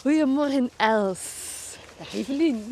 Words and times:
Goedemorgen 0.00 0.70
Els. 0.76 1.18
Dag 1.98 2.14
Evelien. 2.14 2.68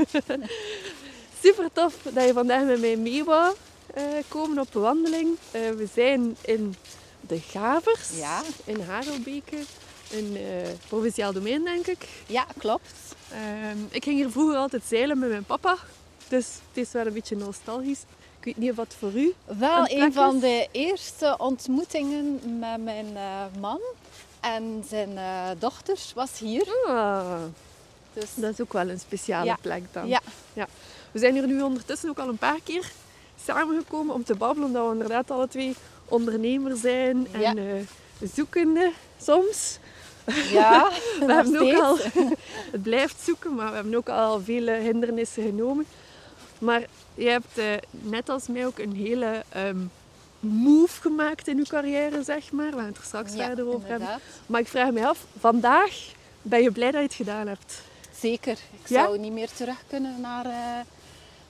Super 1.42 1.68
tof 1.72 1.94
dat 2.02 2.24
je 2.24 2.32
vandaag 2.32 2.64
met 2.64 2.80
mij 2.80 2.96
mee 2.96 3.24
wou 3.24 3.54
eh, 3.94 4.02
komen 4.28 4.58
op 4.58 4.72
de 4.72 4.78
wandeling. 4.78 5.36
Eh, 5.50 5.70
we 5.70 5.86
zijn 5.94 6.36
in 6.44 6.74
de 7.20 7.38
Gavers 7.40 8.18
Ja, 8.18 8.42
in 8.64 8.80
Harelbeke, 8.80 9.56
een 10.12 10.36
eh, 10.36 10.68
provinciaal 10.88 11.32
domein 11.32 11.64
denk 11.64 11.86
ik. 11.86 12.08
ja 12.26 12.46
klopt. 12.58 12.94
Ehm, 13.32 13.78
ik 13.90 14.04
ging 14.04 14.16
hier 14.16 14.30
vroeger 14.30 14.56
altijd 14.56 14.82
zeilen 14.88 15.18
met 15.18 15.28
mijn 15.28 15.44
papa, 15.44 15.76
dus 16.28 16.46
het 16.68 16.86
is 16.86 16.92
wel 16.92 17.06
een 17.06 17.12
beetje 17.12 17.36
nostalgisch. 17.36 18.02
Ik 18.38 18.44
weet 18.44 18.56
niet 18.56 18.70
of 18.70 18.76
wat 18.76 18.94
voor 18.98 19.12
u. 19.14 19.34
Wel 19.44 19.88
Een 19.88 20.12
van 20.12 20.38
de 20.38 20.68
eerste 20.72 21.34
ontmoetingen 21.38 22.40
met 22.58 22.82
mijn 22.82 23.06
man 23.60 23.80
en 24.54 24.84
zijn 24.88 25.18
eh, 25.18 25.48
dochters 25.58 26.12
was 26.14 26.38
hier. 26.38 26.66
Ah, 26.86 27.42
Dus 28.12 28.28
dat 28.34 28.52
is 28.52 28.60
ook 28.60 28.72
wel 28.72 28.88
een 28.88 29.00
speciale 29.00 29.44
Ja. 29.46 29.56
plek 29.60 29.82
dan. 29.92 30.08
ja, 30.08 30.20
We 31.12 31.18
zijn 31.18 31.34
hier 31.34 31.46
nu 31.46 31.62
ondertussen 31.62 32.08
ook 32.10 32.18
al 32.18 32.28
een 32.28 32.38
paar 32.38 32.60
keer 32.64 32.90
samengekomen 33.44 34.14
om 34.14 34.24
te 34.24 34.34
babbelen, 34.34 34.68
omdat 34.68 34.86
we 34.86 34.92
inderdaad 34.92 35.30
alle 35.30 35.48
twee 35.48 35.74
ondernemer 36.04 36.76
zijn 36.76 37.28
en 37.32 37.40
Ja. 37.40 37.54
eh, 37.54 38.28
zoekende 38.34 38.92
soms. 39.22 39.78
ja, 40.50 40.90
We 41.26 41.32
hebben 41.32 41.60
ook 41.60 41.80
al, 41.82 41.96
het 42.72 42.82
blijft 42.82 43.20
zoeken, 43.20 43.54
maar 43.54 43.68
we 43.68 43.74
hebben 43.74 43.94
ook 43.94 44.08
al 44.08 44.40
vele 44.40 44.72
hindernissen 44.72 45.42
genomen. 45.42 45.86
Maar 46.58 46.82
je 47.14 47.28
hebt 47.28 47.58
eh, 47.58 47.64
net 47.90 48.28
als 48.28 48.46
mij 48.48 48.66
ook 48.66 48.78
een 48.78 48.94
hele 48.94 49.42
ehm, 49.48 49.76
move 50.40 51.00
gemaakt 51.00 51.48
in 51.48 51.56
je 51.56 51.66
carrière, 51.66 52.22
zeg 52.22 52.52
maar. 52.52 52.70
We 52.70 52.76
gaan 52.76 52.86
het 52.86 52.96
er 52.96 53.02
straks 53.04 53.32
Ja, 53.34 53.46
verder 53.46 53.66
over 53.66 53.88
hebben. 53.88 54.08
Maar 54.46 54.60
ik 54.60 54.68
vraag 54.68 54.90
me 54.90 55.06
af, 55.06 55.24
vandaag 55.38 56.12
ben 56.42 56.62
je 56.62 56.70
blij 56.72 56.90
dat 56.90 57.00
je 57.00 57.06
het 57.06 57.14
gedaan 57.16 57.46
hebt? 57.46 57.80
Zeker. 58.20 58.52
Ik 58.82 58.88
Ja? 58.88 59.02
zou 59.04 59.18
niet 59.18 59.32
meer 59.32 59.50
terug 59.52 59.82
kunnen 59.88 60.20
naar 60.20 60.46
eh, 60.46 60.80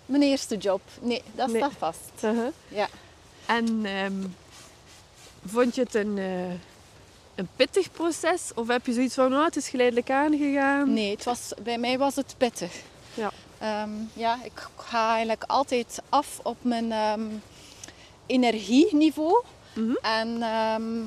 mijn 0.06 0.22
eerste 0.22 0.56
job. 0.56 0.80
Nee, 1.00 1.22
dat 1.34 1.48
Nee. 1.48 1.56
staat 1.56 1.72
vast. 1.78 2.10
Uh-huh. 2.24 2.46
Ja. 2.68 2.88
En 3.46 3.80
ehm, 3.84 4.24
vond 5.46 5.74
je 5.74 5.80
het 5.82 5.94
een, 5.94 6.18
eh, 6.18 6.50
een 7.34 7.48
pittig 7.56 7.92
proces? 7.92 8.50
Of 8.54 8.68
heb 8.68 8.86
je 8.86 8.92
zoiets 8.92 9.14
van, 9.14 9.34
oh, 9.34 9.44
het 9.44 9.56
is 9.56 9.68
geleidelijk 9.68 10.10
aangegaan? 10.10 10.92
Nee, 10.92 11.10
het 11.10 11.24
was, 11.24 11.52
bij 11.62 11.78
mij 11.78 11.98
was 11.98 12.16
het 12.16 12.34
pittig. 12.36 12.72
Ja. 13.14 13.30
Ehm, 13.58 13.90
ja, 14.12 14.38
ik 14.44 14.66
ga 14.76 15.10
eigenlijk 15.10 15.44
altijd 15.46 15.98
af 16.08 16.40
op 16.42 16.56
mijn 16.60 16.92
ehm, 16.92 17.20
energieniveau. 18.28 19.42
Mhm. 19.74 19.94
En 20.02 20.42
ehm, 20.42 21.02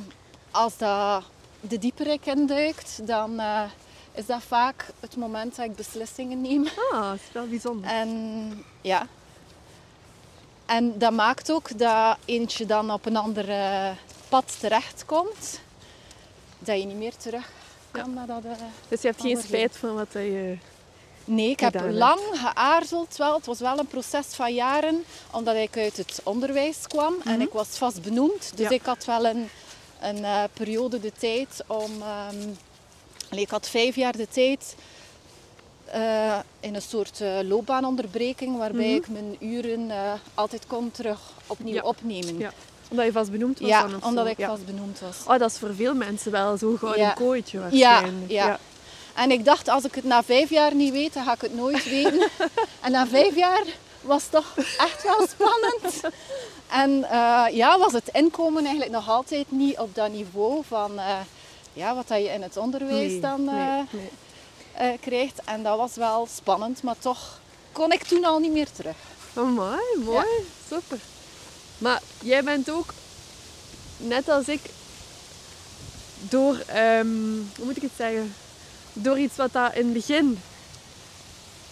als 0.51 0.77
dat 0.77 1.23
de 1.61 1.77
diepere 1.77 2.11
ik 2.11 2.25
induikt, 2.25 3.07
dan 3.07 3.39
eh, 3.39 3.63
is 4.13 4.25
dat 4.25 4.41
vaak 4.47 4.85
het 4.99 5.15
moment 5.15 5.55
dat 5.55 5.65
ik 5.65 5.75
beslissingen 5.75 6.41
neem. 6.41 6.67
Ah, 6.91 7.09
dat 7.09 7.15
is 7.15 7.31
wel 7.33 7.47
bijzonder. 7.47 7.89
En 7.89 8.63
ja. 8.81 9.07
En 10.65 10.97
dat 10.97 11.11
maakt 11.11 11.51
ook 11.51 11.77
dat 11.77 12.17
eentje 12.25 12.65
dan 12.65 12.91
op 12.91 13.05
een 13.05 13.17
ander 13.17 13.45
pad 14.29 14.59
terechtkomt. 14.59 15.61
Dat 16.59 16.79
je 16.79 16.85
niet 16.85 16.97
meer 16.97 17.15
terug 17.17 17.49
kan 17.91 18.13
naar 18.13 18.27
dat... 18.27 18.43
eh, 18.43 18.51
Dus 18.87 19.01
je 19.01 19.07
hebt 19.07 19.21
geen 19.21 19.41
spijt 19.41 19.77
van 19.77 19.95
wat 19.95 20.07
je... 20.13 20.57
Nee, 21.25 21.49
ik 21.49 21.59
heb 21.59 21.81
lang 21.89 22.19
geaarzeld. 22.33 23.17
Wel. 23.17 23.35
Het 23.35 23.45
was 23.45 23.59
wel 23.59 23.79
een 23.79 23.87
proces 23.87 24.25
van 24.27 24.53
jaren, 24.53 25.03
omdat 25.31 25.55
ik 25.55 25.77
uit 25.77 25.97
het 25.97 26.19
onderwijs 26.23 26.77
kwam 26.87 27.13
en 27.25 27.41
ik 27.41 27.51
was 27.51 27.67
vast 27.67 28.01
benoemd. 28.01 28.39
Dus 28.55 28.65
Mhm. 28.65 28.73
Ja. 28.73 28.79
ik 28.79 28.85
had 28.85 29.05
wel 29.05 29.25
een, 29.25 29.49
een 30.01 30.23
eh, 30.25 30.43
periode 30.53 30.99
de 30.99 31.11
tijd 31.19 31.63
om... 31.67 31.91
ehm, 32.01 32.47
ik 33.39 33.49
had 33.49 33.69
vijf 33.69 33.95
jaar 33.95 34.17
de 34.17 34.27
tijd 34.27 34.75
eh, 35.85 36.39
in 36.59 36.75
een 36.75 36.81
soort 36.81 37.21
eh, 37.21 37.37
loopbaanonderbreking, 37.43 38.57
waarbij 38.57 38.85
Mhm. 38.87 38.95
ik 38.95 39.07
mijn 39.07 39.35
uren 39.39 39.91
altijd 40.33 40.67
kon 40.67 40.91
terug 40.91 41.19
opnieuw 41.47 41.73
Ja. 41.73 41.81
opnemen. 41.81 42.37
Ja. 42.37 42.51
Omdat 42.89 43.05
je 43.05 43.11
vast 43.11 43.31
benoemd 43.31 43.59
was 43.59 43.69
Ja, 43.69 43.87
dan 43.87 44.03
omdat 44.03 44.25
zo. 44.25 44.31
ik 44.31 44.37
ja. 44.37 44.47
vast 44.47 44.65
benoemd 44.65 44.99
was. 44.99 45.17
Oh, 45.27 45.37
dat 45.39 45.51
is 45.51 45.57
voor 45.57 45.75
veel 45.75 45.93
mensen 45.93 46.31
wel 46.31 46.57
zo'n 46.57 46.77
gouden 46.77 47.01
Ja. 47.01 47.13
kooitje 47.13 47.57
Ja, 47.57 47.63
waarschijnlijk. 47.63 48.31
ja. 48.31 48.59
En 49.13 49.31
ik 49.31 49.45
dacht, 49.45 49.67
als 49.67 49.83
ik 49.83 49.95
het 49.95 50.03
na 50.03 50.23
vijf 50.23 50.49
jaar 50.49 50.75
niet 50.75 50.91
weet, 50.91 51.13
dan 51.13 51.23
ga 51.23 51.33
ik 51.33 51.41
het 51.41 51.55
nooit 51.55 51.83
weten. 51.83 52.29
en 52.83 52.91
na 52.91 53.07
vijf 53.07 53.35
jaar 53.35 53.63
was 54.01 54.21
het 54.21 54.31
toch 54.31 54.53
echt 54.77 55.03
wel 55.03 55.27
spannend. 55.27 56.01
En 56.71 57.03
eh, 57.03 57.45
ja, 57.55 57.77
was 57.77 57.93
het 57.93 58.09
inkomen 58.11 58.63
eigenlijk 58.63 58.91
nog 58.91 59.09
altijd 59.09 59.51
niet 59.51 59.77
op 59.77 59.95
dat 59.95 60.11
niveau 60.11 60.63
van 60.67 60.99
eh, 60.99 61.19
ja, 61.73 61.95
wat 61.95 62.07
dat 62.07 62.17
je 62.17 62.29
in 62.29 62.41
het 62.41 62.57
onderwijs 62.57 63.11
Nee, 63.11 63.19
dan 63.19 63.43
nee, 63.43 63.83
nee. 63.89 64.09
eh, 64.73 64.99
krijgt. 64.99 65.41
En 65.45 65.63
dat 65.63 65.77
was 65.77 65.95
wel 65.95 66.27
spannend, 66.35 66.83
maar 66.83 66.97
toch 66.99 67.39
kon 67.71 67.91
ik 67.91 68.03
toen 68.03 68.25
al 68.25 68.39
niet 68.39 68.51
meer 68.51 68.71
terug. 68.71 68.95
Oh, 69.33 69.55
mooi, 69.55 69.81
mooi. 70.03 70.25
Super. 70.69 70.99
Maar 71.77 72.01
jij 72.21 72.43
bent 72.43 72.69
ook, 72.69 72.93
net 73.97 74.29
als 74.29 74.47
ik, 74.47 74.61
door, 76.19 76.57
ehm, 76.67 77.07
hoe 77.55 77.65
moet 77.65 77.77
ik 77.77 77.81
het 77.81 77.91
zeggen, 77.97 78.35
door 78.93 79.19
iets 79.19 79.35
wat 79.35 79.53
dat 79.53 79.75
in 79.75 79.83
het 79.83 79.93
begin 79.93 80.39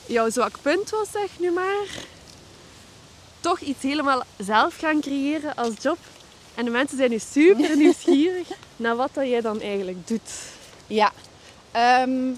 jouw 0.05 0.29
zwak 0.29 0.61
punt 0.61 0.89
was, 0.89 1.11
zeg 1.11 1.39
nu 1.39 1.51
maar, 1.51 1.87
toch 3.39 3.59
iets 3.59 3.83
helemaal 3.83 4.23
zelf 4.37 4.77
gaan 4.77 5.01
creëren 5.01 5.55
als 5.55 5.73
job. 5.81 5.97
En 6.55 6.65
de 6.65 6.71
mensen 6.71 6.97
zijn 6.97 7.09
nu 7.09 7.19
super 7.19 7.77
nieuwsgierig 7.83 8.47
naar 8.75 8.95
wat 8.95 9.09
dat 9.13 9.27
jij 9.27 9.41
dan 9.41 9.61
eigenlijk 9.61 10.07
doet. 10.07 10.31
Ja. 10.87 11.11
Ehm, 11.71 12.33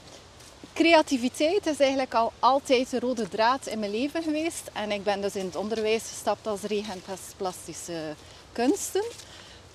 creativiteit 0.73 1.65
is 1.65 1.79
eigenlijk 1.79 2.13
al 2.13 2.33
altijd 2.39 2.89
de 2.89 2.99
rode 2.99 3.29
draad 3.29 3.67
in 3.67 3.79
mijn 3.79 3.91
leven 3.91 4.23
geweest. 4.23 4.69
En 4.73 4.91
ik 4.91 5.03
ben 5.03 5.21
dus 5.21 5.35
in 5.35 5.45
het 5.45 5.55
onderwijs 5.55 6.03
gestapt 6.09 6.47
als 6.47 6.61
regent 6.61 7.05
plastische 7.37 8.15
kunsten. 8.51 9.03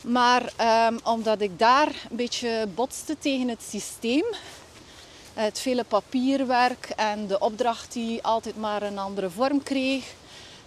Maar 0.01 0.53
ehm, 0.57 0.99
omdat 1.05 1.41
ik 1.41 1.59
daar 1.59 1.89
een 2.11 2.17
beetje 2.17 2.69
botste 2.75 3.17
tegen 3.19 3.49
het 3.49 3.63
systeem, 3.69 4.25
het 5.37 5.59
vele 5.59 5.85
papierwerk 5.85 6.89
en 6.97 7.27
de 7.27 7.39
opdracht 7.39 7.93
die 7.93 8.23
altijd 8.23 8.57
maar 8.57 8.83
een 8.83 8.99
andere 8.99 9.31
vorm 9.31 9.63
kreeg. 9.63 10.05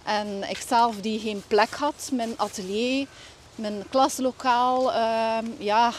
En 0.02 0.42
ikzelf 0.48 0.96
die 0.96 1.20
geen 1.20 1.42
plek 1.46 1.74
had, 1.74 2.10
mijn 2.12 2.32
atelier, 2.36 3.06
mijn 3.54 3.84
klaslokaal, 3.90 4.92
ehm, 4.92 5.46
ja, 5.58 5.92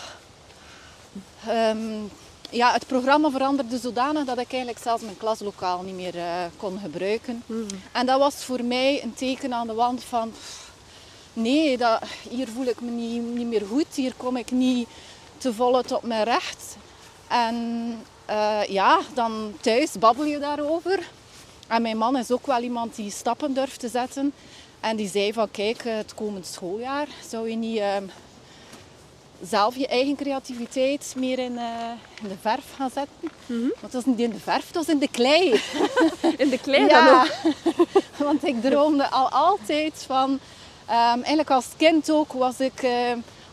Ehm, 1.48 2.04
ja, 2.50 2.72
het 2.74 2.88
programma 2.88 3.30
veranderde 3.30 3.78
zodanig 3.78 4.26
dat 4.26 4.38
ik 4.38 4.52
eigenlijk 4.52 4.82
zelfs 4.84 5.04
mijn 5.04 5.18
klaslokaal 5.18 5.82
niet 5.82 5.96
meer 5.96 6.18
eh, 6.18 6.44
kon 6.58 6.80
gebruiken. 6.80 7.44
En 7.92 8.06
dat 8.06 8.20
was 8.20 8.36
voor 8.36 8.64
mij 8.64 9.04
een 9.04 9.14
teken 9.14 9.54
aan 9.54 9.68
de 9.68 9.74
wand 9.74 10.04
van... 10.04 10.32
pff, 10.32 10.70
Nee, 11.34 11.78
dat, 11.78 12.02
hier 12.30 12.48
voel 12.48 12.66
ik 12.66 12.82
me 12.82 12.92
niet, 12.92 13.22
niet 13.22 13.48
meer 13.48 13.66
goed. 13.70 13.86
Hier 13.96 14.14
kom 14.18 14.38
ik 14.38 14.52
niet 14.52 14.88
te 15.38 15.54
volle 15.54 15.84
tot 15.84 16.04
mijn 16.04 16.24
recht. 16.24 16.76
En 17.28 17.98
eh, 18.26 18.60
ja, 18.68 19.00
dan 19.14 19.54
thuis 19.62 19.92
babbel 20.00 20.26
je 20.26 20.40
daarover. 20.40 21.00
En 21.68 21.82
mijn 21.82 21.98
man 21.98 22.18
is 22.18 22.32
ook 22.32 22.46
wel 22.46 22.62
iemand 22.62 22.96
die 22.96 23.12
stappen 23.12 23.54
durft 23.54 23.80
te 23.80 23.88
zetten. 23.90 24.34
En 24.80 24.96
die 24.96 25.10
zei 25.10 25.34
van, 25.34 25.52
kijk, 25.52 25.86
eh, 25.86 25.96
het 25.96 26.14
komend 26.14 26.46
schooljaar 26.46 27.08
zou 27.30 27.50
je 27.50 27.56
niet... 27.56 27.78
ehm, 27.78 28.04
zelf 29.50 29.76
je 29.76 29.88
eigen 29.88 30.16
creativiteit 30.16 31.14
meer 31.18 31.40
in, 31.40 31.58
eh, 31.58 31.92
in 32.22 32.28
de 32.28 32.36
verf 32.42 32.64
gaan 32.76 32.90
zetten. 32.94 33.32
Want 33.80 33.92
dat 33.92 34.02
is 34.02 34.06
niet 34.06 34.20
in 34.20 34.30
de 34.30 34.40
verf, 34.40 34.72
dat 34.72 34.84
is 34.84 34.94
in 34.94 35.00
de 35.00 35.08
klei. 35.08 35.62
In 36.38 36.50
de 36.50 36.60
klei 36.60 36.88
dan 36.88 37.06
ja, 37.06 37.22
ook. 37.22 37.54
want 38.28 38.46
ik 38.46 38.62
droomde 38.62 39.10
al 39.10 39.30
altijd 39.30 40.04
van... 40.08 40.40
ehm, 40.86 41.16
eigenlijk 41.16 41.50
als 41.50 41.66
kind 41.78 42.12
ook 42.12 42.34
was 42.34 42.60
ik 42.60 42.88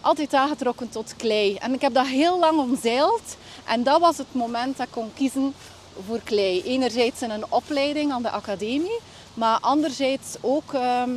altijd 0.01 0.35
aangetrokken 0.35 0.89
tot 0.89 1.15
klei. 1.17 1.55
En 1.55 1.75
ik 1.75 1.81
heb 1.81 1.95
dat 1.95 2.07
heel 2.07 2.39
lang 2.39 2.59
omzeild. 2.59 3.37
En 3.69 3.83
dat 3.83 4.01
was 4.01 4.19
het 4.19 4.27
moment 4.35 4.77
dat 4.77 4.87
ik 4.87 4.93
kon 4.93 5.11
kiezen 5.15 5.55
voor 6.07 6.21
klei. 6.25 6.63
Enerzijds 6.63 7.23
in 7.23 7.31
een 7.31 7.53
opleiding 7.53 8.13
aan 8.13 8.23
de 8.23 8.31
academie. 8.31 8.99
Maar 9.35 9.59
anderzijds 9.61 10.37
ook 10.41 10.73
ehm, 10.75 11.11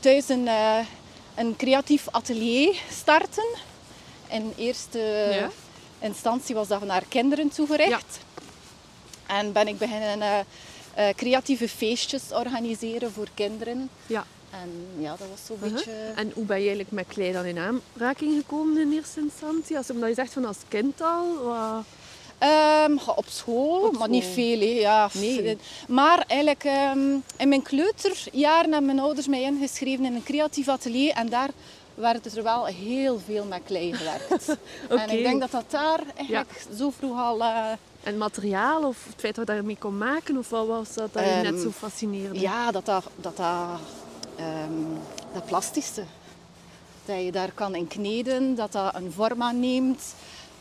thuis 0.00 0.28
een, 0.28 0.48
eh, 0.48 0.78
een 1.34 1.56
creatief 1.56 2.08
atelier 2.10 2.76
starten. 2.90 3.46
In 4.30 4.52
eerste 4.56 4.98
Ja. 5.32 5.50
instantie 5.98 6.54
was 6.54 6.68
dat 6.68 6.84
naar 6.84 7.04
kinderen 7.08 7.48
toegericht. 7.48 8.18
En 9.26 9.52
ben 9.52 9.68
ik 9.68 9.78
beginnen 9.78 10.20
eh, 10.20 10.38
eh, 11.08 11.14
creatieve 11.16 11.68
feestjes 11.68 12.22
organiseren 12.32 13.12
voor 13.12 13.28
kinderen. 13.34 13.90
Ja. 14.06 14.24
En 14.50 14.86
ja, 14.98 15.10
dat 15.18 15.28
was 15.30 15.46
zo'n 15.46 15.56
Uh-huh. 15.62 15.74
beetje... 15.74 15.92
En 16.16 16.30
hoe 16.34 16.44
ben 16.44 16.56
je 16.56 16.62
eigenlijk 16.66 16.90
met 16.90 17.06
klei 17.08 17.32
dan 17.32 17.44
in 17.44 17.58
aanraking 17.58 18.36
gekomen 18.38 18.80
in 18.80 18.92
eerste 18.92 19.20
instantie? 19.20 19.76
Als, 19.76 19.90
omdat 19.90 20.08
je 20.08 20.14
zegt 20.14 20.32
van 20.32 20.44
als 20.44 20.56
kind 20.68 21.00
al? 21.00 21.42
wat- 21.44 21.84
Ehm, 22.38 22.96
op 23.16 23.24
school, 23.28 23.80
Op 23.86 23.98
maar 23.98 24.08
niet 24.08 24.24
veel. 24.24 24.58
Ja. 24.60 25.08
Nee. 25.12 25.58
Maar 25.88 26.24
eigenlijk 26.26 26.64
ehm, 26.64 27.16
in 27.36 27.48
mijn 27.48 27.62
kleuterjaren 27.62 28.72
hebben 28.72 28.84
mijn 28.84 29.00
ouders 29.00 29.26
mij 29.26 29.42
ingeschreven 29.42 30.04
in 30.04 30.14
een 30.14 30.22
creatief 30.22 30.68
atelier. 30.68 31.12
En 31.12 31.28
daar 31.28 31.50
werd 31.94 32.36
er 32.36 32.42
wel 32.42 32.64
heel 32.64 33.20
veel 33.26 33.44
met 33.44 33.60
klei 33.64 33.94
gewerkt. 33.94 34.48
Oké. 34.90 35.00
En 35.00 35.10
ik 35.10 35.22
denk 35.22 35.40
dat 35.40 35.50
dat 35.50 35.64
daar 35.70 36.00
eigenlijk 36.16 36.66
zo 36.78 36.90
vroeg 36.98 37.18
al 37.18 37.40
eh, 37.40 37.70
En 38.02 38.18
materiaal 38.18 38.82
of 38.82 39.04
het 39.06 39.20
feit 39.20 39.34
dat 39.34 39.46
je 39.46 39.54
daarmee 39.54 39.76
kon 39.78 39.98
maken? 39.98 40.36
Of 40.36 40.48
wat 40.48 40.66
was 40.66 40.94
dat 40.94 41.12
dat 41.12 41.24
je 41.24 41.30
net 41.30 41.44
Ehm, 41.44 41.60
zo 41.62 41.70
fascineerde? 41.70 42.40
Ja, 42.40 42.70
dat 42.70 42.86
dat, 42.86 43.04
dat, 43.16 43.36
dat, 43.36 43.56
dat 45.32 45.46
plastische. 45.46 46.02
Dat 47.04 47.22
je 47.24 47.32
daar 47.32 47.52
kan 47.52 47.74
in 47.74 47.88
kneden, 47.88 48.54
dat 48.54 48.72
dat 48.72 48.94
een 48.94 49.12
vorm 49.12 49.42
aanneemt. 49.42 50.14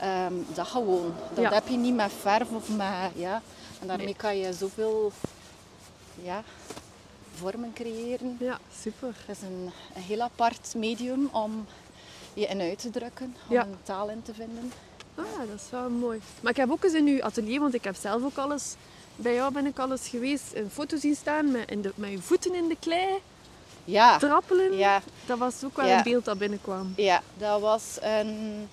Ehm, 0.03 0.33
dat 0.53 0.67
gewoon. 0.67 1.13
Dat 1.33 1.43
Ja. 1.43 1.53
heb 1.53 1.67
je 1.67 1.77
niet 1.77 1.95
met 1.95 2.11
verf 2.21 2.49
of 2.49 2.69
met... 2.69 2.87
Ja. 3.15 3.41
En 3.81 3.87
daarmee 3.87 4.05
Nee. 4.05 4.15
kan 4.15 4.37
je 4.37 4.53
zoveel 4.53 5.11
ja, 6.23 6.43
vormen 7.35 7.73
creëren. 7.73 8.37
Ja, 8.39 8.59
super. 8.81 9.15
Het 9.25 9.37
is 9.37 9.41
een, 9.43 9.71
een 9.95 10.01
heel 10.01 10.21
apart 10.21 10.73
medium 10.75 11.29
om 11.31 11.65
je 12.33 12.45
in 12.45 12.61
uit 12.61 12.79
te 12.79 12.89
drukken, 12.89 13.35
om 13.47 13.53
Ja. 13.55 13.61
een 13.65 13.77
taal 13.83 14.09
in 14.09 14.21
te 14.23 14.33
vinden. 14.33 14.71
Ah, 15.15 15.23
dat 15.49 15.55
is 15.59 15.69
wel 15.69 15.89
mooi. 15.89 16.21
Maar 16.41 16.51
ik 16.51 16.57
heb 16.57 16.71
ook 16.71 16.83
eens 16.83 16.93
in 16.93 17.07
uw 17.07 17.23
atelier, 17.23 17.59
want 17.59 17.73
ik 17.73 17.83
heb 17.83 17.95
zelf 17.95 18.23
ook 18.23 18.37
alles... 18.37 18.75
Bij 19.15 19.33
jou 19.33 19.53
ben 19.53 19.65
ik 19.65 19.79
alles 19.79 20.07
geweest, 20.07 20.43
een 20.53 20.69
foto 20.71 20.97
zien 20.97 21.15
staan 21.15 21.51
met, 21.51 21.69
in 21.71 21.81
de, 21.81 21.91
met 21.95 22.09
je 22.11 22.21
voeten 22.21 22.55
in 22.55 22.67
de 22.67 22.77
klei, 22.79 23.07
Ja, 23.85 24.17
trappelen. 24.17 24.77
ja, 24.77 25.01
Dat 25.25 25.37
was 25.37 25.63
ook 25.63 25.75
wel 25.75 25.85
Ja. 25.87 25.97
een 25.97 26.03
beeld 26.03 26.25
dat 26.25 26.37
binnenkwam. 26.37 26.93
ja, 26.97 27.21
dat 27.37 27.61
was 27.61 27.97
een 28.01 28.67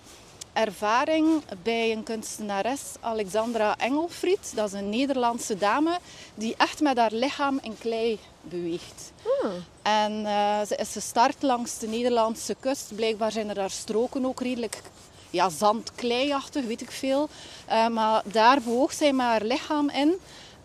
ervaring 0.52 1.42
bij 1.62 1.92
een 1.92 2.02
kunstenares, 2.02 2.80
Alexandra 3.00 3.78
Engelfried. 3.78 4.52
Dat 4.54 4.66
is 4.66 4.72
een 4.72 4.88
Nederlandse 4.88 5.56
dame 5.56 5.98
die 6.34 6.54
echt 6.56 6.80
met 6.80 6.96
haar 6.98 7.12
lichaam 7.12 7.58
in 7.62 7.78
klei 7.78 8.18
beweegt. 8.40 9.12
Ah, 9.42 9.50
En 9.82 10.26
eh, 10.26 10.66
ze 10.66 10.76
is 10.76 10.92
gestart 10.92 11.42
langs 11.42 11.78
de 11.78 11.88
Nederlandse 11.88 12.56
kust. 12.60 12.94
Blijkbaar 12.94 13.32
zijn 13.32 13.48
er 13.48 13.54
daar 13.54 13.70
stroken 13.70 14.26
ook 14.26 14.40
redelijk 14.40 14.82
ja, 15.30 15.48
zandkleiachtig, 15.48 16.64
weet 16.64 16.80
ik 16.80 16.90
veel. 16.90 17.28
Eh, 17.66 17.88
maar 17.88 18.22
daar 18.24 18.60
bewoog 18.62 18.92
zij 18.92 19.12
met 19.12 19.26
haar 19.26 19.44
lichaam 19.44 19.90
in. 19.90 20.14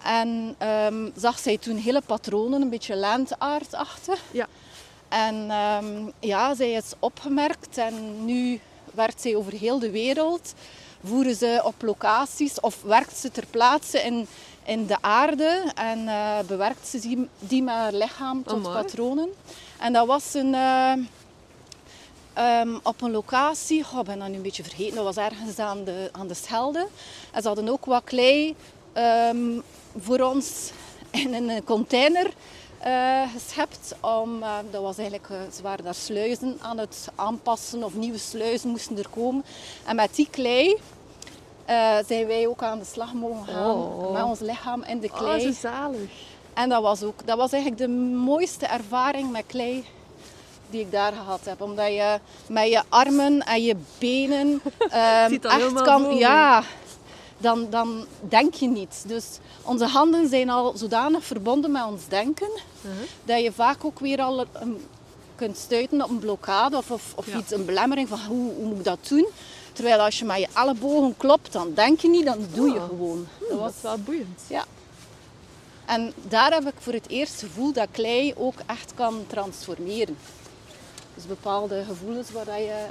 En 0.03 0.55
ehm, 0.57 1.09
zag 1.15 1.39
zij 1.39 1.57
toen 1.57 1.75
hele 1.77 2.01
patronen, 2.01 2.61
een 2.61 2.69
beetje 2.69 2.95
landaardachtig. 2.95 4.21
Ja. 4.31 4.47
En 5.09 5.49
ehm, 5.49 6.09
ja, 6.19 6.55
zij 6.55 6.71
is 6.71 6.93
opgemerkt 6.99 7.77
en 7.77 8.25
nu 8.25 8.59
werkt 8.95 9.21
zij 9.21 9.36
over 9.36 9.53
heel 9.53 9.80
de 9.80 9.92
wereld. 9.92 10.53
Voeren 11.03 11.36
ze 11.36 11.62
op 11.63 11.81
locaties 11.81 12.59
of 12.59 12.81
werkt 12.81 13.18
ze 13.18 13.31
ter 13.31 13.45
plaatse 13.50 14.01
in, 14.01 14.27
in 14.65 14.86
de 14.86 14.97
aarde 15.01 15.71
en 15.75 16.07
eh, 16.07 16.39
bewerkt 16.47 16.88
ze 16.88 17.00
die, 17.00 17.30
die 17.39 17.63
met 17.63 17.74
haar 17.74 17.94
lichaam 17.94 18.44
tot 18.44 18.62
patronen. 18.62 19.30
En 19.80 19.94
dat 19.94 20.07
was 20.07 20.33
een, 20.33 20.53
eh, 20.53 20.94
ehm, 22.33 22.77
op 22.83 23.01
een 23.01 23.12
locatie, 23.12 23.86
oh, 23.94 24.00
ik 24.00 24.06
ben 24.06 24.19
dat 24.19 24.27
nu 24.27 24.36
een 24.36 24.42
beetje 24.42 24.63
vergeten, 24.63 24.95
dat 24.95 25.03
was 25.03 25.18
ergens 25.18 25.59
aan 25.59 25.83
de, 25.83 26.09
aan 26.12 26.27
de 26.27 26.33
Schelde. 26.33 26.88
En 27.31 27.41
ze 27.41 27.48
hadden 27.48 27.69
ook 27.69 27.86
wat 27.86 28.03
klei 28.03 28.56
ehm, 28.94 29.59
voor 30.00 30.19
ons 30.19 30.71
in 31.12 31.33
een 31.33 31.63
container 31.63 32.31
eh, 32.80 33.22
geschept. 33.33 33.95
Om, 34.00 34.44
eh, 34.44 34.50
dat 34.72 34.81
was 34.81 34.98
eigenlijk, 34.98 35.30
eh, 35.30 35.38
ze 35.56 35.62
waren 35.62 35.83
daar 35.83 35.95
sluizen 35.95 36.57
aan 36.62 36.77
het 36.77 37.07
aanpassen 37.16 37.83
of 37.83 37.94
nieuwe 37.94 38.18
sluizen 38.18 38.69
moesten 38.69 38.98
er 38.98 39.10
komen. 39.10 39.45
En 39.86 39.95
met 39.95 40.16
die 40.16 40.27
klei 40.31 40.77
zijn 42.07 42.27
wij 42.27 42.48
ook 42.48 42.63
aan 42.63 42.80
de 42.80 42.86
slag 42.86 43.13
mogen 43.13 43.45
gaan 43.45 43.72
Oh. 43.72 44.12
met 44.12 44.24
ons 44.24 44.39
lichaam 44.39 44.83
in 44.83 45.00
de 45.00 45.10
oh, 45.12 45.18
klei. 45.18 45.42
zo 45.42 45.51
zalig. 45.51 46.10
En 46.54 46.69
dat 46.69 46.81
was, 46.81 47.04
ook, 47.04 47.25
dat 47.25 47.38
was 47.38 47.51
eigenlijk 47.51 47.81
de 47.81 47.89
mooiste 48.16 48.66
ervaring 48.66 49.31
met 49.31 49.44
klei 49.48 49.86
die 50.69 50.81
ik 50.81 50.92
daar 50.92 51.12
gehad 51.12 51.39
heb. 51.44 51.62
Omdat 51.62 51.88
je 51.88 52.19
met 52.48 52.68
je 52.68 52.83
armen 52.89 53.42
en 53.42 53.63
je 53.63 53.75
benen 53.98 54.62
ehm, 54.89 55.33
echt 55.42 55.81
kan... 55.81 56.16
Ja, 56.18 56.63
dan, 57.45 57.68
dan 57.69 58.06
denk 58.30 58.53
je 58.53 58.68
niet. 58.68 59.03
Dus 59.07 59.25
onze 59.62 59.86
handen 59.86 60.30
zijn 60.30 60.50
al 60.50 60.74
zodanig 60.77 61.24
verbonden 61.25 61.71
met 61.71 61.83
ons 61.86 62.07
denken, 62.07 62.50
Uh-huh. 62.81 63.00
dat 63.24 63.42
je 63.42 63.51
vaak 63.51 63.86
ook 63.86 64.00
weer 64.00 64.21
al 64.21 64.45
een- 64.53 64.86
kunt 65.36 65.57
stuiten 65.57 66.03
op 66.03 66.09
een 66.09 66.19
blokkade 66.19 66.77
of, 66.77 66.92
of, 66.92 67.13
of 67.15 67.27
Ja. 67.27 67.38
iets, 67.38 67.51
een 67.51 67.65
belemmering 67.65 68.07
van 68.07 68.19
hoe, 68.27 68.53
hoe 68.53 68.65
moet 68.65 68.77
ik 68.77 68.83
dat 68.83 69.07
doen. 69.07 69.27
Terwijl 69.74 70.00
als 70.00 70.19
je 70.19 70.25
met 70.25 70.38
je 70.39 70.47
ellebogen 70.53 71.18
klopt, 71.18 71.51
dan 71.51 71.74
denk 71.74 72.00
je 72.00 72.09
niet, 72.09 72.25
dan 72.25 72.38
doe 72.53 72.71
je 72.74 72.80
Ah. 72.80 72.88
gewoon. 72.88 73.27
Hm, 73.38 73.44
Dat 73.50 73.59
was 73.59 73.59
Dat 73.59 73.74
is 73.75 73.81
wel 73.81 73.98
boeiend. 74.00 74.41
ja. 74.48 74.65
En 75.86 76.13
daar 76.27 76.53
heb 76.53 76.68
ik 76.68 76.74
voor 76.80 76.94
het 76.94 77.09
eerst 77.09 77.39
gevoel 77.39 77.74
dat 77.74 77.88
klei 77.91 78.33
ook 78.38 78.56
echt 78.65 78.94
kan 78.94 79.24
transformeren. 79.27 80.18
Dus 81.15 81.25
bepaalde 81.25 81.83
gevoelens 81.88 82.31
waar 82.31 82.59
je 82.62 82.86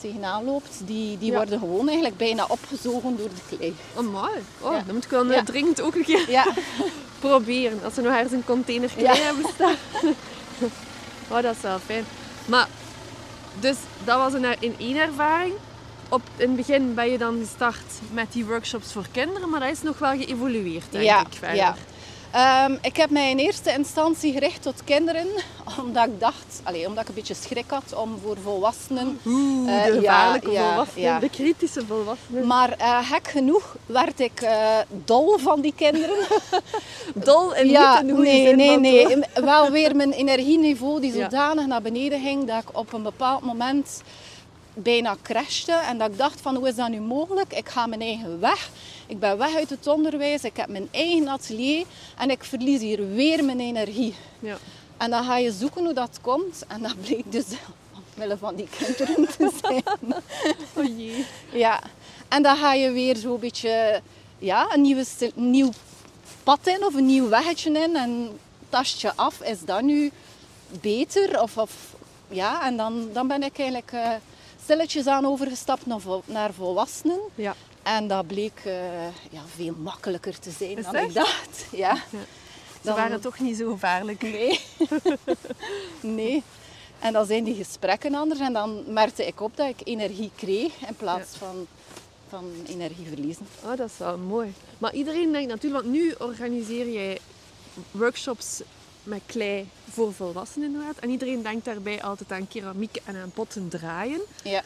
tegenaan 0.00 0.44
loopt, 0.44 0.80
die, 0.84 1.18
die 1.18 1.30
Ja. 1.30 1.36
worden 1.36 1.58
gewoon 1.58 1.86
eigenlijk 1.86 2.16
bijna 2.16 2.44
opgezogen 2.48 3.16
door 3.16 3.28
de 3.28 3.56
klei. 3.56 3.74
Oh, 3.94 4.12
mooi. 4.12 4.30
Oh, 4.60 4.72
Ja. 4.72 4.82
dan 4.86 4.94
moet 4.94 5.04
ik 5.04 5.10
wel 5.10 5.26
eh, 5.28 5.34
Ja. 5.34 5.42
dringend 5.44 5.80
ook 5.80 5.94
een 5.94 6.04
keer 6.04 6.30
Ja, 6.30 6.46
proberen. 7.18 7.80
Als 7.84 7.94
we 7.94 8.02
nog 8.02 8.12
ergens 8.12 8.32
een 8.32 8.44
container 8.44 8.90
klei 8.96 9.18
hebben 9.20 9.44
staan. 9.54 9.74
oh, 11.30 11.42
dat 11.42 11.54
is 11.56 11.62
wel 11.62 11.78
fijn. 11.78 12.04
Maar, 12.46 12.68
dus 13.60 13.76
dat 14.04 14.16
was 14.18 14.32
een, 14.32 14.44
in 14.60 14.74
één 14.78 14.96
ervaring. 14.96 15.54
Op, 16.08 16.22
in 16.36 16.46
het 16.46 16.56
begin 16.56 16.94
ben 16.94 17.10
je 17.10 17.18
dan 17.18 17.38
gestart 17.40 17.92
met 18.12 18.32
die 18.32 18.44
workshops 18.44 18.92
voor 18.92 19.06
kinderen, 19.12 19.48
maar 19.50 19.60
dat 19.60 19.70
is 19.70 19.82
nog 19.82 19.98
wel 19.98 20.10
geëvolueerd, 20.16 20.84
denk 20.90 21.04
ja, 21.04 21.20
ik. 21.20 21.26
Verder. 21.30 21.74
Ehm, 22.30 22.72
ik 22.82 22.96
heb 22.96 23.10
mij 23.10 23.30
in 23.30 23.38
eerste 23.38 23.72
instantie 23.72 24.32
gericht 24.32 24.62
tot 24.62 24.84
kinderen, 24.84 25.26
omdat 25.82 26.06
ik 26.06 26.20
dacht, 26.20 26.60
allee, 26.62 26.86
omdat 26.86 27.02
ik 27.02 27.08
een 27.08 27.14
beetje 27.14 27.34
schrik 27.34 27.64
had 27.70 27.94
om 27.94 28.18
voor 28.22 28.36
volwassenen 28.42 29.20
Oeh, 29.26 29.78
Eh, 29.78 29.84
de 29.84 29.92
ja, 29.92 29.98
gevaarlijke 30.00 30.50
ja, 30.50 30.68
volwassenen, 30.68 31.08
ja. 31.08 31.18
de 31.18 31.28
kritische 31.28 31.86
volwassenen. 31.86 32.46
Maar 32.46 32.72
eh, 32.78 33.10
gek 33.10 33.28
genoeg 33.28 33.76
werd 33.86 34.20
ik 34.20 34.40
eh, 34.40 34.78
dol 35.04 35.38
van 35.38 35.60
die 35.60 35.74
kinderen. 35.76 36.16
Dol 37.14 37.54
en 37.54 37.68
ja, 37.68 38.00
niet 38.00 38.10
in 38.16 38.22
nee, 38.22 38.46
zin 38.46 38.56
nee, 38.56 38.78
nee. 38.78 39.16
Wel 39.34 39.70
weer 39.70 39.96
mijn 39.96 40.12
energieniveau 40.22 41.00
die 41.00 41.12
zodanig 41.12 41.66
naar 41.66 41.82
beneden 41.82 42.20
ging 42.20 42.46
dat 42.46 42.62
ik 42.62 42.78
op 42.78 42.92
een 42.92 43.02
bepaald 43.02 43.44
moment 43.44 44.02
bijna 44.82 45.16
crashte. 45.22 45.72
En 45.72 45.98
dat 45.98 46.10
ik 46.10 46.18
dacht 46.18 46.40
van 46.40 46.56
hoe 46.56 46.68
is 46.68 46.74
dat 46.74 46.88
nu 46.88 47.00
mogelijk? 47.00 47.52
Ik 47.52 47.68
ga 47.68 47.86
mijn 47.86 48.00
eigen 48.00 48.40
weg. 48.40 48.70
Ik 49.06 49.18
ben 49.18 49.38
weg 49.38 49.54
uit 49.54 49.70
het 49.70 49.86
onderwijs. 49.86 50.44
Ik 50.44 50.56
heb 50.56 50.68
mijn 50.68 50.88
eigen 50.90 51.28
atelier. 51.28 51.86
En 52.18 52.30
ik 52.30 52.44
verlies 52.44 52.80
hier 52.80 53.14
weer 53.14 53.44
mijn 53.44 53.60
energie. 53.60 54.14
Ja. 54.38 54.56
En 54.96 55.10
dan 55.10 55.24
ga 55.24 55.36
je 55.36 55.52
zoeken 55.52 55.84
hoe 55.84 55.94
dat 55.94 56.18
komt. 56.20 56.64
En 56.68 56.82
dat 56.82 57.00
bleek 57.00 57.32
dus 57.32 57.44
omwille 58.14 58.38
van 58.38 58.54
die 58.54 58.68
kinderen 58.78 59.28
te 59.36 59.50
zijn. 59.62 59.82
Oh 60.76 60.98
jee. 60.98 61.24
Ja, 61.52 61.80
en 62.28 62.42
dan 62.42 62.56
ga 62.56 62.74
je 62.74 62.90
weer 62.90 63.16
zo'n 63.16 63.40
beetje 63.40 64.00
ja, 64.38 64.74
een 64.74 64.80
nieuwe, 64.80 65.04
nieuw 65.34 65.70
pad 66.42 66.66
in 66.66 66.84
of 66.84 66.94
een 66.94 67.06
nieuw 67.06 67.28
weggetje 67.28 67.70
in 67.70 67.96
en 67.96 68.38
tast 68.68 69.00
je 69.00 69.14
af. 69.14 69.40
Is 69.40 69.64
dat 69.64 69.82
nu 69.82 70.10
beter? 70.80 71.42
Of, 71.42 71.58
of, 71.58 71.72
ja, 72.28 72.66
en 72.66 72.76
dan, 72.76 73.08
dan 73.12 73.28
ben 73.28 73.42
ik 73.42 73.58
eigenlijk 73.58 73.92
eh, 73.92 74.10
stilletjes 74.62 75.06
aan 75.06 75.26
overgestapt 75.26 75.86
naar, 75.86 76.00
vol- 76.00 76.22
naar 76.26 76.52
volwassenen. 76.52 77.20
Ja. 77.34 77.54
En 77.82 78.08
dat 78.08 78.26
bleek 78.26 78.60
eh, 78.64 79.04
ja, 79.30 79.42
veel 79.56 79.74
makkelijker 79.78 80.38
te 80.38 80.50
zijn 80.50 80.78
Is 80.78 80.84
dan 80.84 80.94
het 80.94 81.04
ik 81.04 81.14
dacht. 81.14 81.66
Ja. 81.72 81.94
Ze 81.96 82.86
Dan- 82.86 82.94
waren 82.94 83.20
toch 83.20 83.38
niet 83.38 83.56
zo 83.56 83.70
gevaarlijk. 83.70 84.22
Nee. 84.22 84.60
nee. 86.00 86.42
En 86.98 87.12
dan 87.12 87.26
zijn 87.26 87.44
die 87.44 87.54
gesprekken 87.54 88.14
anders 88.14 88.40
en 88.40 88.52
dan 88.52 88.82
merkte 88.92 89.26
ik 89.26 89.40
op 89.40 89.56
dat 89.56 89.68
ik 89.68 89.80
energie 89.84 90.30
kreeg 90.36 90.72
in 90.88 90.94
plaats 90.96 91.36
van, 91.36 91.66
van 92.28 92.52
energie 92.68 93.06
verliezen. 93.06 93.46
Oh, 93.64 93.76
dat 93.76 93.90
is 93.90 93.98
wel 93.98 94.18
mooi. 94.18 94.52
Maar 94.78 94.94
iedereen 94.94 95.32
denkt 95.32 95.48
natuurlijk, 95.48 95.82
want 95.84 95.94
nu 95.96 96.14
organiseer 96.18 96.88
jij 96.90 97.18
workshops 97.90 98.60
met 99.02 99.20
klei 99.26 99.68
voor 99.90 100.12
volwassenen 100.12 100.66
inderdaad. 100.72 100.98
En 100.98 101.10
iedereen 101.10 101.42
denkt 101.42 101.64
daarbij 101.64 102.02
altijd 102.02 102.32
aan 102.32 102.48
keramiek 102.48 102.98
en 103.04 103.16
aan 103.16 103.30
potten 103.34 103.68
draaien. 103.68 104.20
Ja, 104.42 104.62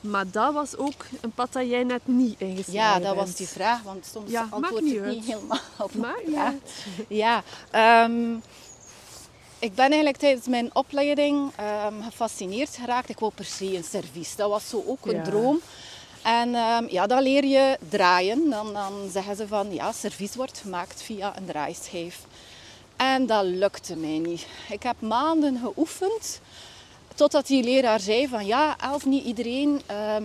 Maar 0.00 0.30
dat 0.30 0.52
was 0.52 0.76
ook 0.76 1.04
een 1.20 1.30
pad 1.32 1.52
dat 1.52 1.68
jij 1.68 1.82
net 1.84 2.00
niet 2.06 2.40
ingeslagen 2.40 2.72
ja 2.72 2.98
dat 2.98 3.16
was 3.16 3.34
die 3.34 3.48
vraag, 3.48 3.82
want 3.82 4.06
soms 4.12 4.30
Ja, 4.30 4.48
antwoord 4.50 4.82
niet 4.82 4.94
ik 4.94 5.04
niet 5.04 5.24
helemaal 5.24 5.58
op. 5.78 5.94
Maakt 5.94 6.20
ja. 6.28 6.54
Ja, 7.08 7.42
ehm, 7.70 8.32
ik 9.58 9.74
ben 9.74 9.84
eigenlijk 9.86 10.16
tijdens 10.16 10.46
mijn 10.46 10.70
opleiding 10.74 11.50
ehm, 11.56 12.02
gefascineerd 12.02 12.76
geraakt. 12.76 13.08
Ik 13.08 13.18
wou 13.18 13.32
per 13.34 13.44
se 13.44 13.76
een 13.76 13.84
servies. 13.84 14.36
Dat 14.36 14.50
was 14.50 14.68
zo 14.68 14.82
ook 14.86 15.06
een 15.06 15.14
Ja. 15.16 15.22
droom. 15.22 15.60
En 16.22 16.54
ehm, 16.54 16.86
ja, 16.88 17.06
dan 17.06 17.22
leer 17.22 17.44
je 17.44 17.78
draaien. 17.88 18.50
Dan, 18.50 18.72
dan 18.72 18.92
zeggen 19.12 19.36
ze 19.36 19.48
van 19.48 19.72
ja, 19.74 19.92
servies 19.92 20.34
wordt 20.34 20.58
gemaakt 20.58 21.02
via 21.02 21.36
een 21.36 21.44
draaischijf. 21.46 22.18
En 22.96 23.26
dat 23.26 23.44
lukte 23.44 23.96
mij 23.96 24.18
niet. 24.18 24.46
Ik 24.70 24.82
heb 24.82 25.00
maanden 25.00 25.58
geoefend. 25.58 26.40
Totdat 27.14 27.46
die 27.46 27.62
leraar 27.62 28.00
zei 28.00 28.28
van 28.28 28.46
ja, 28.46 28.76
Els, 28.78 29.04
niet 29.04 29.24
iedereen 29.24 29.82
ehm, 29.86 30.24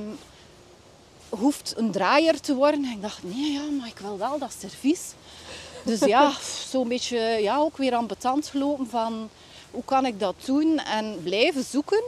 hoeft 1.29 1.73
een 1.77 1.91
draaier 1.91 2.39
te 2.39 2.55
worden. 2.55 2.83
En 2.83 2.91
ik 2.91 3.01
dacht, 3.01 3.23
nee, 3.23 3.51
ja, 3.51 3.63
maar 3.79 3.88
ik 3.88 3.99
wil 3.99 4.17
wel 4.17 4.39
dat 4.39 4.55
servies. 4.59 5.13
Dus 5.83 5.99
ja, 5.99 6.31
zo'n 6.71 6.88
beetje 6.88 7.19
ja, 7.19 7.57
ook 7.57 7.77
weer 7.77 7.95
ambetant 7.95 8.47
gelopen 8.47 8.89
van 8.89 9.29
hoe 9.71 9.83
kan 9.83 10.05
ik 10.05 10.19
dat 10.19 10.35
doen 10.45 10.79
en 10.79 11.19
blijven 11.23 11.63
zoeken. 11.63 12.03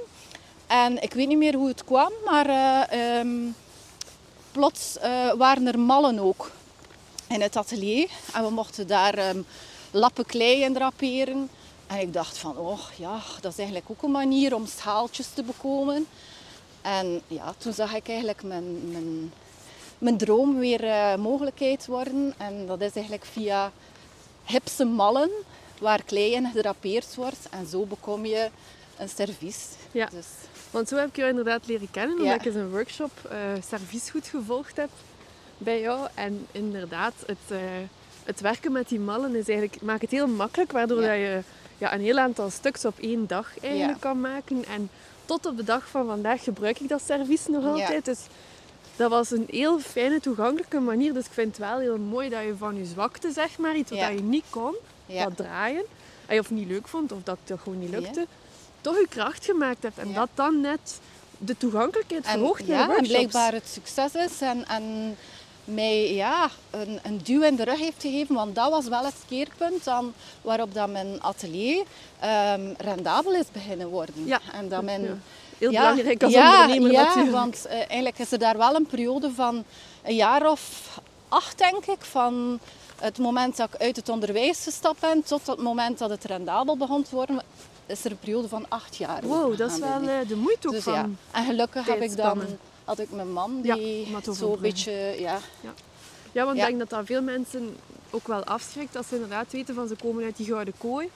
En 0.67 1.01
ik 1.01 1.13
weet 1.13 1.27
niet 1.27 1.37
meer 1.37 1.55
hoe 1.55 1.67
het 1.67 1.83
kwam, 1.83 2.11
maar 2.25 2.49
eh, 2.49 3.19
ehm, 3.19 3.37
plots 4.51 4.97
eh, 4.97 5.33
waren 5.33 5.67
er 5.67 5.79
mallen 5.79 6.19
ook 6.19 6.51
in 7.27 7.41
het 7.41 7.57
atelier. 7.57 8.09
En 8.33 8.43
we 8.43 8.49
mochten 8.49 8.87
daar 8.87 9.13
ehm, 9.13 9.39
lappen 9.91 10.25
klei 10.25 10.63
in 10.63 10.73
draperen. 10.73 11.49
En 11.87 11.99
ik 11.99 12.13
dacht 12.13 12.37
van, 12.37 12.57
oh 12.57 12.79
ja, 12.95 13.21
dat 13.41 13.51
is 13.51 13.57
eigenlijk 13.57 13.89
ook 13.89 14.03
een 14.03 14.11
manier 14.11 14.55
om 14.55 14.65
schaaltjes 14.65 15.27
te 15.33 15.43
bekomen. 15.43 16.07
En 16.81 17.21
ja, 17.27 17.53
toen 17.57 17.73
zag 17.73 17.95
ik 17.95 18.07
eigenlijk 18.07 18.43
mijn, 18.43 18.91
mijn, 18.91 19.33
mijn 19.97 20.17
droom 20.17 20.57
weer 20.57 20.83
uh, 20.83 21.15
mogelijkheid 21.15 21.85
worden. 21.85 22.33
En 22.37 22.65
dat 22.67 22.81
is 22.81 22.93
eigenlijk 22.93 23.25
via 23.25 23.71
hipse 24.45 24.85
mallen 24.85 25.29
waar 25.79 26.03
klei 26.03 26.33
in 26.33 26.51
gedrapeerd 26.53 27.15
wordt. 27.15 27.49
En 27.49 27.67
zo 27.67 27.85
bekom 27.85 28.25
je 28.25 28.49
een 28.97 29.09
servies. 29.09 29.67
Ja, 29.91 30.09
dus. 30.11 30.27
want 30.71 30.87
zo 30.87 30.95
heb 30.95 31.07
ik 31.07 31.15
jou 31.15 31.29
inderdaad 31.29 31.67
leren 31.67 31.91
kennen. 31.91 32.17
Omdat 32.17 32.35
ik 32.35 32.45
eens 32.45 32.55
een 32.55 32.71
workshop 32.71 33.11
uh, 33.31 33.37
serviesgoed 33.67 34.27
gevolgd 34.27 34.77
heb 34.77 34.89
bij 35.57 35.81
jou. 35.81 36.07
En 36.13 36.47
inderdaad, 36.51 37.13
het, 37.25 37.51
uh, 37.51 37.59
het 38.23 38.41
werken 38.41 38.71
met 38.71 38.89
die 38.89 38.99
mallen 38.99 39.35
is 39.35 39.47
eigenlijk, 39.47 39.81
maakt 39.81 40.01
het 40.01 40.11
heel 40.11 40.27
makkelijk. 40.27 40.71
Waardoor 40.71 41.01
dat 41.01 41.15
je 41.15 41.41
ja, 41.77 41.93
een 41.93 42.01
heel 42.01 42.17
aantal 42.17 42.49
stuks 42.49 42.85
op 42.85 42.99
één 42.99 43.27
dag 43.27 43.59
eigenlijk 43.61 43.99
kan 43.99 44.21
maken. 44.21 44.65
En 44.65 44.89
tot 45.25 45.45
op 45.45 45.57
de 45.57 45.63
dag 45.63 45.87
van 45.87 46.05
vandaag 46.05 46.43
gebruik 46.43 46.79
ik 46.79 46.89
dat 46.89 47.01
servies 47.05 47.47
nog 47.47 47.65
altijd. 47.65 48.05
Dus 48.05 48.19
dat 48.95 49.09
was 49.09 49.31
een 49.31 49.45
heel 49.49 49.79
fijne, 49.79 50.19
toegankelijke 50.19 50.79
manier. 50.79 51.13
Dus 51.13 51.25
ik 51.25 51.31
vind 51.31 51.57
het 51.57 51.67
wel 51.67 51.79
heel 51.79 51.97
mooi 51.97 52.29
dat 52.29 52.43
je 52.43 52.55
van 52.57 52.75
je 52.75 52.85
zwakte, 52.85 53.31
zeg 53.31 53.57
maar, 53.57 53.75
iets 53.75 53.89
wat 53.89 53.99
je 53.99 54.21
niet 54.23 54.45
kon, 54.49 54.75
dat 55.05 55.37
draaien, 55.37 55.83
of 56.29 56.49
niet 56.49 56.67
leuk 56.67 56.87
vond, 56.87 57.11
of 57.11 57.23
dat 57.23 57.37
het 57.43 57.59
gewoon 57.59 57.79
niet 57.79 57.89
lukte, 57.89 58.27
toch 58.81 58.95
je 58.95 59.07
kracht 59.09 59.45
gemaakt 59.45 59.83
hebt. 59.83 59.97
En 59.97 60.13
dat 60.13 60.29
dan 60.33 60.61
net 60.61 60.99
de 61.37 61.57
toegankelijkheid 61.57 62.27
verhoogt 62.27 62.67
naar 62.67 62.89
ja, 62.89 62.97
en 62.97 63.03
blijkbaar 63.03 63.53
het 63.53 63.67
succes 63.67 64.15
is. 64.15 64.41
En, 64.41 64.67
en 64.67 65.15
mij 65.63 66.13
ja, 66.13 66.49
een, 66.69 66.99
een, 67.03 67.19
duw 67.23 67.41
in 67.41 67.55
de 67.55 67.63
rug 67.63 67.79
heeft 67.79 68.01
gegeven. 68.01 68.35
Want 68.35 68.55
dat 68.55 68.69
was 68.69 68.87
wel 68.87 69.03
het 69.05 69.23
keerpunt 69.27 69.83
dan, 69.83 70.13
waarop 70.41 70.73
dat 70.73 70.89
mijn 70.89 71.23
atelier 71.23 71.83
um, 72.23 72.75
rendabel 72.77 73.33
is 73.33 73.51
beginnen 73.51 73.87
worden. 73.87 74.25
Ja. 74.25 74.39
En 74.53 74.69
dat 74.69 74.83
mijn, 74.83 75.21
Heel 75.57 75.71
belangrijk 75.71 76.23
als 76.23 76.35
ondernemer 76.35 76.91
ja, 76.91 77.03
natuurlijk. 77.03 77.35
want 77.35 77.65
uh, 77.65 77.73
eigenlijk 77.73 78.19
is 78.19 78.31
er 78.31 78.39
daar 78.39 78.57
wel 78.57 78.75
een 78.75 78.85
periode 78.85 79.31
van 79.31 79.63
een 80.03 80.15
jaar 80.15 80.51
of 80.51 80.99
acht, 81.29 81.57
denk 81.57 81.85
ik, 81.85 82.01
van 82.01 82.59
het 82.99 83.17
moment 83.17 83.57
dat 83.57 83.69
ik 83.73 83.81
uit 83.81 83.95
het 83.95 84.09
onderwijs 84.09 84.63
gestapt 84.63 84.99
ben 84.99 85.23
tot 85.23 85.47
het 85.47 85.59
moment 85.59 85.97
dat 85.97 86.09
het 86.09 86.23
rendabel 86.23 86.77
begon 86.77 87.03
te 87.03 87.15
worden, 87.15 87.41
is 87.85 88.05
er 88.05 88.11
een 88.11 88.19
periode 88.19 88.47
van 88.47 88.65
acht 88.69 88.95
jaar. 88.95 89.21
Wow, 89.21 89.57
dat 89.57 89.71
is 89.71 89.79
wel 89.79 90.01
uh, 90.01 90.09
de 90.27 90.35
moeite 90.35 90.67
ook 90.67 90.73
dus, 90.73 90.83
van. 90.83 90.93
Ja. 90.93 91.09
En 91.31 91.45
gelukkig 91.45 91.85
heb 91.85 92.01
ik 92.01 92.15
dan 92.15 92.41
had 92.83 92.99
ik 92.99 93.11
mijn 93.11 93.31
man 93.31 93.61
die 93.61 94.09
ja, 94.09 94.33
zo 94.33 94.53
een 94.53 94.59
beetje... 94.61 94.91
Ja, 95.19 95.39
ja. 95.61 95.73
ja 96.31 96.45
want 96.45 96.57
ik 96.57 96.65
denk 96.65 96.79
dat 96.79 96.89
dat 96.89 97.05
veel 97.05 97.21
mensen 97.21 97.77
ook 98.09 98.27
wel 98.27 98.43
afschrikt 98.43 98.95
als 98.95 99.07
ze 99.07 99.13
inderdaad 99.15 99.51
weten 99.51 99.75
van 99.75 99.87
ze 99.87 99.95
komen 99.95 100.23
uit 100.23 100.37
die 100.37 100.45
gouden 100.45 100.73
kooi. 100.77 101.09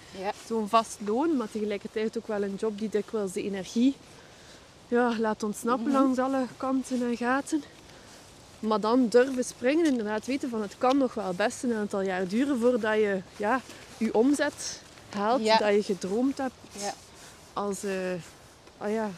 Zo'n 0.47 0.69
vast 0.69 0.97
loon, 1.05 1.37
maar 1.37 1.51
tegelijkertijd 1.51 2.17
ook 2.17 2.27
wel 2.27 2.43
een 2.43 2.55
job 2.55 2.79
die 2.79 2.89
dikwijls 2.89 3.31
de 3.31 3.43
energie 3.43 3.95
ja, 4.87 5.19
laat 5.19 5.43
ontsnappen 5.43 5.87
mm 5.87 5.93
langs 5.93 6.19
alle 6.19 6.45
kanten 6.57 7.01
en 7.01 7.17
gaten. 7.17 7.63
Maar 8.59 8.79
dan 8.79 9.07
durven 9.07 9.43
springen, 9.43 9.85
inderdaad 9.85 10.25
weten 10.25 10.49
van 10.49 10.61
het 10.61 10.77
kan 10.77 10.97
nog 10.97 11.13
wel 11.13 11.33
best 11.33 11.63
een 11.63 11.73
aantal 11.73 12.01
jaar 12.01 12.27
duren 12.27 12.59
voordat 12.59 12.95
je 12.95 13.21
ja, 13.37 13.61
je 13.97 14.13
omzet 14.13 14.81
haalt, 15.09 15.45
dat 15.45 15.73
je 15.73 15.83
gedroomd 15.83 16.37
hebt 16.37 16.53
ja. 16.79 16.93
als, 17.53 17.83
uh, 17.83 17.91
oh 18.77 18.89
ja, 18.89 19.09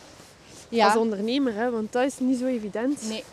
ja. 0.69 0.85
als 0.85 0.95
ondernemer. 0.95 1.53
Hè? 1.53 1.69
Want 1.69 1.91
dat 1.91 2.03
is 2.03 2.19
niet 2.19 2.39
zo 2.39 2.45
evident. 2.45 3.01
Nee. 3.09 3.23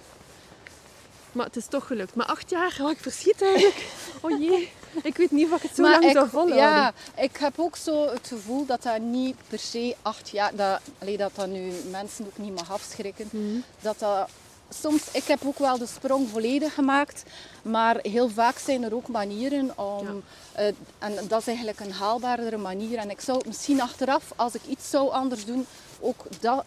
Maar 1.34 1.46
het 1.46 1.56
is 1.56 1.66
toch 1.66 1.86
gelukt. 1.86 2.14
Maar 2.14 2.26
acht 2.26 2.50
jaar, 2.50 2.76
oh, 2.80 2.90
ik 2.90 2.98
verschiet 3.00 3.42
eigenlijk. 3.42 3.86
Oh 4.20 4.40
jee, 4.40 4.70
ik 5.02 5.16
weet 5.16 5.30
niet 5.30 5.50
of 5.50 5.56
ik 5.56 5.62
het 5.62 5.76
zo 5.76 5.82
lang 5.82 6.04
ik, 6.04 6.12
zou 6.12 6.28
volhouden. 6.28 6.56
Ja, 6.56 6.92
ik 7.16 7.36
heb 7.36 7.52
ook 7.56 7.76
zo 7.76 8.08
het 8.08 8.28
gevoel 8.28 8.66
dat 8.66 8.82
dat 8.82 9.00
niet 9.00 9.36
per 9.48 9.58
se 9.58 9.96
acht 10.02 10.28
jaar... 10.28 10.54
Dat, 10.54 10.80
allee, 10.98 11.16
dat 11.16 11.30
dat 11.34 11.46
nu 11.46 11.72
mensen 11.90 12.26
ook 12.26 12.38
niet 12.38 12.54
mag 12.54 12.72
afschrikken. 12.72 13.28
Mhm. 13.30 13.58
Dat 13.80 13.98
dat... 13.98 14.28
Soms, 14.68 15.02
ik 15.12 15.24
heb 15.24 15.40
ook 15.44 15.58
wel 15.58 15.78
de 15.78 15.86
sprong 15.86 16.28
volledig 16.28 16.74
gemaakt, 16.74 17.22
maar 17.62 17.98
heel 18.02 18.28
vaak 18.28 18.58
zijn 18.58 18.82
er 18.82 18.94
ook 18.94 19.08
manieren 19.08 19.78
om... 19.78 20.22
Uh, 20.58 20.66
en 20.98 21.28
dat 21.28 21.40
is 21.40 21.46
eigenlijk 21.46 21.80
een 21.80 21.92
haalbaardere 21.92 22.56
manier. 22.56 22.98
En 22.98 23.10
ik 23.10 23.20
zou 23.20 23.42
misschien 23.46 23.80
achteraf, 23.80 24.32
als 24.36 24.54
ik 24.54 24.62
iets 24.68 24.90
zou 24.90 25.10
anders 25.10 25.44
doen, 25.44 25.66
ook 26.00 26.24
dat 26.40 26.64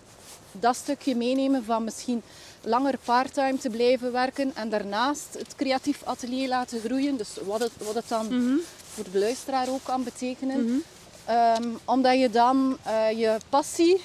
dat 0.60 0.76
stukje 0.76 1.16
meenemen 1.16 1.64
van 1.64 1.84
misschien 1.84 2.22
langer 2.62 2.98
parttime 3.06 3.58
te 3.58 3.70
blijven 3.70 4.12
werken 4.12 4.52
en 4.56 4.70
daarnaast 4.70 5.28
het 5.38 5.56
creatief 5.56 6.04
atelier 6.04 6.48
laten 6.48 6.80
groeien. 6.80 7.18
Dus 7.18 7.30
wat 7.46 7.60
het, 7.60 7.72
wat 7.78 7.96
het 7.96 8.08
dan 8.08 8.26
mhm. 8.26 8.56
voor 8.94 9.06
de 9.12 9.20
luisteraar 9.20 9.70
ook 9.70 9.84
kan 9.84 10.04
betekenen. 10.04 10.64
Mhm. 10.64 10.78
Ehm, 11.26 11.68
omdat 11.86 12.20
je 12.20 12.30
dan 12.30 12.78
uh, 12.88 13.12
je 13.12 13.38
passie 13.50 14.02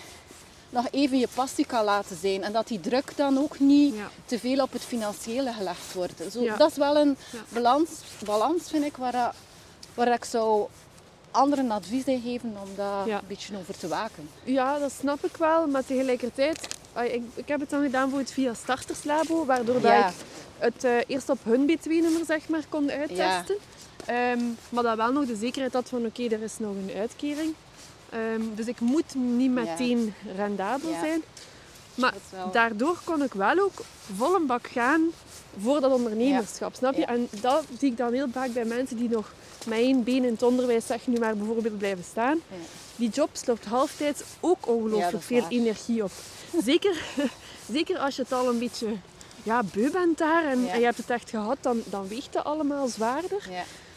nog 0.71 0.87
even 0.91 1.19
je 1.19 1.29
passie 1.35 1.67
kan 1.67 1.85
laten 1.85 2.17
zijn. 2.21 2.43
En 2.43 2.53
dat 2.53 2.69
die 2.69 2.81
druk 2.81 3.17
dan 3.17 3.39
ook 3.39 3.59
niet 3.59 3.95
te 4.25 4.39
veel 4.39 4.63
op 4.63 4.73
het 4.73 4.83
financiële 4.83 5.53
gelegd 5.53 5.93
wordt. 5.93 6.23
Zo, 6.33 6.57
Dat 6.57 6.71
is 6.71 6.77
wel 6.77 6.97
een 6.97 7.17
balans, 7.49 7.89
balans 8.25 8.63
vind 8.69 8.85
ik, 8.85 8.97
waar, 8.97 9.35
waar 9.95 10.13
ik 10.13 10.25
zou 10.25 10.67
anderen 11.33 11.71
advies 11.71 12.05
geven 12.05 12.57
om 12.63 12.69
daar 12.77 13.09
een 13.09 13.21
beetje 13.27 13.57
over 13.57 13.79
te 13.79 13.89
waken. 13.89 14.29
Ja, 14.45 14.79
dat 14.79 14.93
snap 14.93 15.25
ik 15.25 15.37
wel. 15.37 15.67
Maar 15.67 15.85
tegelijkertijd, 15.85 16.77
ik, 17.03 17.23
ik 17.35 17.49
heb 17.49 17.61
het 17.61 17.71
dan 17.71 17.83
gedaan 17.83 18.11
voor 18.11 18.19
het 18.19 18.33
via 18.33 18.55
Starterslabo, 18.55 19.45
waardoor 19.45 19.81
dat 19.81 19.93
ik 19.93 20.13
het 20.59 20.85
uh, 20.85 20.97
eerst 21.07 21.29
op 21.29 21.39
hun 21.43 21.71
B2-nummer 21.71 22.25
zeg 22.27 22.49
maar, 22.49 22.65
kon 22.69 22.91
uittesten. 22.91 23.57
Ehm, 24.07 24.41
maar 24.69 24.83
dat 24.83 24.97
wel 24.97 25.13
nog 25.13 25.27
de 25.27 25.37
zekerheid 25.37 25.73
had 25.73 25.89
van 25.89 26.07
oké, 26.07 26.23
er 26.23 26.43
is 26.43 26.59
nog 26.59 26.71
een 26.71 26.91
uitkering. 26.97 27.55
Um, 28.15 28.55
dus 28.55 28.67
ik 28.67 28.81
moet 28.81 29.15
niet 29.15 29.51
meteen 29.51 30.15
rendabel 30.37 30.95
zijn. 31.01 31.23
Maar 31.95 32.15
daardoor 32.53 33.01
kon 33.05 33.23
ik 33.23 33.33
wel 33.33 33.59
ook 33.59 33.81
vol 34.17 34.35
een 34.35 34.47
bak 34.47 34.67
gaan 34.67 35.11
voor 35.61 35.81
dat 35.81 35.93
ondernemerschap, 35.93 36.75
snap 36.75 36.95
je? 36.95 37.05
En 37.05 37.29
dat 37.41 37.65
zie 37.79 37.91
ik 37.91 37.97
dan 37.97 38.13
heel 38.13 38.29
vaak 38.33 38.53
bij 38.53 38.65
mensen 38.65 38.97
die 38.97 39.09
nog 39.09 39.33
met 39.67 39.79
één 39.79 40.05
been 40.05 40.25
in 40.25 40.33
het 40.33 40.43
onderwijs, 40.43 40.87
zeg 40.87 41.07
nu 41.07 41.19
maar 41.19 41.37
bijvoorbeeld, 41.37 41.79
blijven 41.79 42.05
staan. 42.05 42.41
Die 42.97 43.09
job 43.09 43.29
slopt 43.33 43.65
halftijds 43.65 44.23
ook 44.41 44.67
ongelooflijk 44.69 45.23
veel 45.23 45.45
energie 45.49 46.05
op. 46.05 46.11
Zeker, 46.65 47.03
zeker 47.73 47.99
als 47.99 48.17
je 48.17 48.23
het 48.23 48.33
al 48.33 48.49
een 48.49 48.59
beetje 48.59 48.87
ja, 49.43 49.63
beu 49.73 49.91
bent 49.91 50.19
daar 50.19 50.45
en, 50.45 50.69
en 50.69 50.79
je 50.79 50.85
hebt 50.85 50.97
het 50.97 51.11
echt 51.11 51.31
gehad, 51.31 51.57
dan, 51.61 51.83
dan 51.85 52.09
weegt 52.09 52.35
het 52.35 52.45
allemaal 52.45 52.89
zwaarder. 52.89 53.49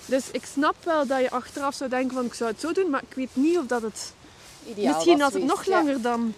Dus 0.05 0.23
ik 0.31 0.45
snap 0.45 0.75
wel 0.83 1.07
dat 1.07 1.19
je 1.19 1.29
achteraf 1.29 1.75
zou 1.75 1.89
denken 1.89 2.15
van 2.15 2.25
ik 2.25 2.33
zou 2.33 2.49
het 2.51 2.59
zo 2.59 2.71
doen, 2.71 2.89
maar 2.89 3.01
ik 3.09 3.15
weet 3.15 3.29
niet 3.33 3.57
of 3.57 3.65
dat 3.65 3.81
het... 3.81 4.13
Ideaal 4.67 4.93
misschien 4.93 5.21
had 5.21 5.33
het 5.33 5.43
nog 5.43 5.65
langer 5.65 6.01
dan 6.01 6.33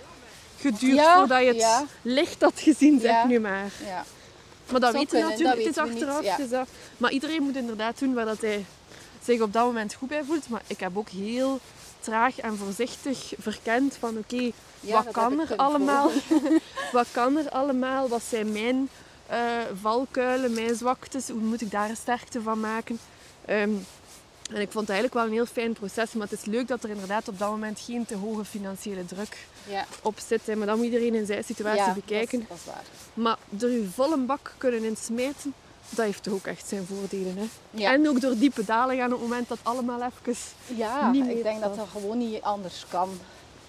geduurd 0.57 1.01
voordat 1.01 1.41
je 1.41 1.53
het 1.53 1.85
licht 2.01 2.41
had 2.41 2.59
gezien, 2.59 2.99
zeg 2.99 3.25
nu 3.25 3.39
maar. 3.39 3.71
Maar 4.71 4.79
dat 4.79 4.93
weten 4.93 5.21
we 5.21 5.29
natuurlijk, 5.29 5.57
het 5.57 5.67
is 5.67 5.77
achteraf. 5.77 6.35
Dus 6.35 6.49
maar 6.97 7.11
iedereen 7.11 7.43
moet 7.43 7.55
inderdaad 7.55 7.99
doen 7.99 8.13
waar 8.13 8.25
dat 8.25 8.41
hij 8.41 8.65
zich 9.23 9.41
op 9.41 9.53
dat 9.53 9.65
moment 9.65 9.93
goed 9.93 10.09
bij 10.09 10.23
voelt. 10.23 10.49
Maar 10.49 10.61
ik 10.67 10.79
heb 10.79 10.97
ook 10.97 11.09
heel 11.09 11.59
traag 11.99 12.39
en 12.39 12.57
voorzichtig 12.57 13.33
verkend 13.37 13.95
van 13.99 14.17
oké, 14.17 14.51
wat 14.79 15.11
kan 15.11 15.39
er 15.39 15.55
allemaal? 15.55 16.11
wat 16.91 17.07
kan 17.11 17.37
er 17.37 17.49
allemaal? 17.49 18.07
Wat 18.07 18.23
zijn 18.29 18.51
mijn 18.51 18.89
uh, 19.31 19.37
valkuilen, 19.81 20.53
mijn 20.53 20.75
zwaktes? 20.75 21.29
Hoe 21.29 21.39
moet 21.39 21.61
ik 21.61 21.71
daar 21.71 21.89
een 21.89 21.95
sterkte 21.95 22.41
van 22.41 22.59
maken? 22.59 22.99
Ehm, 23.45 23.71
en 24.51 24.61
ik 24.61 24.71
vond 24.71 24.87
het 24.87 24.89
eigenlijk 24.89 25.13
wel 25.13 25.25
een 25.25 25.31
heel 25.31 25.45
fijn 25.45 25.73
proces. 25.73 26.13
Maar 26.13 26.27
het 26.29 26.39
is 26.39 26.45
leuk 26.45 26.67
dat 26.67 26.83
er 26.83 26.89
inderdaad 26.89 27.27
op 27.27 27.39
dat 27.39 27.49
moment 27.49 27.79
geen 27.79 28.05
te 28.05 28.15
hoge 28.15 28.45
financiële 28.45 29.05
druk 29.05 29.37
ja. 29.67 29.85
op 30.01 30.19
zit. 30.27 30.55
Maar 30.55 30.67
dan 30.67 30.77
moet 30.77 30.85
iedereen 30.85 31.15
in 31.15 31.25
zijn 31.25 31.43
situatie 31.43 31.93
bekijken. 31.93 32.45
Dat 32.49 32.57
is, 32.57 32.65
waar. 32.65 32.83
Maar 33.13 33.37
door 33.49 33.69
je 33.69 33.87
volle 33.93 34.17
bak 34.17 34.53
kunnen 34.57 34.83
insmeten, 34.83 35.53
dat 35.89 36.05
heeft 36.05 36.23
toch 36.23 36.33
ook 36.33 36.45
echt 36.45 36.67
zijn 36.67 36.85
voordelen. 36.85 37.37
Hè? 37.37 37.83
En 37.83 38.07
ook 38.07 38.21
door 38.21 38.37
diepe 38.37 38.65
dalen 38.65 38.97
gaan 38.97 39.13
op 39.13 39.19
het 39.19 39.29
moment 39.29 39.47
dat 39.47 39.59
allemaal 39.63 40.01
even 40.01 40.35
Ja, 40.65 41.11
niet 41.11 41.27
ik 41.27 41.43
denk 41.43 41.61
dat 41.61 41.75
dat 41.75 41.87
gewoon 41.91 42.17
niet 42.17 42.41
anders 42.41 42.85
kan. 42.89 43.09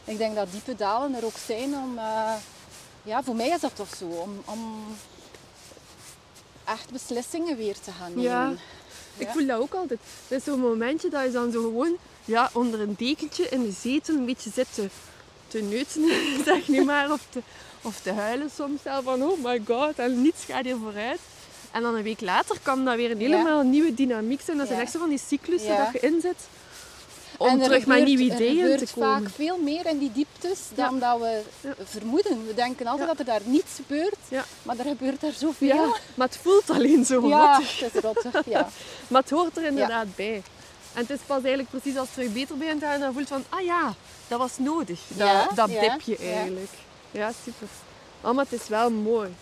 Ik 0.04 0.18
denk 0.18 0.34
dat 0.34 0.52
diepe 0.52 0.74
dalen 0.76 1.14
er 1.14 1.24
ook 1.24 1.38
zijn 1.46 1.74
om... 1.74 1.94
Uh, 1.96 2.32
ja, 3.02 3.22
voor 3.22 3.36
mij 3.36 3.48
is 3.48 3.60
dat 3.60 3.76
toch 3.76 3.94
zo. 3.96 4.04
Om, 4.04 4.42
om 4.44 4.84
echt 6.64 6.90
beslissingen 6.92 7.56
weer 7.56 7.80
te 7.80 7.92
gaan 7.92 8.08
nemen. 8.08 8.22
Ja. 8.22 8.52
Ik 9.16 9.28
voel 9.28 9.46
dat 9.46 9.60
ook 9.60 9.74
altijd. 9.74 10.00
Het 10.28 10.38
is 10.38 10.44
zo'n 10.44 10.60
momentje 10.60 11.08
dat 11.08 11.24
je 11.24 11.30
dan 11.30 11.50
zo 11.50 11.62
gewoon 11.62 11.96
ja, 12.24 12.50
onder 12.52 12.80
een 12.80 12.94
dekentje 12.98 13.48
in 13.48 13.62
de 13.62 13.72
zetel 13.72 14.14
een 14.14 14.24
beetje 14.24 14.50
zit 14.50 14.74
te, 14.74 14.88
te 15.48 15.58
neuten, 15.62 16.10
zeg 16.44 16.68
nu 16.68 16.84
maar. 16.84 17.12
Of 17.12 17.20
te, 17.30 17.40
of 17.82 18.00
te 18.00 18.12
huilen 18.12 18.50
soms 18.56 18.82
zelf 18.82 19.04
van 19.04 19.22
oh 19.22 19.44
my 19.44 19.60
god, 19.66 19.98
en 19.98 20.22
niets 20.22 20.44
gaat 20.44 20.64
hier 20.64 20.76
vooruit. 20.82 21.20
En 21.72 21.82
dan 21.82 21.94
een 21.94 22.02
week 22.02 22.20
later 22.20 22.56
kan 22.62 22.84
dat 22.84 22.96
weer 22.96 23.10
een 23.10 23.18
helemaal 23.18 23.62
nieuwe 23.62 23.94
dynamiek 23.94 24.40
zijn. 24.44 24.56
Dat 24.58 24.66
zijn 24.66 24.80
echt 24.80 24.90
zo 24.92 24.98
van 24.98 25.08
die 25.08 25.20
cyclussen 25.28 25.76
dat 25.76 25.88
je 25.92 25.98
inzet. 26.00 26.36
om 27.38 27.46
En 27.48 27.58
er 27.60 27.64
terug 27.64 27.86
met 27.86 27.98
gebeurt- 27.98 28.18
nieuwe 28.18 28.34
Er 28.34 28.40
ideeën 28.50 28.78
te 28.78 28.86
komen. 28.94 29.20
vaak 29.22 29.30
veel 29.34 29.58
meer 29.58 29.86
in 29.86 29.98
die 29.98 30.12
dieptes 30.12 30.58
Ja. 30.74 30.88
dan 30.88 30.98
dat 30.98 31.18
we 31.20 31.40
Ja. 31.60 31.74
vermoeden. 31.84 32.46
We 32.46 32.54
denken 32.54 32.86
altijd 32.86 33.08
Ja. 33.08 33.14
dat 33.14 33.18
er 33.26 33.32
daar 33.32 33.40
niets 33.44 33.72
gebeurt, 33.76 34.16
Ja. 34.28 34.44
maar 34.62 34.78
er 34.78 34.84
gebeurt 34.84 35.20
daar 35.20 35.32
zoveel. 35.32 35.66
Ja, 35.68 35.92
maar 36.14 36.26
het 36.26 36.38
voelt 36.42 36.70
alleen 36.70 37.04
zo 37.04 37.28
Ja, 37.28 37.52
rottig. 37.56 37.80
het 37.80 37.94
is 37.94 38.00
rottig. 38.02 38.44
Ja. 38.46 38.68
Maar 39.08 39.20
het 39.22 39.30
hoort 39.30 39.56
er 39.56 39.64
inderdaad 39.64 40.16
bij. 40.16 40.42
En 40.94 41.00
het 41.06 41.10
is 41.10 41.18
pas 41.26 41.38
eigenlijk 41.42 41.70
precies 41.70 41.96
als 41.96 42.06
het 42.06 42.14
terug 42.16 42.32
beter 42.32 42.56
begint 42.56 42.80
te 42.80 42.86
gaan, 42.86 43.00
dan 43.00 43.12
voelt 43.12 43.28
van, 43.28 43.44
ah 43.48 43.64
ja, 43.64 43.94
dat 44.28 44.38
was 44.38 44.58
nodig. 44.58 45.00
Dat, 45.08 45.26
Ja, 45.26 45.48
dat 45.54 45.70
ja, 45.70 45.80
dipje 45.80 46.16
eigenlijk. 46.16 46.70
Ja, 47.10 47.32
super. 47.44 47.68
Oh, 48.20 48.34
maar 48.34 48.44
het 48.50 48.60
is 48.60 48.68
wel 48.68 48.90
mooi. 48.90 49.34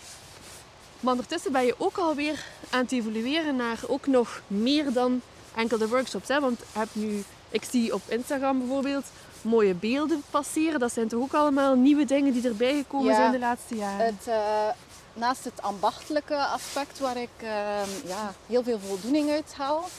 Maar 0.99 1.11
ondertussen 1.11 1.51
ben 1.51 1.65
je 1.65 1.75
ook 1.77 1.97
alweer 1.97 2.45
aan 2.69 2.81
het 2.81 2.91
evolueren 2.91 3.55
naar 3.55 3.79
ook 3.87 4.07
nog 4.07 4.41
meer 4.47 4.93
dan 4.93 5.21
enkel 5.55 5.77
de 5.77 5.87
workshops. 5.87 6.27
Hè? 6.27 6.39
Want 6.39 6.59
je 6.59 6.79
hebt 6.79 6.95
nu, 6.95 7.23
ik 7.49 7.63
zie 7.63 7.93
op 7.93 8.01
Instagram 8.07 8.59
bijvoorbeeld 8.59 9.05
mooie 9.41 9.73
beelden 9.73 10.23
passeren. 10.29 10.79
Dat 10.79 10.93
zijn 10.93 11.07
toch 11.07 11.21
ook 11.21 11.33
allemaal 11.33 11.75
nieuwe 11.75 12.05
dingen 12.05 12.33
die 12.33 12.47
erbij 12.47 12.73
gekomen 12.73 13.15
zijn 13.15 13.31
de 13.31 13.39
laatste 13.39 13.75
jaren? 13.75 14.05
Het, 14.05 14.27
eh, 14.27 14.69
naast 15.13 15.43
het 15.43 15.61
ambachtelijke 15.61 16.35
aspect 16.35 16.99
waar 16.99 17.17
ik 17.17 17.29
ehm, 17.37 17.89
ja, 18.07 18.33
heel 18.47 18.63
veel 18.63 18.79
voldoening 18.79 19.29
uit 19.29 19.53
haal, 19.57 19.89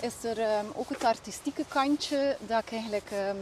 is 0.00 0.12
er 0.22 0.40
ehm, 0.40 0.64
ook 0.74 0.88
het 0.88 1.04
artistieke 1.04 1.64
kantje 1.68 2.36
dat 2.40 2.62
ik 2.62 2.72
eigenlijk 2.72 3.10
ehm, 3.10 3.36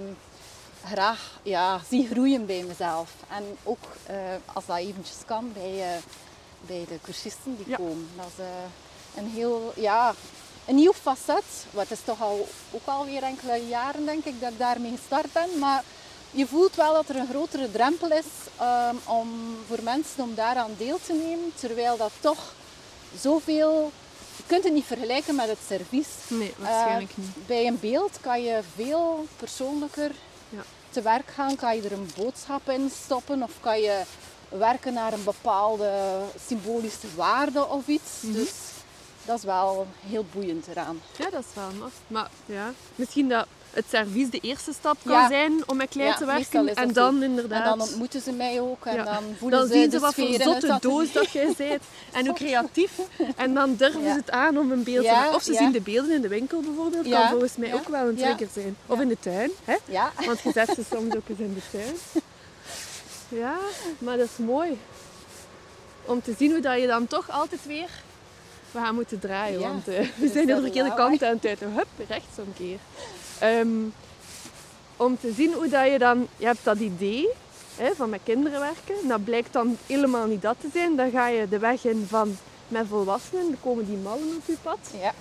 graag 0.84 1.38
ja, 1.42 1.80
zie 1.88 2.06
groeien 2.06 2.46
bij 2.46 2.62
mezelf. 2.68 3.10
En 3.28 3.56
ook 3.62 3.84
eh, 4.06 4.16
als 4.52 4.66
dat 4.66 4.76
eventjes 4.76 5.16
kan 5.26 5.52
bij, 5.52 5.94
eh, 5.94 6.02
bij 6.66 6.84
de 6.88 6.98
cursisten 7.02 7.56
die 7.56 7.68
Ja. 7.68 7.76
komen. 7.76 8.08
Dat 8.16 8.26
is 8.36 8.44
eh, 8.44 9.22
een 9.22 9.30
heel 9.30 9.72
ja, 9.76 10.14
een 10.64 10.74
nieuw 10.74 10.92
facet. 10.92 11.44
Wat 11.70 11.90
is 11.90 12.00
toch 12.04 12.22
al 12.22 12.48
ook 12.70 12.86
alweer 12.86 13.22
enkele 13.22 13.66
jaren 13.68 14.04
denk 14.04 14.24
ik 14.24 14.40
dat 14.40 14.52
ik 14.52 14.58
daarmee 14.58 14.96
gestart 14.96 15.32
ben. 15.32 15.58
Maar 15.58 15.84
je 16.30 16.46
voelt 16.46 16.74
wel 16.74 16.92
dat 16.92 17.08
er 17.08 17.16
een 17.16 17.28
grotere 17.28 17.70
drempel 17.70 18.10
is 18.10 18.26
ehm, 18.58 18.94
om, 19.04 19.56
voor 19.68 19.82
mensen 19.82 20.22
om 20.22 20.34
daaraan 20.34 20.74
deel 20.78 20.98
te 21.06 21.12
nemen. 21.12 21.52
Terwijl 21.54 21.96
dat 21.96 22.12
toch 22.20 22.54
zoveel... 23.20 23.92
Je 24.36 24.42
kunt 24.46 24.64
het 24.64 24.72
niet 24.72 24.84
vergelijken 24.84 25.34
met 25.34 25.48
het 25.48 25.58
servies. 25.68 26.06
nee, 26.28 26.54
waarschijnlijk 26.58 27.16
niet. 27.16 27.46
Bij 27.46 27.66
een 27.66 27.80
beeld 27.80 28.18
kan 28.20 28.42
je 28.42 28.60
veel 28.74 29.26
persoonlijker 29.36 30.10
Ja. 30.48 30.62
te 30.90 31.02
werk 31.02 31.28
gaan. 31.28 31.56
Kan 31.56 31.76
je 31.76 31.82
er 31.82 31.92
een 31.92 32.10
boodschap 32.16 32.68
in 32.70 32.90
stoppen 33.04 33.42
of 33.42 33.50
kan 33.60 33.80
je 33.80 34.02
werken 34.48 34.92
naar 34.92 35.12
een 35.12 35.24
bepaalde 35.24 36.20
symbolische 36.46 37.06
waarde 37.14 37.66
of 37.66 37.86
iets. 37.86 38.10
Mhm. 38.20 38.32
Dus 38.32 38.52
dat 39.24 39.38
is 39.38 39.44
wel 39.44 39.86
heel 40.06 40.24
boeiend 40.32 40.66
eraan. 40.66 41.00
Ja, 41.18 41.30
dat 41.30 41.40
is 41.40 41.54
wel 41.54 41.70
maf. 41.78 41.92
Maar 42.06 42.30
ja, 42.46 42.72
misschien 42.94 43.28
dat 43.28 43.46
het 43.70 43.84
servies 43.90 44.30
de 44.30 44.38
eerste 44.40 44.72
stap 44.72 44.96
kan 45.04 45.12
Ja. 45.12 45.28
zijn 45.28 45.68
om 45.68 45.76
met 45.76 45.88
klei 45.88 46.08
Ja, 46.08 46.14
te 46.14 46.24
werken. 46.24 46.74
En 46.76 46.86
zo. 46.86 46.92
dan 46.92 47.16
En 47.16 47.22
inderdaad... 47.22 47.64
dan 47.64 47.80
ontmoeten 47.80 48.20
ze 48.20 48.32
mij 48.32 48.60
ook 48.60 48.86
en 48.86 48.94
Ja. 48.94 49.04
dan 49.04 49.22
voelen 49.38 49.58
Dan 49.58 49.68
ze 49.68 49.74
zien 49.74 49.84
de 49.84 49.90
ze 49.90 49.98
wat 49.98 50.14
voor 50.14 50.32
zotte 50.42 50.78
doos 50.80 51.12
dat 51.12 51.30
jij 51.30 51.52
bent. 51.56 51.82
En 52.12 52.26
hoe 52.26 52.34
creatief. 52.42 52.92
En 53.36 53.54
dan 53.54 53.76
durven 53.76 54.02
ze 54.02 54.08
het 54.08 54.30
aan 54.30 54.58
om 54.58 54.72
een 54.72 54.82
beeld 54.82 55.04
te 55.04 55.10
maken. 55.12 55.34
Of 55.34 55.42
ze 55.42 55.54
zien 55.54 55.72
de 55.72 55.80
beelden 55.80 56.14
in 56.14 56.20
de 56.20 56.28
winkel 56.28 56.60
bijvoorbeeld. 56.60 57.08
Kan 57.08 57.28
volgens 57.28 57.56
mij 57.56 57.74
ook 57.74 57.88
wel 57.88 58.08
een 58.08 58.16
trigger 58.16 58.48
zijn. 58.52 58.76
Of 58.86 59.00
in 59.00 59.08
de 59.08 59.16
tuin. 59.20 59.50
Hè? 59.64 59.76
Want 60.26 60.40
je 60.40 60.52
zet 60.52 60.68
ze 60.74 60.82
soms 60.94 61.14
ook 61.14 61.28
eens 61.28 61.38
in 61.38 61.54
de 61.54 61.78
tuin. 61.78 61.94
Ja, 63.28 63.56
maar 63.98 64.16
dat 64.16 64.28
is 64.38 64.44
mooi. 64.44 64.78
Om 66.04 66.22
te 66.22 66.34
zien 66.38 66.50
hoe 66.52 66.60
dat 66.60 66.80
je 66.80 66.86
dan 66.86 67.06
toch 67.06 67.30
altijd 67.30 67.66
weer... 67.66 67.88
We 68.70 68.78
gaan 68.78 68.94
moeten 68.94 69.18
draaien, 69.18 69.60
want 69.60 69.88
eh, 69.88 70.06
we 70.16 70.28
zijn 70.32 70.46
de 70.46 70.60
verkeerde 70.60 70.88
lawaai. 70.88 71.08
kant 71.18 71.22
aan 71.22 71.34
het 71.40 71.46
uit. 71.46 71.60
Hup, 71.60 71.86
rechts 72.08 72.38
Ehm, 73.38 73.68
om 74.96 75.18
te 75.20 75.32
zien 75.32 75.52
hoe 75.52 75.68
dat 75.68 75.90
je 75.90 75.98
dan... 75.98 76.28
Je 76.36 76.46
hebt 76.46 76.64
dat 76.64 76.78
idee 76.78 77.28
hè, 77.76 77.94
van 77.94 78.10
met 78.10 78.20
kinderen 78.24 78.60
werken. 78.60 79.08
Dat 79.08 79.24
blijkt 79.24 79.52
dan 79.52 79.76
helemaal 79.86 80.26
niet 80.26 80.42
dat 80.42 80.56
te 80.60 80.68
zijn. 80.72 80.96
Dan 80.96 81.10
ga 81.10 81.28
je 81.28 81.48
de 81.48 81.58
weg 81.58 81.84
in 81.84 82.06
van 82.08 82.36
met 82.68 82.86
volwassenen. 82.88 83.44
Dan 83.44 83.56
komen 83.62 83.86
die 83.86 83.96
mallen 83.96 84.36
op 84.36 84.46
je 84.46 84.56
pad. 84.62 84.78
ja. 85.00 85.12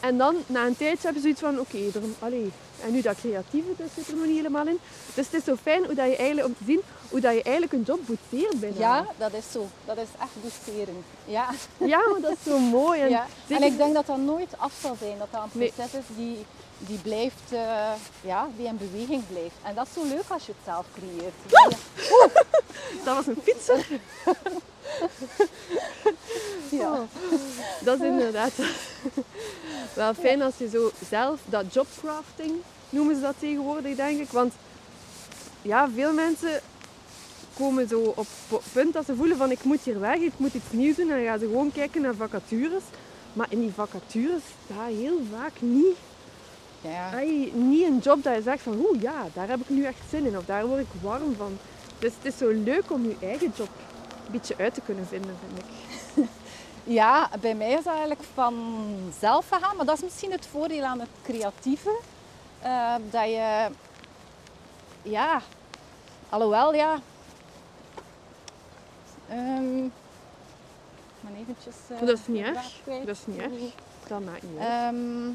En 0.00 0.18
dan, 0.18 0.36
na 0.46 0.66
een 0.66 0.76
tijdje, 0.76 1.02
hebben 1.02 1.22
ze 1.22 1.34
zoiets 1.34 1.40
van, 1.40 1.60
oké, 1.60 1.78
allee, 2.18 2.52
en 2.84 2.92
nu 2.92 3.00
dat 3.00 3.16
creatieve, 3.16 3.68
dat 3.76 3.86
zit 3.96 4.08
er 4.08 4.16
nog 4.16 4.26
niet 4.26 4.36
helemaal 4.36 4.66
in. 4.66 4.78
Dus 5.14 5.26
het 5.26 5.34
is 5.34 5.44
zo 5.44 5.56
fijn 5.62 5.84
hoe 5.84 5.94
dat 5.94 6.06
je 6.06 6.16
eigenlijk, 6.16 6.46
om 6.46 6.56
te 6.58 6.64
zien 6.66 6.80
hoe 7.10 7.20
dat 7.20 7.32
je 7.34 7.42
eigenlijk 7.42 7.72
een 7.72 7.82
job 7.86 8.00
boetseert 8.06 8.60
bijna. 8.60 8.78
ja, 8.78 9.06
dat 9.18 9.32
is 9.32 9.44
zo. 9.52 9.66
Dat 9.84 9.96
is 9.96 10.08
echt 10.20 10.30
boosteren. 10.42 11.04
Ja. 11.24 11.48
Ja, 11.78 11.98
maar 12.10 12.20
dat 12.20 12.30
is 12.32 12.52
zo 12.52 12.58
mooi. 12.78 13.00
En 13.00 13.08
ja. 13.08 13.26
En 13.48 13.62
ik 13.62 13.76
denk 13.76 13.94
dat 13.94 14.06
dat 14.06 14.16
nooit 14.18 14.50
af 14.56 14.72
zal 14.80 14.96
zijn. 15.00 15.18
Dat 15.18 15.28
dat 15.30 15.42
een 15.42 15.48
Nee. 15.52 15.72
proces 15.72 15.92
is 15.92 16.16
die, 16.16 16.44
die 16.78 16.98
blijft, 16.98 17.52
eh, 17.52 17.92
ja, 18.20 18.48
die 18.56 18.66
in 18.66 18.76
beweging 18.78 19.22
blijft. 19.28 19.54
En 19.62 19.74
dat 19.74 19.86
is 19.86 19.92
zo 20.02 20.08
leuk 20.08 20.24
als 20.28 20.46
je 20.46 20.52
het 20.52 20.60
zelf 20.64 20.86
creëert. 20.94 21.34
Ja. 21.46 21.68
Dat 23.04 23.14
was 23.16 23.26
een 23.26 23.38
fietser. 23.42 23.86
Ja. 26.70 26.92
Oh, 26.92 26.98
dat 27.80 28.00
is 28.00 28.06
inderdaad 28.06 28.52
wel 29.94 30.14
fijn 30.14 30.42
als 30.42 30.54
je 30.56 30.68
zo 30.68 30.90
zelf, 31.10 31.40
dat 31.44 31.74
jobcrafting 31.74 32.52
noemen 32.94 33.14
ze 33.14 33.20
dat 33.20 33.34
tegenwoordig, 33.38 33.96
denk 33.96 34.20
ik. 34.20 34.28
Want 34.30 34.52
ja, 35.62 35.88
veel 35.94 36.12
mensen 36.12 36.60
komen 37.56 37.88
zo 37.88 38.00
op 38.00 38.26
het 38.48 38.62
punt 38.72 38.92
dat 38.92 39.04
ze 39.06 39.16
voelen 39.16 39.36
van 39.36 39.50
ik 39.50 39.64
moet 39.64 39.80
hier 39.82 40.00
weg, 40.00 40.16
ik 40.18 40.32
moet 40.36 40.54
iets 40.54 40.70
nieuws 40.72 40.96
doen. 40.96 41.10
En 41.10 41.16
dan 41.16 41.24
gaan 41.26 41.38
ze 41.38 41.46
gewoon 41.46 41.72
kijken 41.72 42.02
naar 42.02 42.14
vacatures. 42.14 42.82
Maar 43.32 43.46
in 43.48 43.60
die 43.60 43.72
vacatures 43.74 44.42
staat 44.64 44.88
heel 44.88 45.20
vaak 45.32 45.52
niet, 45.58 45.96
Ja. 46.80 47.10
ai, 47.12 47.52
niet 47.54 47.86
een 47.86 47.98
job 47.98 48.22
dat 48.22 48.34
je 48.34 48.42
zegt 48.42 48.62
van 48.62 48.74
oeh 48.78 49.00
ja, 49.02 49.26
daar 49.32 49.48
heb 49.48 49.60
ik 49.60 49.68
nu 49.68 49.84
echt 49.84 49.96
zin 50.10 50.26
in 50.26 50.36
of 50.38 50.44
daar 50.44 50.66
word 50.66 50.80
ik 50.80 50.86
warm 51.02 51.34
van. 51.36 51.58
Dus 51.98 52.12
het 52.22 52.32
is 52.32 52.38
zo 52.38 52.48
leuk 52.48 52.90
om 52.92 53.02
je 53.04 53.16
eigen 53.26 53.52
job 53.56 53.68
een 54.26 54.32
beetje 54.32 54.54
uit 54.58 54.74
te 54.74 54.80
kunnen 54.80 55.06
vinden, 55.06 55.36
vind 55.46 55.58
ik. 55.58 55.64
Ja, 56.86 57.30
bij 57.40 57.54
mij 57.54 57.70
is 57.72 57.84
dat 57.84 57.92
eigenlijk 57.92 58.20
vanzelf 58.34 59.48
gegaan. 59.48 59.76
Maar 59.76 59.86
dat 59.86 59.96
is 59.96 60.02
misschien 60.02 60.30
het 60.32 60.46
voordeel 60.50 60.82
aan 60.82 61.00
het 61.00 61.08
creatieve. 61.22 61.90
Eh, 62.64 62.94
dat 63.10 63.24
je, 63.24 63.68
ja, 65.02 65.40
alhoewel 66.28 66.74
ja. 66.74 66.98
ehm, 69.28 69.84
ik 69.84 69.90
ben 71.20 71.36
eventjes. 71.40 71.74
eh, 71.88 72.00
Dat 72.00 72.18
is 72.18 72.26
niet 72.26 72.44
erg. 72.44 72.72
Dat 72.84 73.08
is 73.16 73.26
niet 73.26 73.38
erg. 73.38 73.52
Dat 74.08 74.20
maakt 74.20 74.42
niet 74.42 74.58
uit. 74.58 74.68
Ehm, 74.68 75.30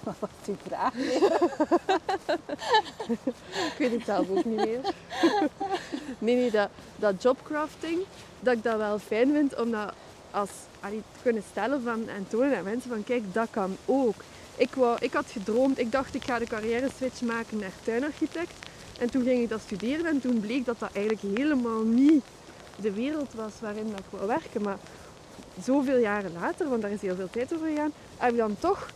wat 0.04 0.14
was 0.18 0.30
die 0.44 0.56
vraag? 0.66 0.94
Ik 3.70 3.74
weet 3.78 3.90
het 3.92 4.04
zelf 4.04 4.28
ook 4.30 4.44
niet 4.44 4.56
meer. 4.64 4.80
Nee, 6.18 6.34
nee, 6.36 6.50
dat, 6.50 6.68
dat 6.96 7.22
jobcrafting, 7.22 7.98
dat 8.40 8.54
ik 8.54 8.62
dat 8.62 8.76
wel 8.76 8.98
fijn 8.98 9.32
vind 9.32 9.56
om 9.60 9.70
dat 9.70 9.92
als, 10.30 10.50
allee, 10.80 11.02
kunnen 11.22 11.42
stellen 11.50 11.82
van, 11.82 12.08
en 12.08 12.26
tonen 12.28 12.56
aan 12.56 12.64
mensen 12.64 12.90
van 12.90 13.04
kijk, 13.04 13.22
dat 13.32 13.48
kan 13.50 13.76
ook. 13.84 14.14
Ik, 14.56 14.74
wou, 14.74 14.96
ik 15.00 15.12
had 15.12 15.26
gedroomd, 15.32 15.78
ik 15.78 15.92
dacht 15.92 16.14
ik 16.14 16.24
ga 16.24 16.38
de 16.38 16.46
carrière 16.46 16.88
switch 16.96 17.20
maken 17.20 17.58
naar 17.58 17.72
tuinarchitect. 17.82 18.52
En 18.98 19.10
toen 19.10 19.22
ging 19.22 19.42
ik 19.42 19.48
dat 19.48 19.60
studeren 19.60 20.06
en 20.06 20.20
toen 20.20 20.40
bleek 20.40 20.64
dat 20.64 20.78
dat 20.78 20.92
eigenlijk 20.92 21.38
helemaal 21.38 21.82
niet 21.82 22.24
de 22.80 22.92
wereld 22.92 23.34
was 23.34 23.52
waarin 23.60 23.90
dat 23.90 23.98
ik 23.98 24.04
wou 24.10 24.26
werken. 24.26 24.62
Maar 24.62 24.78
zoveel 25.62 25.98
jaren 25.98 26.32
later, 26.32 26.68
want 26.68 26.82
daar 26.82 26.90
is 26.90 27.00
heel 27.00 27.16
veel 27.16 27.30
tijd 27.30 27.54
over 27.54 27.66
gegaan, 27.68 27.92
heb 28.16 28.30
ik 28.30 28.36
dan 28.36 28.56
toch 28.58 28.88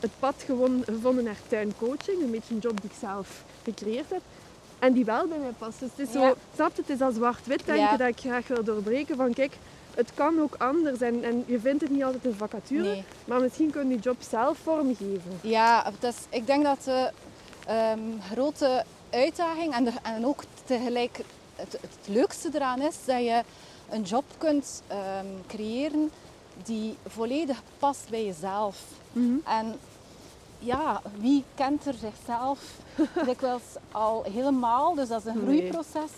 het 0.00 0.10
pad 0.18 0.44
gevonden 0.46 1.24
naar 1.24 1.36
tuincoaching. 1.48 2.22
Een 2.22 2.30
beetje 2.30 2.54
een 2.54 2.60
job 2.60 2.80
die 2.80 2.90
ik 2.90 2.96
zelf 3.00 3.44
gecreëerd 3.62 4.10
heb. 4.10 4.22
En 4.78 4.92
die 4.92 5.04
wel 5.04 5.26
bij 5.26 5.38
mij 5.38 5.52
past. 5.58 5.80
Dus 5.80 5.88
het 5.96 6.08
is 6.08 6.12
zo, 6.12 6.34
snap 6.54 6.76
het 6.76 6.88
is 6.90 6.98
dat 6.98 7.14
zwart-wit 7.14 7.62
denken 7.66 7.84
Ja. 7.84 7.96
dat 7.96 8.08
ik 8.08 8.18
graag 8.18 8.46
wil 8.46 8.64
doorbreken. 8.64 9.16
Van 9.16 9.34
kijk, 9.34 9.52
het 9.94 10.10
kan 10.14 10.40
ook 10.40 10.54
anders. 10.58 11.00
En, 11.00 11.24
en 11.24 11.44
je 11.46 11.60
vindt 11.60 11.80
het 11.82 11.90
niet 11.90 12.04
altijd 12.04 12.24
in 12.24 12.34
vacature. 12.34 12.82
Nee. 12.82 13.04
Maar 13.24 13.40
misschien 13.40 13.70
kun 13.70 13.82
je 13.82 13.88
die 13.88 13.98
job 14.04 14.16
zelf 14.30 14.58
vormgeven. 14.58 15.38
Ja, 15.42 15.82
dat 16.00 16.12
is, 16.12 16.18
ik 16.28 16.46
denk 16.46 16.64
dat 16.64 16.84
de 16.84 17.10
ehm, 17.66 18.00
grote 18.32 18.84
uitdaging 19.10 19.74
en, 19.74 19.84
de, 19.84 19.92
en 20.02 20.26
ook 20.26 20.42
tegelijk 20.64 21.20
het, 21.56 21.72
het 21.80 21.98
leukste 22.08 22.50
eraan 22.54 22.80
is 22.80 22.96
dat 23.04 23.18
je 23.18 23.42
een 23.90 24.02
job 24.02 24.24
kunt 24.38 24.82
ehm, 24.86 25.26
creëren 25.46 26.10
die 26.64 26.96
volledig 27.06 27.62
past 27.78 28.08
bij 28.10 28.24
jezelf. 28.24 28.82
En 29.44 29.78
ja, 30.58 31.02
wie 31.18 31.44
kent 31.54 31.86
er 31.86 31.94
zichzelf 31.94 32.58
dikwijls 33.26 33.62
al 33.92 34.24
helemaal? 34.32 34.94
Dus 34.94 35.08
dat 35.08 35.20
is 35.20 35.26
een 35.32 35.44
Nee. 35.44 35.56
groeiproces. 35.58 36.10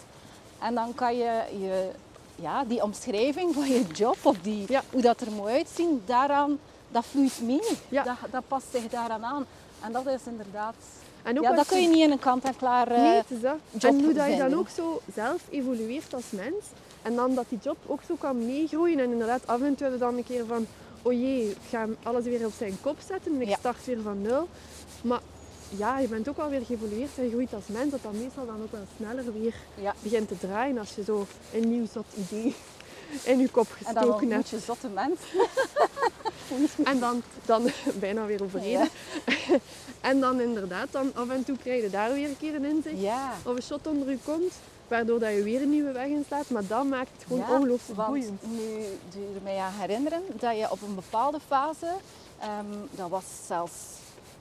En 0.58 0.74
dan 0.74 0.94
kan 0.94 1.16
je, 1.16 1.42
je 1.60 1.90
ja, 2.36 2.64
die 2.64 2.82
omschrijving 2.82 3.54
van 3.54 3.68
je 3.68 3.82
job, 3.92 4.16
of 4.22 4.36
die, 4.42 4.64
Ja. 4.68 4.82
hoe 4.90 5.02
dat 5.02 5.20
er 5.20 5.30
moet 5.30 5.48
uitzien, 5.48 6.02
daaraan, 6.04 6.58
dat 6.88 7.04
vloeit 7.10 7.40
mee. 7.42 7.60
Ja. 7.88 8.02
Dat, 8.02 8.16
dat 8.30 8.42
past 8.48 8.66
zich 8.72 8.88
daaraan 8.88 9.24
aan. 9.24 9.46
En 9.80 9.92
dat 9.92 10.06
is 10.06 10.20
inderdaad... 10.26 10.74
En 11.22 11.38
ook 11.38 11.44
Ja, 11.44 11.52
dat 11.54 11.66
kun 11.66 11.82
je 11.82 11.88
niet 11.88 12.02
in 12.04 12.10
een 12.10 12.18
kant-en-klaar... 12.18 12.88
eh, 12.90 13.02
Nee, 13.02 13.16
het 13.16 13.30
is 13.30 13.40
dat. 13.40 13.56
job 13.78 13.92
En 13.92 14.04
hoe 14.04 14.12
dat 14.12 14.26
je 14.26 14.36
dan 14.36 14.54
ook 14.54 14.68
zo 14.68 15.00
zelf 15.14 15.42
evolueert 15.50 16.14
als 16.14 16.24
mens. 16.30 16.64
En 17.02 17.14
dan 17.14 17.34
dat 17.34 17.44
die 17.48 17.58
job 17.62 17.76
ook 17.86 18.00
zo 18.06 18.14
kan 18.14 18.46
meegroeien. 18.46 18.98
En 18.98 19.10
inderdaad, 19.10 19.46
af 19.46 19.60
en 19.60 19.74
toe 19.74 19.98
dan 19.98 20.16
een 20.16 20.24
keer 20.24 20.46
van... 20.46 20.66
oh 21.02 21.12
jee, 21.12 21.50
ik 21.50 21.56
ga 21.70 21.86
alles 22.02 22.24
weer 22.24 22.46
op 22.46 22.52
zijn 22.58 22.78
kop 22.80 22.96
zetten 23.08 23.34
en 23.34 23.42
ik 23.42 23.48
Ja. 23.48 23.56
start 23.56 23.84
weer 23.84 24.00
van 24.02 24.22
nul. 24.22 24.48
Maar 25.02 25.20
ja, 25.68 25.98
je 25.98 26.08
bent 26.08 26.28
ook 26.28 26.38
alweer 26.38 26.64
geëvolueerd 26.64 27.10
en 27.18 27.30
groeit 27.30 27.54
als 27.54 27.64
mens, 27.66 27.90
dat 27.90 28.02
dat 28.02 28.12
meestal 28.12 28.46
dan 28.46 28.62
ook 28.62 28.72
wel 28.72 28.84
sneller 28.96 29.32
weer 29.40 29.54
Ja. 29.74 29.94
begint 30.02 30.28
te 30.28 30.38
draaien 30.38 30.78
als 30.78 30.94
je 30.94 31.04
zo 31.04 31.26
een 31.52 31.70
nieuw 31.70 31.86
zot 31.92 32.06
idee 32.14 32.54
in 33.24 33.38
je 33.38 33.48
kop 33.48 33.66
En 33.84 33.94
dan 33.94 34.02
gestoken 34.02 34.30
hebt. 34.30 34.48
je 34.48 34.58
zotte 34.58 34.88
mensen. 34.88 35.26
En 36.84 36.98
dan, 37.00 37.22
dan 37.44 37.70
bijna 38.00 38.24
weer 38.26 38.42
overreden. 38.42 38.88
En 40.00 40.20
dan 40.20 40.40
inderdaad, 40.40 40.88
dan 40.90 41.10
af 41.14 41.28
en 41.28 41.44
toe 41.44 41.56
krijg 41.58 41.82
je 41.82 41.90
daar 41.90 42.12
weer 42.12 42.28
een 42.28 42.36
keer 42.38 42.54
een 42.54 42.64
inzicht. 42.64 43.00
Ja. 43.00 43.32
Of 43.44 43.56
een 43.56 43.62
shot 43.62 43.86
onder 43.86 44.10
je 44.10 44.18
komt, 44.24 44.52
waardoor 44.88 45.18
dat 45.18 45.30
je 45.34 45.42
weer 45.42 45.62
een 45.62 45.70
nieuwe 45.70 45.92
weg 45.92 46.06
instaat. 46.06 46.50
Maar 46.50 46.66
dat 46.66 46.84
maakt 46.84 47.10
het 47.16 47.24
gewoon 47.26 47.50
ongelooflijk 47.50 48.06
boeiend. 48.06 48.42
nu 48.42 48.84
doe 49.10 49.22
je 49.22 49.32
er 49.34 49.42
mij 49.42 49.56
aan 49.58 49.72
herinneren 49.72 50.22
dat 50.38 50.56
je 50.56 50.70
op 50.70 50.82
een 50.82 50.94
bepaalde 50.94 51.38
fase, 51.46 51.90
ehm, 52.40 52.64
dat 52.90 53.08
was 53.08 53.24
zelfs, 53.46 53.72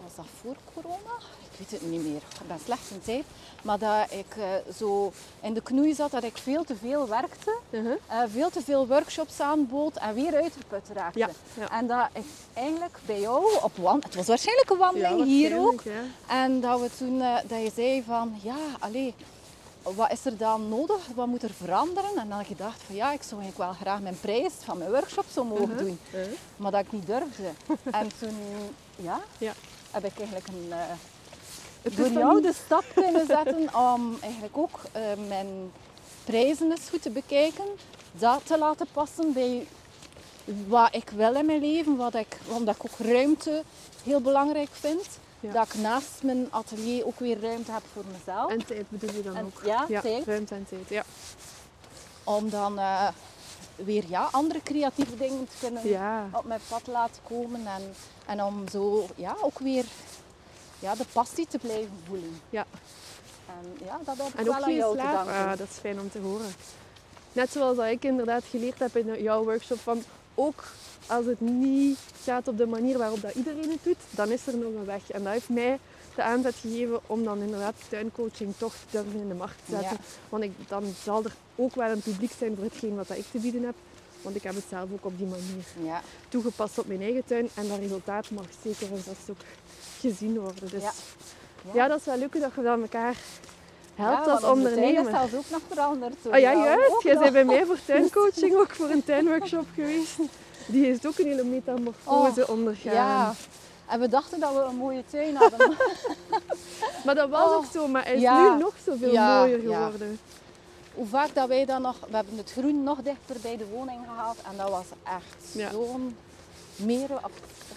was 0.03 0.15
dat 0.15 0.25
voor 0.41 0.55
corona? 0.73 1.15
Ik 1.51 1.59
weet 1.69 1.71
het 1.81 1.89
niet 1.91 2.03
meer, 2.03 2.15
ik 2.41 2.47
ben 2.47 2.59
slecht 2.65 2.89
in 2.91 3.01
tijd. 3.01 3.23
Maar 3.61 3.79
dat 3.79 4.11
ik 4.11 4.35
eh, 4.37 4.73
zo 4.77 5.11
in 5.41 5.53
de 5.53 5.61
knoei 5.61 5.93
zat, 5.93 6.11
dat 6.11 6.23
ik 6.23 6.37
veel 6.37 6.63
te 6.63 6.75
veel 6.75 7.07
werkte, 7.07 7.57
Uh-huh. 7.69 7.95
eh, 8.07 8.17
veel 8.27 8.49
te 8.49 8.61
veel 8.61 8.87
workshops 8.87 9.39
aanbood 9.39 9.95
en 9.95 10.13
weer 10.13 10.35
uitgeput 10.35 10.87
raakte. 10.93 11.19
Ja, 11.19 11.29
ja. 11.53 11.69
En 11.71 11.87
dat 11.87 12.07
ik 12.13 12.23
eigenlijk 12.53 12.97
bij 13.05 13.19
jou 13.19 13.57
op 13.61 13.77
wand, 13.77 14.03
het 14.03 14.15
was 14.15 14.27
waarschijnlijk 14.27 14.69
een 14.69 14.77
wandeling 14.77 15.23
hier 15.23 15.59
ook, 15.59 15.81
en 16.27 16.61
dat 16.61 16.79
we 16.79 16.89
toen, 16.97 17.21
eh, 17.21 17.35
dat 17.47 17.61
je 17.61 17.71
zei 17.75 18.03
van, 18.03 18.39
ja, 18.41 18.55
allee, 18.79 19.13
wat 19.95 20.11
is 20.11 20.25
er 20.25 20.37
dan 20.37 20.69
nodig? 20.69 21.07
Wat 21.15 21.27
moet 21.27 21.43
er 21.43 21.53
veranderen? 21.53 22.09
En 22.09 22.15
dan 22.15 22.31
had 22.31 22.41
ik 22.41 22.47
gedacht 22.47 22.81
van, 22.85 22.95
ja, 22.95 23.11
ik 23.13 23.21
zou 23.23 23.41
eigenlijk 23.41 23.69
wel 23.71 23.79
graag 23.81 24.01
mijn 24.01 24.19
prijs 24.21 24.51
van 24.63 24.77
mijn 24.77 24.89
workshop 24.91 25.25
zo 25.33 25.43
mogen 25.43 25.63
Uh-huh. 25.69 25.77
doen. 25.79 25.99
Uh-huh. 26.13 26.33
Maar 26.57 26.71
dat 26.71 26.81
ik 26.81 26.91
niet 26.91 27.07
durfde. 27.07 27.49
en 27.99 28.09
toen, 28.19 28.37
ja, 28.95 29.19
Ja. 29.37 29.53
heb 29.91 30.05
ik 30.05 30.17
eigenlijk 30.17 30.47
een, 30.47 30.73
door 31.95 32.07
jou 32.11 32.41
de 32.41 32.53
stap 32.65 32.83
kunnen 32.95 33.25
zetten 33.25 33.75
om 33.93 34.17
eigenlijk 34.21 34.57
ook 34.57 34.79
eh, 34.91 35.01
mijn 35.27 35.71
prijzen 36.23 36.71
eens 36.71 36.89
goed 36.89 37.01
te 37.01 37.09
bekijken. 37.09 37.65
Dat 38.11 38.41
te 38.45 38.57
laten 38.57 38.87
passen 38.93 39.33
bij 39.33 39.67
wat 40.67 40.95
ik 40.95 41.09
wil 41.09 41.35
in 41.35 41.45
mijn 41.45 41.59
leven, 41.61 41.95
wat 41.95 42.15
ik, 42.15 42.37
omdat 42.49 42.75
ik 42.75 42.81
ook 42.85 43.07
ruimte 43.07 43.63
heel 44.03 44.21
belangrijk 44.21 44.69
vind. 44.71 45.05
Ja. 45.45 45.51
Dat 45.51 45.67
ik 45.73 45.73
naast 45.81 46.23
mijn 46.23 46.47
atelier 46.49 47.05
ook 47.05 47.19
weer 47.19 47.39
ruimte 47.41 47.71
heb 47.71 47.83
voor 47.93 48.03
mezelf. 48.11 48.51
En 48.51 48.65
tijd 48.65 48.89
bedoel 48.89 49.15
je 49.15 49.21
dan 49.21 49.35
En- 49.35 49.45
ook? 49.45 49.61
ja, 49.65 49.85
tijd. 50.01 50.25
ruimte 50.25 50.55
en 50.55 50.65
tijd. 50.69 50.89
Ja. 50.89 51.03
Om 52.23 52.49
dan 52.49 52.79
eh, 52.79 53.07
weer 53.75 54.03
ja, 54.07 54.27
andere 54.31 54.61
creatieve 54.63 55.15
dingen 55.17 55.47
te 55.47 55.55
kunnen 55.59 55.87
ja. 55.87 56.29
op 56.31 56.45
mijn 56.45 56.59
pad 56.67 56.87
laten 56.87 57.21
komen. 57.23 57.67
En, 57.67 57.93
en 58.25 58.43
om 58.43 58.67
zo 58.71 59.07
ja, 59.15 59.35
ook 59.41 59.59
weer 59.59 59.85
ja, 60.79 60.95
de 60.95 61.05
passie 61.11 61.47
te 61.47 61.57
blijven 61.57 61.99
voelen. 62.07 62.41
Ja. 62.49 62.65
En 63.47 63.85
ja, 63.85 63.99
dat 64.05 64.17
heb 64.17 64.27
ik 64.27 64.35
En 64.39 64.45
wel 64.45 64.55
ook 64.55 64.61
aan 64.63 64.75
jou 64.75 64.95
te 64.95 65.01
slaap. 65.01 65.15
danken. 65.15 65.33
Ah, 65.33 65.57
dat 65.57 65.67
is 65.71 65.77
fijn 65.77 65.99
om 65.99 66.09
te 66.11 66.19
horen. 66.19 66.53
Net 67.33 67.51
zoals 67.51 67.77
dat 67.77 67.85
ik 67.85 68.03
inderdaad 68.03 68.43
geleerd 68.49 68.79
heb 68.79 68.95
in 68.97 69.21
jouw 69.21 69.43
workshop 69.43 69.79
van 69.79 70.03
ook 70.35 70.63
als 71.07 71.25
het 71.25 71.39
niet 71.41 71.97
gaat 72.23 72.47
op 72.47 72.57
de 72.57 72.65
manier 72.67 72.97
waarop 72.97 73.21
dat 73.21 73.33
iedereen 73.35 73.69
het 73.69 73.83
doet, 73.83 73.97
dan 74.09 74.29
is 74.31 74.47
er 74.47 74.57
nog 74.57 74.73
een 74.73 74.85
weg. 74.85 75.11
En 75.11 75.23
dat 75.23 75.33
heeft 75.33 75.49
mij 75.49 75.79
de 76.15 76.23
aanzet 76.23 76.55
gegeven 76.55 76.99
om 77.05 77.23
dan 77.23 77.41
inderdaad 77.41 77.75
tuincoaching 77.89 78.53
toch 78.57 78.73
te 78.73 78.85
durven 78.91 79.19
in 79.19 79.27
de 79.27 79.33
markt 79.33 79.59
te 79.65 79.71
zetten. 79.71 79.89
Ja. 79.89 80.03
Want 80.29 80.43
ik, 80.43 80.51
dan 80.67 80.83
zal 81.03 81.23
er 81.23 81.33
ook 81.55 81.75
wel 81.75 81.89
een 81.89 82.01
publiek 82.01 82.31
zijn 82.37 82.55
voor 82.55 82.63
hetgeen 82.63 82.95
wat 82.95 83.07
dat 83.07 83.17
ik 83.17 83.25
te 83.31 83.37
bieden 83.37 83.63
heb. 83.63 83.75
Want 84.21 84.35
ik 84.35 84.43
heb 84.43 84.55
het 84.55 84.63
zelf 84.69 84.89
ook 84.93 85.05
op 85.05 85.17
die 85.17 85.27
manier 85.27 85.65
Ja, 85.91 86.01
toegepast 86.29 86.79
op 86.79 86.87
mijn 86.87 87.01
eigen 87.01 87.25
tuin. 87.25 87.49
En 87.53 87.67
dat 87.67 87.79
resultaat 87.79 88.29
mag 88.31 88.45
zeker 88.63 88.91
en 88.91 89.03
vast 89.03 89.29
ook 89.29 89.37
gezien 89.99 90.39
worden. 90.39 90.69
Dus 90.69 90.81
Ja. 90.83 90.91
ja, 91.65 91.71
Ja. 91.73 91.87
dat 91.87 91.99
is 91.99 92.05
wel 92.05 92.17
leuk 92.17 92.39
dat 92.39 92.51
je 92.55 92.61
dan 92.61 92.81
elkaar 92.81 93.15
helpt 93.95 94.25
ja, 94.25 94.31
als 94.31 94.43
ondernemer. 94.43 95.03
is 95.05 95.09
zelfs 95.09 95.33
ook 95.33 95.49
nog 95.51 95.61
veranderd. 95.69 96.15
Oh 96.25 96.37
ja, 96.39 96.53
juist. 96.53 97.01
Jij 97.03 97.17
bent 97.17 97.31
bij 97.33 97.45
mij 97.45 97.65
voor 97.65 97.77
tuincoaching 97.85 98.55
ook 98.55 98.69
voor 98.69 98.89
een 98.89 99.03
tuinworkshop 99.03 99.65
geweest. 99.75 100.17
Die 100.65 100.85
heeft 100.85 101.07
ook 101.07 101.17
een 101.17 101.25
hele 101.25 101.43
metamorfose 101.43 102.41
Oh, 102.47 102.49
ondergaan. 102.49 102.93
Ja. 102.93 103.33
En 103.87 103.99
we 103.99 104.07
dachten 104.07 104.39
dat 104.39 104.53
we 104.53 104.59
een 104.59 104.75
mooie 104.75 105.03
tuin 105.11 105.35
hadden. 105.35 105.75
Maar 107.05 107.15
dat 107.15 107.29
was 107.29 107.49
Oh, 107.49 107.55
ook 107.55 107.65
zo, 107.73 107.87
maar 107.87 108.03
hij 108.03 108.13
is 108.15 108.21
ja. 108.21 108.53
nu 108.53 108.59
nog 108.59 108.73
zoveel 108.85 109.11
Ja, 109.11 109.37
mooier 109.39 109.59
geworden. 109.59 110.19
Hoe 110.93 111.07
vaak 111.07 111.35
dat 111.35 111.47
wij 111.47 111.65
dan 111.65 111.81
nog... 111.81 111.95
We 112.09 112.15
hebben 112.15 112.37
het 112.37 112.51
groen 112.51 112.83
nog 112.83 113.01
dichter 113.01 113.35
bij 113.41 113.57
de 113.57 113.65
woning 113.65 113.99
gehaald. 114.07 114.37
En 114.51 114.57
dat 114.57 114.69
was 114.69 114.85
echt 115.03 115.71
zo'n 115.71 116.15
meer, 116.75 117.07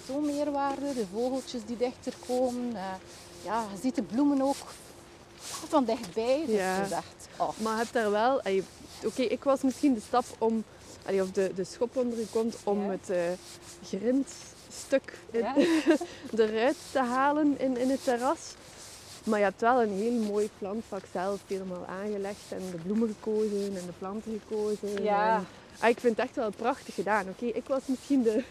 zo'n 0.06 0.26
meerwaarde. 0.26 0.94
De 0.94 1.04
vogeltjes 1.14 1.64
die 1.66 1.76
dichter 1.76 2.12
komen. 2.26 2.76
eh, 2.76 2.82
ja, 3.44 3.64
je 3.74 3.78
ziet 3.82 3.94
de 3.94 4.02
bloemen 4.02 4.42
ook 4.42 4.56
van 5.68 5.84
dichtbij. 5.84 6.42
Dus 6.46 6.56
Ja. 6.56 6.80
echt... 6.82 7.28
Oh. 7.36 7.48
Maar 7.56 7.72
je 7.72 7.78
hebt 7.78 7.92
daar 7.92 8.10
wel... 8.10 8.40
Oké, 9.04 9.22
ik 9.22 9.44
was 9.44 9.62
misschien 9.62 9.94
de 9.94 10.00
stap 10.06 10.24
om... 10.38 10.64
allee, 11.08 11.22
of 11.22 11.30
de, 11.30 11.52
de 11.54 11.64
schop 11.64 11.96
onder 11.96 12.18
je 12.18 12.26
kont 12.30 12.56
om 12.64 12.84
Ja. 12.84 12.90
het 12.90 13.10
eh 13.10 13.18
grindstuk 13.84 15.18
in- 15.30 15.40
Ja. 15.40 15.54
eruit 16.44 16.76
te 16.92 16.98
halen 16.98 17.54
in, 17.58 17.76
in 17.76 17.90
het 17.90 18.04
terras. 18.04 18.38
Maar 19.24 19.38
je 19.38 19.44
hebt 19.44 19.60
wel 19.60 19.82
een 19.82 19.92
heel 19.92 20.12
mooi 20.12 20.50
plantvak 20.58 21.02
zelf 21.12 21.40
helemaal 21.46 21.86
aangelegd. 21.86 22.40
En 22.48 22.62
de 22.70 22.76
bloemen 22.76 23.08
gekozen 23.08 23.64
en 23.76 23.86
de 23.86 23.92
planten 23.98 24.40
gekozen. 24.48 25.02
Ja. 25.02 25.36
En, 25.36 25.46
ah, 25.80 25.88
ik 25.88 26.00
vind 26.00 26.16
het 26.16 26.26
echt 26.26 26.36
wel 26.36 26.50
prachtig 26.50 26.94
gedaan. 26.94 27.26
Oké, 27.28 27.44
ik 27.46 27.64
was 27.66 27.80
misschien 27.86 28.22
de... 28.22 28.44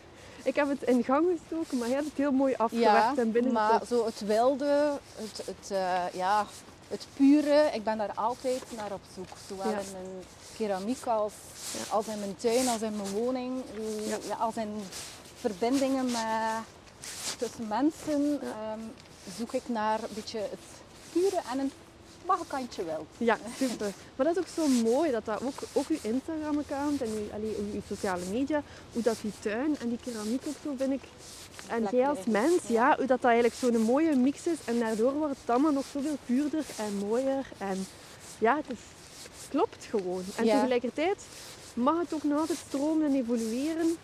Ik 0.44 0.56
heb 0.56 0.70
het 0.70 0.84
in 0.84 1.04
gang 1.04 1.26
gestoken, 1.40 1.78
maar 1.78 1.88
jij 1.88 1.96
hebt 1.98 2.10
het 2.10 2.18
heel 2.18 2.32
mooi 2.32 2.54
afgewerkt 2.58 3.18
en 3.18 3.32
binnen 3.32 3.52
maar 3.54 3.82
zo 3.88 4.06
het 4.06 4.20
wilde, 4.26 5.00
het, 5.16 5.38
het, 5.46 5.72
eh, 5.72 6.04
ja, 6.14 6.46
het 6.88 7.06
pure, 7.14 7.70
ik 7.74 7.84
ben 7.84 7.98
daar 7.98 8.12
altijd 8.16 8.62
naar 8.76 8.92
op 8.92 9.02
zoek. 9.16 9.28
Zowel 9.48 9.70
Ja. 9.72 9.78
in 9.80 9.86
mijn 9.92 10.24
keramiek 10.58 11.06
als, 11.06 11.34
Ja. 11.74 11.94
als 11.96 12.06
in 12.08 12.20
mijn 12.20 12.36
tuin, 12.38 12.68
als 12.68 12.82
in 12.82 12.96
mijn 12.96 13.10
woning, 13.12 13.64
Ja. 14.08 14.18
ja, 14.28 14.36
als 14.36 14.56
in 14.56 14.70
verbindingen 15.40 16.06
met, 16.06 16.64
tussen 17.38 17.68
mensen, 17.68 18.40
ehm, 18.42 18.80
zoek 19.38 19.54
ik 19.54 19.70
naar 19.70 20.00
een 20.04 20.10
beetje 20.14 20.40
het 20.40 20.60
pure 21.12 21.42
en 21.52 21.60
een 21.60 21.72
bagkantje 22.26 22.84
wild. 22.84 23.06
Ja, 23.18 23.38
super. 23.58 23.92
Maar 24.16 24.26
dat 24.26 24.36
is 24.36 24.42
ook 24.42 24.48
zo 24.56 24.68
mooi, 24.68 25.12
dat 25.12 25.26
dat 25.26 25.42
ook, 25.44 25.60
ook 25.74 25.88
uw 25.88 25.98
Instagram-account 26.02 27.02
en 27.02 27.08
uw, 27.08 27.34
allee, 27.34 27.56
uw, 27.60 27.74
uw 27.74 27.82
sociale 27.88 28.26
media, 28.32 28.64
hoe 28.94 29.02
dat 29.02 29.18
die 29.22 29.32
tuin 29.40 29.78
en 29.80 29.90
die 29.90 30.00
keramiek 30.04 30.42
ook 30.48 30.56
zo, 30.64 30.74
vind 30.78 30.92
ik. 30.94 31.04
En 31.68 31.80
Lekker 31.82 31.98
jij 32.00 32.08
als 32.10 32.26
mens, 32.26 32.62
Ja. 32.68 32.74
ja, 32.90 32.98
hoe 32.98 33.06
dat, 33.06 33.22
dat 33.22 33.24
eigenlijk 33.32 33.56
zo'n 33.56 33.82
mooie 33.82 34.16
mix 34.16 34.48
is. 34.48 34.58
En 34.66 34.80
daardoor 34.80 35.14
wordt 35.14 35.36
het 35.42 35.50
allemaal 35.50 35.72
nog 35.72 35.86
zoveel 35.94 36.18
puurder 36.26 36.66
en 36.78 36.98
mooier. 36.98 37.46
En 37.58 37.88
ja, 38.40 38.56
het, 38.56 38.66
is, 38.70 38.80
klopt 39.50 39.86
gewoon. 39.90 40.24
En 40.36 40.46
Ja. 40.46 40.54
tegelijkertijd 40.56 41.24
mag 41.74 42.00
het 42.00 42.14
ook 42.14 42.24
nog 42.24 42.40
altijd 42.40 42.58
stromen 42.68 43.06
en 43.06 43.16
evolueren. 43.16 43.98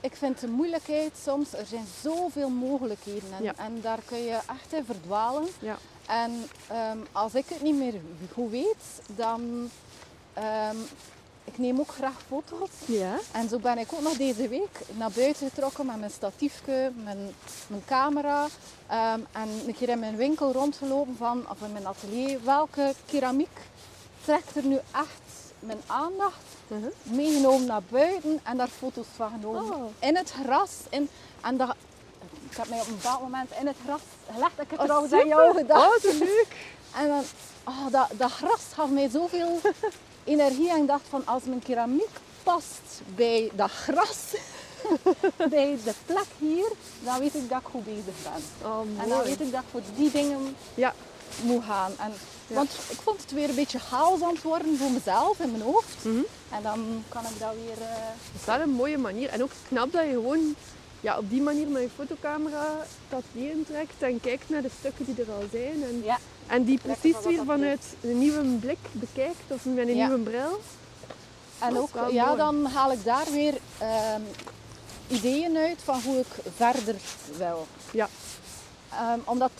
Ik 0.00 0.16
vind 0.16 0.40
de 0.40 0.48
moeilijkheid 0.48 1.12
soms, 1.24 1.52
er 1.52 1.66
zijn 1.66 1.86
zoveel 2.02 2.48
mogelijkheden 2.48 3.32
en, 3.38 3.42
Ja. 3.44 3.52
en 3.56 3.80
daar 3.82 3.98
kun 4.04 4.18
je 4.18 4.34
echt 4.48 4.72
in 4.72 4.84
verdwalen. 4.84 5.46
Ja. 5.58 5.78
En 6.06 6.44
ehm, 6.66 6.98
als 7.12 7.34
ik 7.34 7.44
het 7.48 7.62
niet 7.62 7.74
meer 7.76 7.94
goed 8.32 8.50
weet, 8.50 8.76
dan 9.16 9.70
ehm, 10.32 10.76
ik 11.44 11.58
neem 11.58 11.78
ook 11.80 11.88
graag 11.90 12.22
foto's. 12.28 12.70
Ja. 12.84 13.14
En 13.32 13.48
zo 13.48 13.58
ben 13.58 13.78
ik 13.78 13.92
ook 13.92 14.02
nog 14.02 14.16
deze 14.16 14.48
week 14.48 14.80
naar 14.96 15.10
buiten 15.10 15.48
getrokken 15.48 15.86
met 15.86 15.98
mijn 15.98 16.10
statiefje, 16.10 16.92
mijn, 17.04 17.18
mijn 17.66 17.82
camera. 17.86 18.46
ehm, 18.86 19.20
en 19.32 19.48
een 19.66 19.74
keer 19.74 19.88
in 19.88 19.98
mijn 19.98 20.16
winkel 20.16 20.52
rondgelopen 20.52 21.16
van, 21.16 21.50
of 21.50 21.60
in 21.62 21.72
mijn 21.72 21.86
atelier. 21.86 22.38
Welke 22.44 22.94
keramiek 23.06 23.56
trekt 24.24 24.56
er 24.56 24.64
nu 24.64 24.76
echt 24.76 25.30
mijn 25.58 25.80
aandacht? 25.86 26.36
Uh-huh. 26.68 26.92
Meegenomen 27.02 27.66
naar 27.66 27.82
buiten 27.88 28.40
en 28.42 28.56
daar 28.56 28.68
foto's 28.78 29.06
van 29.16 29.30
genomen. 29.30 29.74
Oh. 29.74 29.90
In 29.98 30.16
het 30.16 30.30
gras. 30.44 30.70
In, 30.90 31.08
en 31.40 31.56
dat, 31.56 31.74
ik 32.50 32.56
heb 32.56 32.68
mij 32.68 32.80
op 32.80 32.86
een 32.86 32.94
bepaald 32.94 33.20
moment 33.20 33.50
in 33.60 33.66
het 33.66 33.76
gras 33.84 34.00
gelegd. 34.32 34.52
Ik 34.60 34.70
heb 34.70 34.78
Oh, 34.78 34.84
trouwens 34.84 35.12
aan 35.12 35.26
jou 35.26 35.56
gedacht. 35.56 36.04
Oh, 36.06 36.18
leuk. 36.18 36.46
En 36.96 37.08
dan, 37.08 37.22
oh, 37.64 37.86
dat, 37.90 38.08
dat 38.12 38.30
gras 38.30 38.60
gaf 38.74 38.88
mij 38.90 39.08
zoveel 39.08 39.60
energie. 40.24 40.70
En 40.70 40.80
ik 40.80 40.86
dacht 40.86 41.02
van, 41.08 41.26
als 41.26 41.42
mijn 41.44 41.62
keramiek 41.62 42.10
past 42.42 42.80
bij 43.14 43.50
dat 43.54 43.70
gras, 43.70 44.18
bij 45.50 45.78
de 45.84 45.92
plek 46.06 46.26
hier, 46.38 46.68
dan 47.00 47.18
weet 47.18 47.34
ik 47.34 47.48
dat 47.48 47.60
ik 47.60 47.66
goed 47.70 47.84
bezig 47.84 48.14
ben. 48.22 48.68
Oh, 48.70 48.80
En 49.02 49.08
dan 49.08 49.22
weet 49.22 49.40
ik 49.40 49.52
dat 49.52 49.60
ik 49.60 49.66
voor 49.70 49.80
die 49.96 50.10
dingen 50.10 50.56
Ja. 50.74 50.94
moet 51.42 51.64
gaan. 51.64 51.92
En, 51.98 52.12
Ja. 52.50 52.56
Want 52.56 52.70
ik 52.88 52.98
vond 53.02 53.20
het 53.20 53.32
weer 53.32 53.48
een 53.48 53.54
beetje 53.54 53.78
chaos 53.78 54.22
aan 54.22 54.34
het 54.34 54.42
worden 54.42 54.78
voor 54.78 54.90
mezelf 54.90 55.38
in 55.40 55.50
mijn 55.50 55.62
hoofd. 55.62 55.96
Mhm. 56.02 56.20
En 56.50 56.62
dan 56.62 57.04
kan 57.08 57.22
ik 57.22 57.38
dat 57.38 57.52
weer... 57.64 57.86
eh, 57.86 57.94
Dat 58.32 58.40
is 58.40 58.44
wel 58.46 58.60
een 58.60 58.70
mooie 58.70 58.98
manier. 58.98 59.28
En 59.28 59.42
ook 59.42 59.50
knap 59.68 59.92
dat 59.92 60.04
je 60.04 60.10
gewoon 60.10 60.54
ja, 61.00 61.18
op 61.18 61.30
die 61.30 61.42
manier 61.42 61.66
met 61.66 61.82
je 61.82 61.88
fotocamera 61.96 62.86
dat 63.08 63.22
die 63.32 63.50
intrekt 63.50 64.02
en 64.02 64.20
kijkt 64.20 64.48
naar 64.48 64.62
de 64.62 64.70
stukken 64.78 65.04
die 65.04 65.24
er 65.24 65.32
al 65.32 65.44
zijn. 65.52 65.82
En, 65.82 66.02
ja, 66.04 66.18
en 66.46 66.64
die 66.64 66.80
precies 66.82 67.16
weer 67.24 67.44
vanuit 67.44 67.82
een 68.00 68.18
nieuwe 68.18 68.42
blik 68.44 68.78
bekijkt 68.92 69.42
of 69.48 69.64
met 69.64 69.88
een 69.88 69.96
Ja. 69.96 70.06
nieuwe 70.06 70.22
bril. 70.22 70.60
En 71.58 71.78
ook, 71.78 71.90
ja, 72.10 72.24
mooi. 72.24 72.36
dan 72.36 72.64
haal 72.66 72.92
ik 72.92 73.04
daar 73.04 73.26
weer 73.32 73.54
ehm, 73.78 74.20
ideeën 75.08 75.56
uit 75.56 75.78
van 75.84 76.00
hoe 76.04 76.18
ik 76.18 76.26
verder 76.56 76.94
wil. 77.36 77.66
Ja. 77.92 78.08
Ehm, 78.90 79.18
omdat 79.24 79.50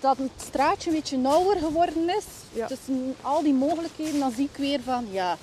dat 0.00 0.16
het 0.16 0.30
straatje 0.46 0.90
een 0.90 0.96
beetje 0.96 1.16
nauwer 1.16 1.56
geworden 1.56 2.08
is. 2.08 2.24
Ja. 2.52 2.66
Tussen 2.66 3.16
al 3.22 3.42
die 3.42 3.52
mogelijkheden, 3.54 4.20
dan 4.20 4.32
zie 4.32 4.48
ik 4.52 4.56
weer 4.56 4.80
van 4.84 5.06
ja, 5.10 5.36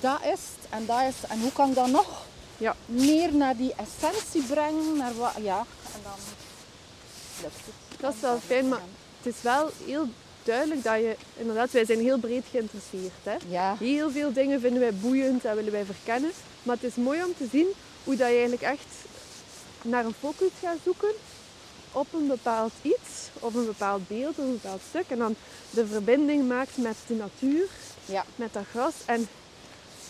dat 0.00 0.18
is 0.22 0.30
het 0.30 0.68
en 0.70 0.86
dat 0.86 1.00
is 1.00 1.14
het. 1.20 1.30
En 1.30 1.40
hoe 1.40 1.52
kan 1.52 1.68
ik 1.68 1.74
dat 1.74 1.88
nog 1.90 2.22
Ja. 2.56 2.76
meer 2.86 3.34
naar 3.34 3.56
die 3.56 3.74
essentie 3.76 4.42
brengen? 4.42 4.96
Naar 4.96 5.14
wat, 5.14 5.32
ja, 5.42 5.58
en 5.94 6.00
dan 6.02 6.12
lukt 7.42 7.54
het. 7.64 8.00
Dat 8.00 8.14
is 8.14 8.20
wel 8.20 8.38
fijn, 8.46 8.68
maar 8.68 8.80
het 9.22 9.34
is 9.34 9.42
wel 9.42 9.70
heel 9.86 10.08
duidelijk 10.42 10.82
dat 10.84 10.94
je... 10.94 11.16
Inderdaad, 11.36 11.70
wij 11.70 11.84
zijn 11.84 12.00
heel 12.00 12.18
breed 12.18 12.44
geïnteresseerd. 12.50 13.12
Hè? 13.22 13.36
Ja, 13.48 13.76
Heel 13.78 14.10
veel 14.10 14.32
dingen 14.32 14.60
vinden 14.60 14.80
wij 14.80 14.94
boeiend 14.94 15.44
en 15.44 15.56
willen 15.56 15.72
wij 15.72 15.84
verkennen. 15.84 16.30
Maar 16.62 16.74
het 16.80 16.84
is 16.84 16.94
mooi 16.94 17.24
om 17.24 17.34
te 17.36 17.46
zien 17.52 17.66
hoe 18.04 18.16
dat 18.16 18.26
je 18.28 18.32
eigenlijk 18.34 18.62
echt 18.62 18.86
naar 19.82 20.04
een 20.04 20.14
focus 20.20 20.48
gaat 20.62 20.76
zoeken 20.84 21.08
op 21.94 22.06
een 22.12 22.26
bepaald 22.26 22.72
iets, 22.82 23.28
op 23.38 23.54
een 23.54 23.66
bepaald 23.66 24.08
beeld, 24.08 24.38
op 24.38 24.44
een 24.44 24.60
bepaald 24.62 24.80
stuk. 24.88 25.04
En 25.08 25.18
dan 25.18 25.34
de 25.70 25.86
verbinding 25.86 26.48
maakt 26.48 26.76
met 26.76 26.96
de 27.06 27.14
natuur, 27.14 27.68
ja, 28.04 28.24
met 28.36 28.52
dat 28.52 28.64
gras. 28.70 28.94
En 29.04 29.28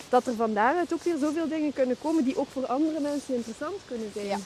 dat 0.09 0.27
er 0.27 0.35
van 0.35 0.55
daaruit 0.55 0.93
ook 0.93 1.03
weer 1.03 1.17
zoveel 1.21 1.49
dingen 1.49 1.73
kunnen 1.73 1.97
komen 2.03 2.25
die 2.25 2.39
ook 2.39 2.49
voor 2.53 2.67
andere 2.67 3.01
mensen 3.01 3.35
interessant 3.35 3.77
kunnen 3.89 4.11
zijn. 4.15 4.27
Ja. 4.27 4.39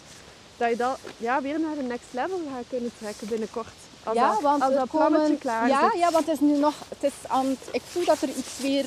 Dat 0.56 0.68
je 0.70 0.76
dat 0.76 0.98
ja, 1.16 1.42
weer 1.42 1.60
naar 1.60 1.74
de 1.74 1.82
next 1.82 2.06
level 2.10 2.40
gaat 2.54 2.64
kunnen 2.68 2.90
trekken 2.98 3.28
binnenkort. 3.28 3.68
Als 4.04 4.16
ja 4.16 4.30
dat, 4.30 4.40
want 4.40 4.62
als 4.62 4.74
dat 4.74 4.88
komen, 4.88 5.38
klaar 5.38 5.68
ja, 5.68 5.90
zit. 5.90 6.00
ja, 6.00 6.10
want 6.10 6.26
het 6.26 6.34
is 6.34 6.40
nu 6.40 6.56
nog, 6.58 6.74
het 6.88 7.12
is 7.12 7.28
aan 7.28 7.56
ik 7.72 7.82
voel 7.90 8.04
dat 8.04 8.22
er 8.22 8.28
iets 8.28 8.58
weer, 8.60 8.84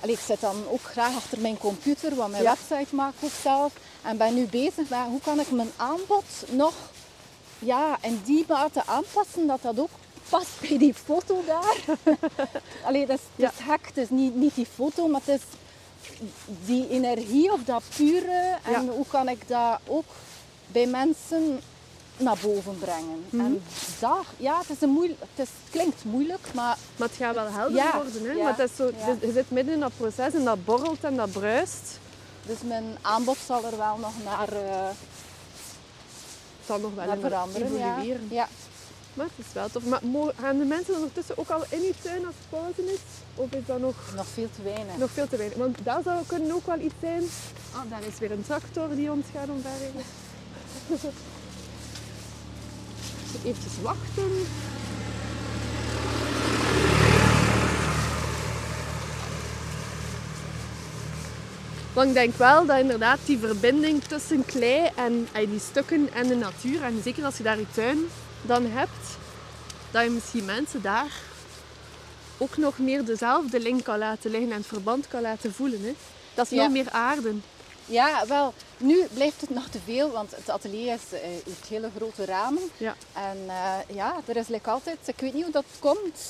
Allee, 0.00 0.14
ik 0.14 0.20
zit 0.26 0.40
dan 0.40 0.56
ook 0.68 0.82
graag 0.82 1.16
achter 1.16 1.40
mijn 1.40 1.58
computer, 1.58 2.14
wat 2.14 2.28
mijn 2.30 2.42
Ja. 2.42 2.56
website 2.68 2.94
maak 2.94 3.12
ook 3.20 3.30
zelf. 3.42 3.72
En 4.02 4.16
ben 4.16 4.34
nu 4.34 4.46
bezig 4.46 4.88
met 4.88 4.98
hoe 5.08 5.20
kan 5.20 5.40
ik 5.40 5.50
mijn 5.50 5.70
aanbod 5.76 6.24
nog 6.50 6.74
ja, 7.58 7.98
in 8.00 8.20
die 8.24 8.44
mate 8.48 8.82
aanpassen 8.86 9.46
dat 9.46 9.62
dat 9.62 9.78
ook 9.78 9.90
past 10.28 10.60
bij 10.60 10.78
die 10.78 10.94
foto 10.94 11.42
daar. 11.46 11.76
Allee, 12.86 13.06
dat 13.06 13.18
is, 13.18 13.44
het 13.44 13.52
is 13.58 13.64
gek, 13.64 13.86
het 13.86 13.96
is 13.96 14.10
niet, 14.10 14.34
niet 14.34 14.54
die 14.54 14.66
foto, 14.74 15.08
maar 15.08 15.20
het 15.24 15.40
is 15.40 15.46
die 16.64 16.88
energie 16.88 17.52
of 17.52 17.60
dat 17.64 17.82
pure. 17.96 18.56
En 18.62 18.84
Ja. 18.84 18.92
hoe 18.92 19.06
kan 19.10 19.28
ik 19.28 19.48
dat 19.48 19.78
ook 19.86 20.04
bij 20.66 20.86
mensen 20.86 21.60
naar 22.16 22.36
boven 22.42 22.78
brengen. 22.78 23.24
Mhm. 23.30 23.44
En 23.44 23.62
dat, 24.00 24.24
ja, 24.36 24.58
het, 24.58 24.70
is 24.70 24.80
een 24.80 24.88
moeil- 24.90 25.16
het, 25.18 25.28
is, 25.46 25.48
het 25.62 25.70
klinkt 25.70 26.04
moeilijk, 26.04 26.48
maar 26.54 26.76
Maar 26.96 27.08
het 27.08 27.16
gaat 27.16 27.34
wel 27.34 27.46
helder 27.52 27.76
Ja, 27.76 27.94
worden. 28.02 28.24
Hè? 28.24 28.32
ja, 28.32 28.42
Maar 28.42 28.56
het 28.58 28.70
is 28.70 28.76
zo, 28.76 28.90
ja. 28.98 29.06
je- 29.20 29.26
je 29.26 29.32
zit 29.32 29.50
midden 29.50 29.74
in 29.74 29.80
dat 29.80 29.92
proces 29.96 30.34
en 30.34 30.44
dat 30.44 30.64
borrelt 30.64 31.04
en 31.04 31.16
dat 31.16 31.30
bruist. 31.32 31.98
dus 32.46 32.56
mijn 32.64 32.96
aanbod 33.02 33.36
zal 33.46 33.64
er 33.64 33.76
wel 33.76 33.96
nog 33.96 34.12
naar, 34.24 34.48
eh, 34.52 34.88
Zal 36.68 36.78
nog 36.78 36.94
wel 36.94 37.04
even 37.04 37.20
veranderen. 37.20 37.72
Ja. 37.72 37.90
evolueren. 37.90 38.28
Ja. 38.30 38.48
Maar 39.14 39.26
het 39.26 39.46
is 39.46 39.52
wel 39.52 39.68
tof. 39.68 39.84
Maar 39.84 40.00
gaan 40.40 40.58
de 40.58 40.64
mensen 40.64 40.94
ondertussen 40.94 41.38
ook 41.38 41.48
al 41.48 41.62
in 41.68 41.82
je 41.82 41.94
tuin 42.02 42.26
als 42.26 42.34
het 42.38 42.48
pauze 42.48 42.92
is? 42.92 43.00
Of 43.34 43.50
is 43.52 43.66
dat 43.66 43.78
nog, 43.78 43.94
nog 44.16 44.26
veel 44.26 44.48
te 44.56 44.62
weinig. 44.62 44.96
nog 44.96 45.10
veel 45.10 45.28
te 45.28 45.36
weinig? 45.36 45.58
Want 45.58 45.78
daar 45.82 46.02
zou 46.02 46.24
kunnen 46.26 46.52
ook 46.52 46.66
wel 46.66 46.78
iets 46.78 46.94
zijn. 47.00 47.22
Oh, 47.74 47.90
daar 47.90 48.02
is 48.02 48.18
weer 48.18 48.30
een 48.30 48.44
tractor 48.44 48.94
die 48.94 49.12
ons 49.12 49.26
gaat 49.34 49.48
omverrijden. 49.48 50.02
Even 53.44 53.82
wachten. 53.90 54.46
Want 61.98 62.10
ik 62.10 62.16
denk 62.16 62.34
wel 62.34 62.66
dat 62.66 62.78
inderdaad 62.78 63.18
die 63.24 63.38
verbinding 63.38 64.04
tussen 64.04 64.44
klei 64.44 64.90
en 64.94 65.28
die 65.32 65.60
stukken 65.60 66.08
en 66.12 66.28
de 66.28 66.34
natuur, 66.34 66.82
en 66.82 67.00
zeker 67.02 67.24
als 67.24 67.36
je 67.36 67.42
daar 67.42 67.58
je 67.58 67.70
tuin 67.74 67.98
dan 68.42 68.66
hebt, 68.66 69.18
dat 69.90 70.04
je 70.04 70.10
misschien 70.10 70.44
mensen 70.44 70.82
daar 70.82 71.12
ook 72.36 72.56
nog 72.56 72.78
meer 72.78 73.04
dezelfde 73.04 73.60
link 73.60 73.84
kan 73.84 73.98
laten 73.98 74.30
liggen 74.30 74.50
en 74.50 74.56
het 74.56 74.66
verband 74.66 75.08
kan 75.08 75.20
laten 75.20 75.54
voelen. 75.54 75.82
Hè? 75.82 75.94
Dat 76.34 76.44
is 76.44 76.56
Ja. 76.56 76.62
nog 76.62 76.72
meer 76.72 76.90
aarden. 76.90 77.42
Ja, 77.86 78.26
wel, 78.26 78.54
nu 78.76 79.06
blijft 79.14 79.40
het 79.40 79.50
nog 79.50 79.68
te 79.68 79.78
veel, 79.84 80.10
want 80.10 80.30
het 80.30 80.50
atelier 80.50 80.92
is, 80.94 81.18
eh, 81.18 81.20
heeft 81.20 81.68
hele 81.68 81.90
grote 81.96 82.24
ramen. 82.24 82.62
Ja. 82.76 82.96
En 83.12 83.38
eh, 83.46 83.96
ja, 83.96 84.20
er 84.26 84.36
is 84.36 84.48
like 84.48 84.70
altijd, 84.70 84.98
ik 85.04 85.20
weet 85.20 85.34
niet 85.34 85.42
hoe 85.42 85.52
dat 85.52 85.64
komt, 85.78 86.20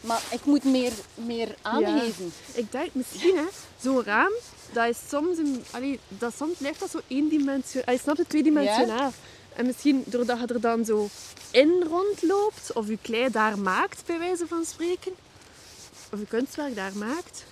maar 0.00 0.22
ik 0.30 0.44
moet 0.44 0.64
meer, 0.64 0.92
meer 1.14 1.54
aangeven. 1.62 2.32
Ik 2.52 2.72
denk 2.72 2.88
misschien, 2.92 3.36
hè, 3.36 3.46
zo'n 3.80 4.04
raam, 4.04 4.32
dat 4.74 4.88
is 4.88 4.98
soms, 5.08 5.38
een, 5.38 5.64
allee, 5.70 6.00
dat 6.08 6.32
soms 6.36 6.56
blijft 6.58 6.80
dat 6.80 6.90
zo 6.90 7.00
eendimensionaal. 7.08 7.94
Je 7.94 8.00
snapt 8.00 8.18
het, 8.18 8.28
tweedimensionaal. 8.28 9.12
En 9.56 9.66
misschien 9.66 10.02
doordat 10.06 10.38
je 10.38 10.46
er 10.46 10.60
dan 10.60 10.84
zo 10.84 11.08
in 11.50 11.84
rondloopt, 11.88 12.72
of 12.72 12.88
je 12.88 12.98
klei 13.02 13.30
daar 13.30 13.58
maakt, 13.58 14.02
bij 14.06 14.18
wijze 14.18 14.46
van 14.46 14.64
spreken, 14.64 15.12
of 16.12 16.18
je 16.18 16.26
kunstwerk 16.26 16.74
daar 16.74 16.96
maakt, 16.96 17.44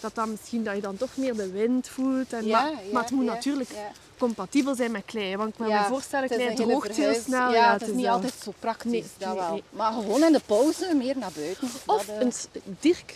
dat 0.00 0.14
dan 0.14 0.30
misschien 0.30 0.64
dat 0.64 0.74
je 0.74 0.80
dan 0.80 0.96
toch 0.96 1.16
meer 1.16 1.36
de 1.36 1.50
wind 1.50 1.88
voelt. 1.88 2.32
En, 2.32 2.46
Ja, 2.46 2.62
maar, 2.62 2.70
ja, 2.70 2.92
maar 2.92 3.02
het 3.02 3.12
moet 3.12 3.24
natuurlijk 3.24 3.70
compatibel 4.18 4.74
zijn 4.74 4.90
met 4.90 5.02
klei. 5.04 5.36
Want 5.36 5.48
ik 5.48 5.54
kan 5.56 5.68
me 5.68 5.84
voorstellen, 5.88 6.28
klei 6.28 6.54
droogt 6.54 6.96
heel 6.96 7.14
snel. 7.14 7.52
Ja, 7.52 7.72
het 7.72 7.82
is 7.82 7.94
niet 7.94 8.06
altijd 8.06 8.34
zo 8.42 8.52
praktisch, 8.58 8.90
Nee, 8.90 9.04
dat 9.18 9.28
nee, 9.28 9.38
wel. 9.38 9.52
nee. 9.52 9.62
Maar 9.70 9.92
gewoon 9.92 10.24
in 10.24 10.32
de 10.32 10.40
pauze, 10.46 10.94
meer 10.94 11.16
naar 11.18 11.32
buiten. 11.34 11.68
Of 11.86 12.04
dat, 12.04 12.16
eh, 12.16 12.20
een, 12.20 12.32
Dirk 12.80 13.14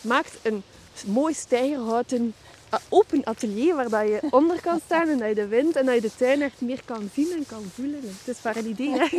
maakt 0.00 0.32
een 0.42 0.62
mooi 1.06 1.34
stijgerhouten 1.34 2.34
open 2.88 3.24
atelier 3.24 3.74
waar 3.74 3.88
dat 3.88 4.02
je 4.02 4.20
onder 4.30 4.60
kan 4.60 4.80
staan 4.84 5.08
en 5.08 5.18
dat 5.18 5.28
je 5.28 5.34
de 5.34 5.46
wind 5.46 5.76
en 5.76 5.86
dat 5.86 5.94
je 5.94 6.00
de 6.00 6.14
tuin 6.16 6.42
echt 6.42 6.60
meer 6.60 6.80
kan 6.84 7.10
zien 7.14 7.32
en 7.32 7.46
kan 7.46 7.70
voelen. 7.74 8.00
Het 8.02 8.36
is 8.36 8.42
maar 8.42 8.56
een 8.56 8.68
idee, 8.68 8.90
hè? 8.98 9.06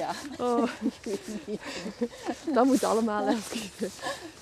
Ja, 0.00 0.10
Oh, 0.38 0.68
dat 2.52 2.64
moet 2.64 2.84
allemaal 2.84 3.28
even. 3.28 3.90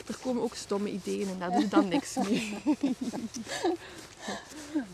Er 0.06 0.16
komen 0.22 0.42
ook 0.42 0.54
stomme 0.54 0.90
ideeën 0.90 1.28
en 1.28 1.38
daar 1.38 1.50
doe 1.50 1.60
je 1.60 1.68
dan 1.68 1.88
niks 1.88 2.16
mee. 2.16 2.58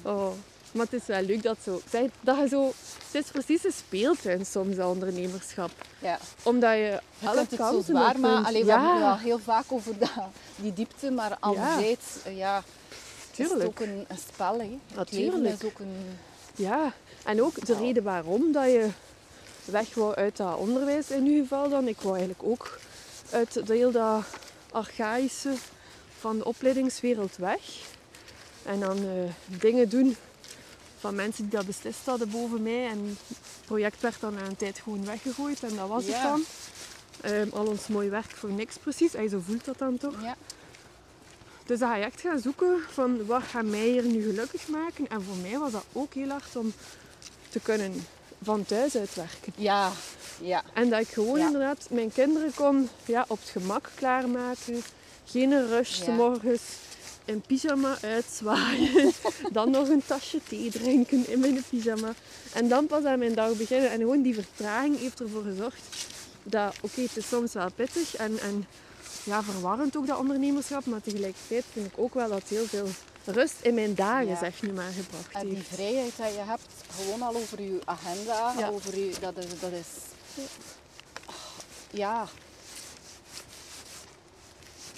Oh, 0.03 0.33
maar 0.79 0.87
het 0.91 1.01
is 1.01 1.07
wel 1.07 1.23
leuk 1.23 1.43
dat, 1.43 1.57
zo, 1.65 1.81
dat 2.21 2.39
je 2.39 2.49
zo... 2.49 2.73
Het 3.13 3.25
is 3.25 3.31
precies 3.31 3.65
een 3.65 3.73
speeltuin 3.73 4.47
soms, 4.47 4.77
dat 4.77 4.89
ondernemerschap. 4.89 5.71
Ja. 5.99 6.19
Omdat 6.43 6.73
je 6.73 7.01
Je 7.19 7.29
alle 7.29 7.47
zo 7.51 7.57
kanten 7.57 7.85
zwaar 7.85 8.15
op 8.15 8.21
maken. 8.21 8.35
kunt. 8.35 8.47
Allee, 8.47 8.65
we 8.65 8.71
hebben 8.71 8.95
het 8.95 9.05
al 9.05 9.19
heel 9.19 9.39
vaak 9.39 9.65
over 9.69 9.99
dat, 9.99 10.11
die 10.57 10.73
diepte, 10.73 11.11
maar 11.11 11.37
anderzijds, 11.41 12.07
ja, 12.35 12.59
is 12.59 12.65
het 13.39 13.49
Tuurlijk. 13.49 13.69
ook 13.69 13.81
een, 13.81 14.05
een 14.09 14.19
spel. 14.33 14.59
Hè. 14.59 14.79
Natuurlijk. 14.95 15.63
is 15.63 15.65
ook 15.65 15.79
een... 15.79 16.19
Ja, 16.57 16.93
en 17.25 17.43
ook 17.43 17.67
de 17.67 17.77
reden 17.77 18.03
waarom 18.03 18.53
dat 18.53 18.65
je 18.65 18.89
weg 19.65 19.95
wou 19.95 20.15
uit 20.15 20.37
dat 20.37 20.57
onderwijs 20.57 21.11
in 21.11 21.25
uw 21.25 21.43
geval 21.43 21.69
dan. 21.69 21.89
Ik 21.89 22.01
wou 22.01 22.17
eigenlijk 22.17 22.49
ook 22.49 22.79
uit 23.31 23.67
de 23.67 23.75
heel 23.75 23.91
dat 23.91 24.25
archaïsche 24.71 25.53
van 26.19 26.39
de 26.39 26.45
opleidingswereld 26.45 27.37
weg. 27.37 27.61
En 28.63 28.81
dan 28.81 28.97
eh, 28.97 29.59
dingen 29.61 29.89
doen 29.89 30.17
van 30.99 31.15
mensen 31.15 31.43
die 31.49 31.53
dat 31.59 31.67
beslist 31.67 32.05
hadden 32.07 32.31
boven 32.31 32.63
mij. 32.63 32.87
En 32.89 33.17
het 33.29 33.67
project 33.67 34.01
werd 34.01 34.21
dan 34.21 34.35
na 34.35 34.43
een 34.45 34.57
tijd 34.57 34.79
gewoon 34.79 35.05
weggegooid 35.05 35.63
en 35.63 35.77
dat 35.77 35.89
was 35.89 36.05
het 36.05 36.23
dan. 36.23 36.45
Ehm, 37.21 37.49
al 37.53 37.67
ons 37.67 37.87
mooi 37.87 38.09
werk 38.11 38.31
voor 38.31 38.51
niks 38.51 38.77
precies. 38.77 39.15
En 39.15 39.29
zo 39.29 39.41
voelt 39.47 39.65
dat 39.65 39.79
dan 39.79 39.99
toch. 39.99 40.23
Ja. 40.23 40.37
Dus 41.67 41.79
dan 41.79 41.89
ga 41.89 41.97
je 41.97 42.05
echt 42.05 42.21
gaan 42.21 42.39
zoeken 42.39 42.79
van 42.91 43.27
wat 43.27 43.43
gaat 43.43 43.65
mij 43.65 43.87
hier 43.89 44.05
nu 44.05 44.23
gelukkig 44.23 44.69
maken. 44.69 45.09
En 45.09 45.23
voor 45.23 45.37
mij 45.37 45.59
was 45.59 45.73
dat 45.73 45.85
ook 45.93 46.15
heel 46.15 46.29
hard 46.29 46.57
om 46.57 46.73
te 47.49 47.61
kunnen 47.61 48.07
van 48.43 48.65
thuis 48.65 48.97
uit 48.97 49.15
werken. 49.15 49.53
Ja, 49.57 49.91
ja. 50.41 50.63
En 50.73 50.89
dat 50.91 51.01
ik 51.01 51.09
gewoon 51.09 51.39
Ja. 51.39 51.47
inderdaad 51.47 51.87
mijn 51.91 52.13
kinderen 52.13 52.55
kon 52.55 52.89
ja, 53.05 53.25
op 53.29 53.41
het 53.41 53.49
gemak 53.49 53.91
klaarmaken. 53.95 54.83
Geen 55.25 55.67
rush, 55.69 55.93
's 56.03 56.07
morgens 56.07 56.63
in 57.29 57.41
pyjama 57.47 57.97
uitzwaaien. 58.03 59.13
dan 59.53 59.71
nog 59.71 59.89
een 59.89 60.03
tasje 60.07 60.41
thee 60.49 60.71
drinken 60.71 61.29
in 61.29 61.41
mijn 61.41 61.65
pyjama. 61.71 62.15
En 62.53 62.69
dan 62.69 62.87
pas 62.87 63.05
aan 63.05 63.19
mijn 63.19 63.35
dag 63.35 63.53
beginnen. 63.57 63.91
En 63.91 63.99
gewoon 63.99 64.23
die 64.23 64.35
vertraging 64.35 64.99
heeft 64.99 65.21
ervoor 65.21 65.43
gezorgd 65.43 65.83
dat, 66.43 66.75
oké, 66.83 67.01
het 67.01 67.17
is 67.17 67.29
soms 67.29 67.53
wel 67.53 67.71
pittig 67.75 68.17
en, 68.17 68.39
en 68.41 68.67
ja, 69.25 69.43
verwarrend 69.43 69.97
ook 69.97 70.07
dat 70.07 70.19
ondernemerschap. 70.19 70.87
Maar 70.87 71.01
tegelijkertijd 71.03 71.65
vind 71.73 71.87
ik 71.87 71.93
ook 71.97 72.15
wel 72.15 72.29
dat 72.29 72.43
heel 72.49 72.67
veel 72.67 72.89
rust 73.25 73.55
in 73.63 73.75
mijn 73.75 73.95
dagen, 73.95 74.27
Ja. 74.29 74.39
zeg 74.39 74.63
nu 74.63 74.73
maar, 74.73 74.91
gebracht 74.93 75.33
En 75.33 75.47
die 75.47 75.57
heeft. 75.57 75.69
vrijheid 75.69 76.13
dat 76.17 76.33
je 76.33 76.41
hebt, 76.41 76.67
gewoon 76.97 77.23
al 77.23 77.35
over 77.35 77.63
je 77.63 77.79
agenda, 77.85 78.55
Ja. 78.59 78.69
over 78.69 78.99
je, 78.99 79.13
dat, 79.21 79.37
is, 79.37 79.45
dat 79.61 79.73
is... 79.73 79.87
Ja. 81.91 82.29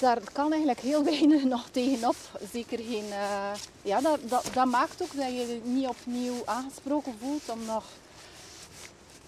Daar 0.01 0.19
kan 0.33 0.51
eigenlijk 0.51 0.81
heel 0.81 1.05
weinig 1.15 1.45
nog 1.45 1.69
tegenop. 1.71 2.15
Zeker 2.53 2.79
geen... 2.79 3.05
eh, 3.13 3.53
ja, 3.83 4.01
dat, 4.01 4.19
dat, 4.23 4.47
dat 4.53 4.67
maakt 4.67 5.03
ook 5.03 5.17
dat 5.17 5.27
je 5.27 5.33
je 5.35 5.61
niet 5.65 5.87
opnieuw 5.87 6.43
aangesproken 6.45 7.15
voelt 7.21 7.49
om 7.49 7.65
nog 7.65 7.85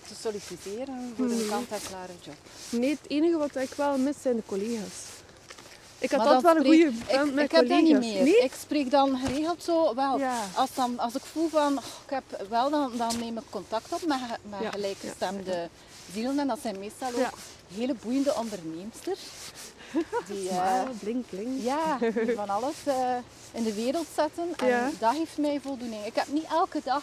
te 0.08 0.14
solliciteren 0.20 1.12
voor 1.16 1.26
Nee. 1.26 1.42
een 1.42 1.48
kant-en-klare 1.48 2.12
job. 2.22 2.35
Nee, 2.70 2.90
het 2.90 3.11
enige 3.11 3.38
wat 3.38 3.56
ik 3.56 3.74
wel 3.74 3.98
mis 3.98 4.16
zijn 4.22 4.37
de 4.37 4.42
collega's. 4.46 4.94
Ik 5.98 6.11
had 6.11 6.20
altijd 6.20 6.42
wel 6.42 6.56
een 6.56 6.64
goede 6.64 6.90
band 7.12 7.28
ik, 7.28 7.35
met 7.35 7.44
ik 7.44 7.50
heb 7.52 7.68
dat 7.68 7.80
niet 7.82 7.98
meer. 7.98 8.22
Nee? 8.22 8.38
Ik 8.42 8.52
spreek 8.61 8.90
dan 8.90 9.18
geregeld 9.18 9.62
zo 9.62 9.94
wel. 9.94 10.18
Ja. 10.18 10.40
Als, 10.54 10.74
dan, 10.74 10.98
als 10.98 11.14
ik 11.14 11.22
voel 11.32 11.48
van, 11.48 11.78
oh, 11.78 11.85
ik 12.04 12.11
heb 12.11 12.46
wel, 12.48 12.70
dan, 12.70 12.92
dan 12.96 13.18
neem 13.18 13.37
ik 13.37 13.42
contact 13.50 13.92
op 13.92 14.06
met, 14.06 14.18
met 14.50 14.61
Ja, 14.61 14.70
gelijkgestemde 14.70 15.68
zielen. 16.12 16.38
En 16.38 16.46
dat 16.46 16.58
zijn 16.62 16.78
meestal 16.78 17.08
ook. 17.08 17.38
Hele 17.76 17.94
boeiende 18.02 18.35
onderneemsters. 18.35 19.20
Die, 20.28 20.48
eh, 20.48 20.80
blink, 21.00 21.24
blink. 21.30 21.62
ja, 21.62 21.98
die 21.98 22.35
van 22.35 22.48
alles 22.48 22.74
eh, 22.85 23.14
in 23.52 23.62
de 23.62 23.74
wereld 23.74 24.06
zetten. 24.16 24.48
En 24.56 24.66
Ja. 24.66 24.90
dat 24.98 25.14
geeft 25.16 25.38
mij 25.38 25.61
voldoening. 25.62 26.04
Ik 26.04 26.14
heb 26.14 26.26
niet 26.28 26.44
elke 26.50 26.80
dag... 26.85 27.02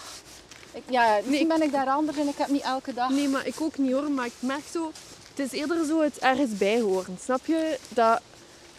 Ik, 0.73 0.83
ja, 0.89 1.19
misschien 1.25 1.47
ben 1.47 1.61
ik 1.61 1.71
daar 1.71 1.87
anders 1.87 2.17
in. 2.17 2.27
Ik 2.27 2.37
heb 2.37 2.47
niet 2.47 2.61
elke 2.61 2.93
dag... 2.93 3.09
Nee, 3.09 3.27
maar 3.27 3.47
ik 3.47 3.61
ook 3.61 3.77
niet 3.77 3.91
hoor. 3.91 4.11
Maar 4.11 4.25
ik 4.25 4.33
merk 4.39 4.63
zo, 4.71 4.91
het 5.29 5.39
is 5.39 5.51
eerder 5.59 5.85
zo 5.85 6.01
het 6.01 6.17
ergens 6.19 6.57
bij 6.57 6.79
horen. 6.81 7.17
Snap 7.23 7.45
je? 7.45 7.77
Dat, 7.89 8.21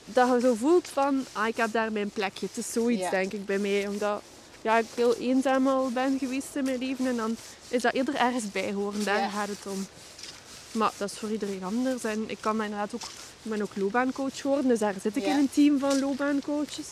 dat 0.04 0.28
je 0.28 0.40
zo 0.40 0.54
voelt 0.54 0.88
van, 0.88 1.24
ah, 1.32 1.46
ik 1.46 1.56
heb 1.56 1.72
daar 1.72 1.92
mijn 1.92 2.10
plekje. 2.10 2.46
Het 2.46 2.56
is 2.56 2.72
zoiets, 2.72 3.02
Ja. 3.02 3.10
denk 3.10 3.32
ik, 3.32 3.46
bij 3.46 3.58
mij. 3.58 3.86
Omdat 3.88 4.22
ja, 4.62 4.78
ik 4.78 4.86
heel 4.94 5.16
eenzaam 5.16 5.68
al 5.68 5.90
ben 5.90 6.18
geweest 6.18 6.54
in 6.56 6.64
mijn 6.64 6.78
leven. 6.78 7.06
En 7.06 7.16
dan 7.16 7.36
is 7.68 7.82
dat 7.82 7.94
eerder 7.94 8.14
ergens 8.14 8.50
bij 8.50 8.72
horen. 8.72 9.04
Daar 9.04 9.18
Ja. 9.20 9.28
gaat 9.28 9.48
het 9.48 9.66
om. 9.66 9.86
Maar 10.72 10.92
dat 10.96 11.10
is 11.12 11.18
voor 11.18 11.30
iedereen 11.30 11.64
anders. 11.64 12.04
En 12.04 12.30
ik 12.30 12.38
kan 12.40 12.56
mij 12.56 12.66
inderdaad 12.66 12.94
ook... 12.94 13.02
Ik 13.42 13.50
ben 13.50 13.62
ook 13.62 13.76
loopbaancoach 13.76 14.40
geworden. 14.40 14.68
Dus 14.68 14.78
daar 14.78 14.94
zit 15.02 15.16
ik 15.16 15.24
Ja. 15.24 15.30
in 15.32 15.38
een 15.38 15.50
team 15.50 15.78
van 15.78 15.98
loopbaancoaches. 15.98 16.86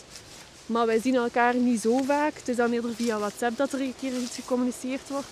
Maar 0.65 0.85
wij 0.85 0.99
zien 1.01 1.15
elkaar 1.15 1.55
niet 1.55 1.81
zo 1.81 2.01
vaak. 2.03 2.35
Het 2.35 2.47
is 2.47 2.55
dan 2.55 2.71
eerder 2.71 2.95
via 2.95 3.17
WhatsApp 3.17 3.57
dat 3.57 3.73
er 3.73 3.81
een 3.81 3.93
keer 3.99 4.17
iets 4.17 4.35
gecommuniceerd 4.35 5.09
wordt. 5.09 5.27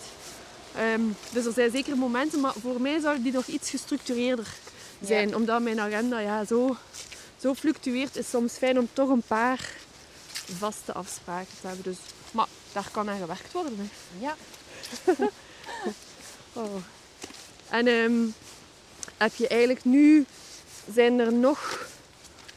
Ehm, 0.75 1.01
dus 1.31 1.45
er 1.45 1.53
zijn 1.53 1.71
zeker 1.71 1.97
momenten, 1.97 2.39
maar 2.39 2.53
voor 2.62 2.81
mij 2.81 2.99
zou 2.99 3.21
die 3.21 3.31
nog 3.31 3.45
iets 3.45 3.69
gestructureerder 3.69 4.47
zijn. 5.01 5.36
Omdat 5.36 5.62
mijn 5.62 5.79
agenda 5.79 6.19
ja, 6.19 6.45
zo, 6.45 6.77
zo 7.41 7.53
fluctueert, 7.53 8.15
is 8.15 8.29
soms 8.29 8.53
fijn 8.53 8.79
om 8.79 8.89
toch 8.93 9.10
een 9.10 9.23
paar 9.27 9.71
vaste 10.57 10.93
afspraken 10.93 11.53
te 11.62 11.67
hebben. 11.67 11.83
Dus, 11.83 11.97
maar 12.31 12.47
daar 12.73 12.89
kan 12.91 13.10
aan 13.10 13.19
gewerkt 13.19 13.51
worden. 13.51 13.77
Hè. 13.77 13.86
Ja. 14.25 14.36
Oh. 16.53 16.75
En 17.69 17.88
ehm, 17.88 18.25
heb 19.17 19.36
je 19.36 19.47
eigenlijk 19.47 19.84
nu, 19.84 20.25
zijn 20.93 21.19
er 21.19 21.34
nog, 21.34 21.88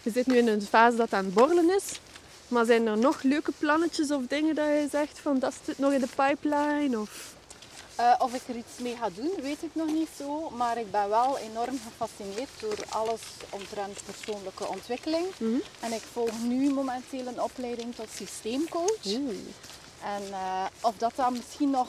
je 0.03 0.11
zit 0.11 0.27
nu 0.27 0.37
in 0.37 0.49
een 0.49 0.63
fase 0.63 0.97
dat 0.97 1.13
aan 1.13 1.25
het 1.25 1.35
borrelen 1.35 1.77
is, 1.77 2.01
maar 2.49 2.65
zijn 2.65 2.87
er 2.87 2.99
nog 2.99 3.23
leuke 3.23 3.53
plannetjes 3.59 4.11
of 4.11 4.23
dingen 4.29 4.55
dat 4.55 4.67
je 4.67 4.89
zegt 4.91 5.19
van 5.19 5.39
dat 5.39 5.55
zit 5.65 5.79
nog 5.79 5.93
in 5.93 6.01
de 6.01 6.09
pipeline? 6.17 7.01
Of... 7.01 7.35
Eh, 7.95 8.15
of 8.19 8.35
ik 8.35 8.43
er 8.47 8.57
iets 8.57 8.79
mee 8.79 8.97
ga 8.97 9.09
doen, 9.15 9.31
weet 9.43 9.63
ik 9.63 9.71
nog 9.73 9.87
niet 9.87 10.09
zo. 10.19 10.51
Maar 10.51 10.79
ik 10.79 10.91
ben 10.91 11.09
wel 11.09 11.39
enorm 11.39 11.81
gefascineerd 11.85 12.51
door 12.61 12.77
alles 12.89 13.21
omtrent 13.51 14.01
persoonlijke 14.05 14.69
ontwikkeling. 14.69 15.27
Mhm. 15.39 15.59
En 15.81 15.93
ik 15.93 16.03
volg 16.13 16.43
nu 16.43 16.73
momenteel 16.73 17.27
een 17.27 17.43
opleiding 17.43 17.95
tot 17.95 18.09
systeemcoach. 18.15 19.05
En 20.05 20.23
eh, 20.31 20.65
of 20.81 20.95
dat 20.97 21.13
dan 21.17 21.33
misschien 21.33 21.71
nog 21.71 21.89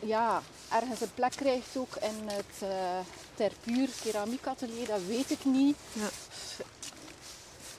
ja, 0.00 0.42
ergens 0.72 1.00
een 1.00 1.14
plek 1.14 1.32
krijgt 1.36 1.76
ook 1.76 1.96
in 2.00 2.28
het 2.28 2.62
uh, 2.62 2.68
Terpuur 3.34 3.88
keramiekatelier, 4.02 4.86
dat 4.86 5.00
weet 5.08 5.30
ik 5.30 5.44
niet. 5.44 5.76
Ja. 5.92 6.08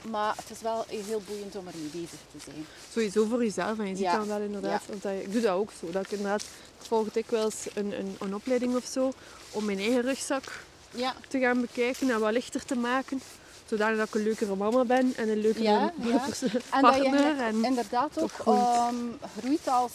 Maar 0.10 0.36
het 0.36 0.50
is 0.50 0.62
wel 0.62 0.86
heel 0.88 1.22
boeiend 1.28 1.56
om 1.56 1.68
ermee 1.68 1.90
bezig 1.92 2.20
te 2.32 2.38
zijn. 2.44 2.66
Sowieso 2.94 3.26
voor 3.26 3.44
jezelf. 3.44 3.80
En 3.80 3.88
je 3.88 3.96
ziet 3.96 4.04
Ja. 4.06 4.18
dan 4.18 4.28
wel 4.28 4.40
inderdaad, 4.42 4.82
Ja. 4.82 4.88
want 4.90 5.02
dat, 5.04 5.12
ik 5.12 5.32
doe 5.32 5.42
dat 5.42 5.54
ook 5.54 5.70
zo. 5.80 5.92
Dat 5.92 6.04
ik 6.06 6.12
inderdaad, 6.12 6.42
ik 6.80 6.86
volg 6.88 7.12
dikwijls 7.12 7.56
een, 7.74 8.00
een, 8.00 8.16
een 8.20 8.36
opleiding 8.36 8.76
of 8.76 8.86
zo 8.86 9.12
om 9.52 9.66
mijn 9.66 9.78
eigen 9.78 10.02
rugzak 10.02 10.44
Ja, 10.92 11.16
te 11.28 11.40
gaan 11.40 11.62
bekijken 11.62 12.10
en 12.10 12.20
wat 12.20 12.32
lichter 12.32 12.66
te 12.66 12.76
maken. 12.76 13.22
Zodat 13.66 13.90
ik 14.08 14.16
een 14.16 14.24
leukere 14.24 14.56
mama 14.56 14.84
ben 14.86 15.14
en 15.16 15.30
een 15.30 15.42
leukere 15.42 15.64
Ja, 15.64 15.94
ja. 16.04 16.18
pers- 16.18 16.42
en 16.72 16.82
dat 16.82 16.96
je 16.96 17.02
partner. 17.02 17.40
En, 17.40 17.64
inderdaad 17.66 18.22
ook 18.22 18.32
ehm, 18.46 18.96
groeit 19.40 19.68
als, 19.68 19.92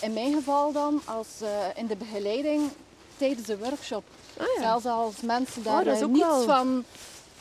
in 0.00 0.12
mijn 0.12 0.32
geval 0.34 0.72
dan, 0.72 1.00
als 1.04 1.26
eh, 1.40 1.48
in 1.74 1.86
de 1.86 1.96
begeleiding 1.96 2.70
tijdens 3.16 3.46
de 3.46 3.58
workshop. 3.58 4.04
ah, 4.36 4.46
ja. 4.56 4.60
Zelfs 4.62 4.84
als 4.86 5.14
mensen 5.20 5.62
daar 5.62 5.78
Oh, 5.80 5.84
dat 5.84 5.96
eh, 5.96 6.02
ook 6.02 6.10
niets 6.10 6.24
wel- 6.26 6.42
van... 6.44 6.84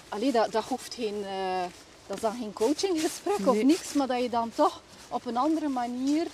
Allee, 0.10 0.32
dat, 0.32 0.52
dat 0.52 0.64
hoeft 0.64 0.94
geen... 0.94 1.24
eh, 1.26 1.62
dat 2.08 2.16
is 2.16 2.22
dan 2.24 2.38
geen 2.40 2.54
coachinggesprek 2.54 3.48
of 3.48 3.64
niks, 3.64 3.94
maar 3.94 4.08
dat 4.08 4.22
je 4.22 4.30
dan 4.30 4.52
toch 4.56 4.82
op 5.10 5.26
een 5.26 5.38
andere 5.38 5.68
manier 5.68 6.28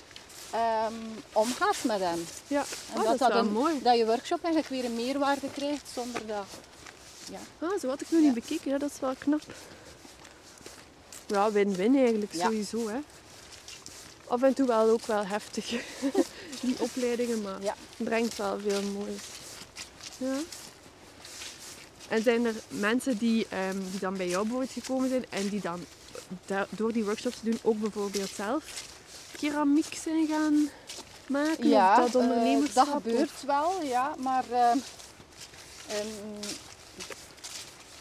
ehm, 0.51 0.93
omgaat 1.33 1.83
met 1.83 1.99
hen. 1.99 2.25
ja. 2.47 2.63
En 2.93 2.99
Oh, 2.99 3.03
dat, 3.05 3.13
is 3.13 3.27
wel 3.27 3.37
een- 3.37 3.51
mooi. 3.51 3.81
dat 3.81 3.97
je 3.97 4.05
workshop 4.05 4.43
eigenlijk 4.43 4.73
weer 4.73 4.85
een 4.85 4.95
meerwaarde 5.05 5.51
krijgt 5.53 5.87
zonder 5.93 6.25
dat... 6.27 6.45
Ah, 7.59 7.79
zo 7.79 7.87
had 7.87 8.01
ik 8.01 8.11
nog 8.11 8.19
niet 8.21 8.27
Ja. 8.35 8.41
bekeken. 8.41 8.71
Ja, 8.71 8.77
dat 8.77 8.89
is 8.91 8.99
wel 8.99 9.13
knap. 9.17 9.41
Ja, 11.27 11.51
win-win 11.51 11.95
eigenlijk, 11.97 12.33
Ja. 12.33 12.43
sowieso. 12.45 12.87
Hè. 12.87 12.97
Af 14.27 14.41
en 14.41 14.53
toe 14.53 14.67
wel 14.67 14.89
ook 14.89 15.05
wel 15.05 15.25
heftig. 15.25 15.69
Die 16.61 16.75
opleidingen, 16.79 17.41
maar 17.41 17.61
Ja. 17.61 17.75
brengt 17.97 18.37
wel 18.37 18.59
veel 18.59 18.81
moois. 18.81 19.21
Ja. 20.17 20.35
En 22.07 22.23
zijn 22.23 22.45
er 22.45 22.53
mensen 22.67 23.17
die, 23.17 23.47
ehm, 23.49 23.77
die 23.91 23.99
dan 23.99 24.17
bij 24.17 24.27
jou 24.27 24.41
bijvoorbeeld 24.41 24.71
gekomen 24.71 25.09
zijn 25.09 25.25
en 25.29 25.49
die 25.49 25.61
dan 25.61 25.85
da- 26.45 26.67
door 26.69 26.91
die 26.93 27.03
workshops 27.05 27.35
te 27.39 27.49
doen 27.49 27.59
ook 27.63 27.79
bijvoorbeeld 27.79 28.29
zelf 28.35 28.63
keramiek 29.39 29.97
zijn 30.03 30.27
gaan 30.27 30.69
maken? 31.27 31.67
Ja, 31.69 31.91
of 32.03 32.11
dat 32.11 32.21
eh, 32.21 32.29
ondernemerschap? 32.29 32.85
dat 32.85 32.93
gebeurt 32.95 33.43
wel, 33.45 33.81
ja. 33.83 34.15
Maar 34.17 34.43
eh, 34.51 34.71
ehm, 35.87 36.07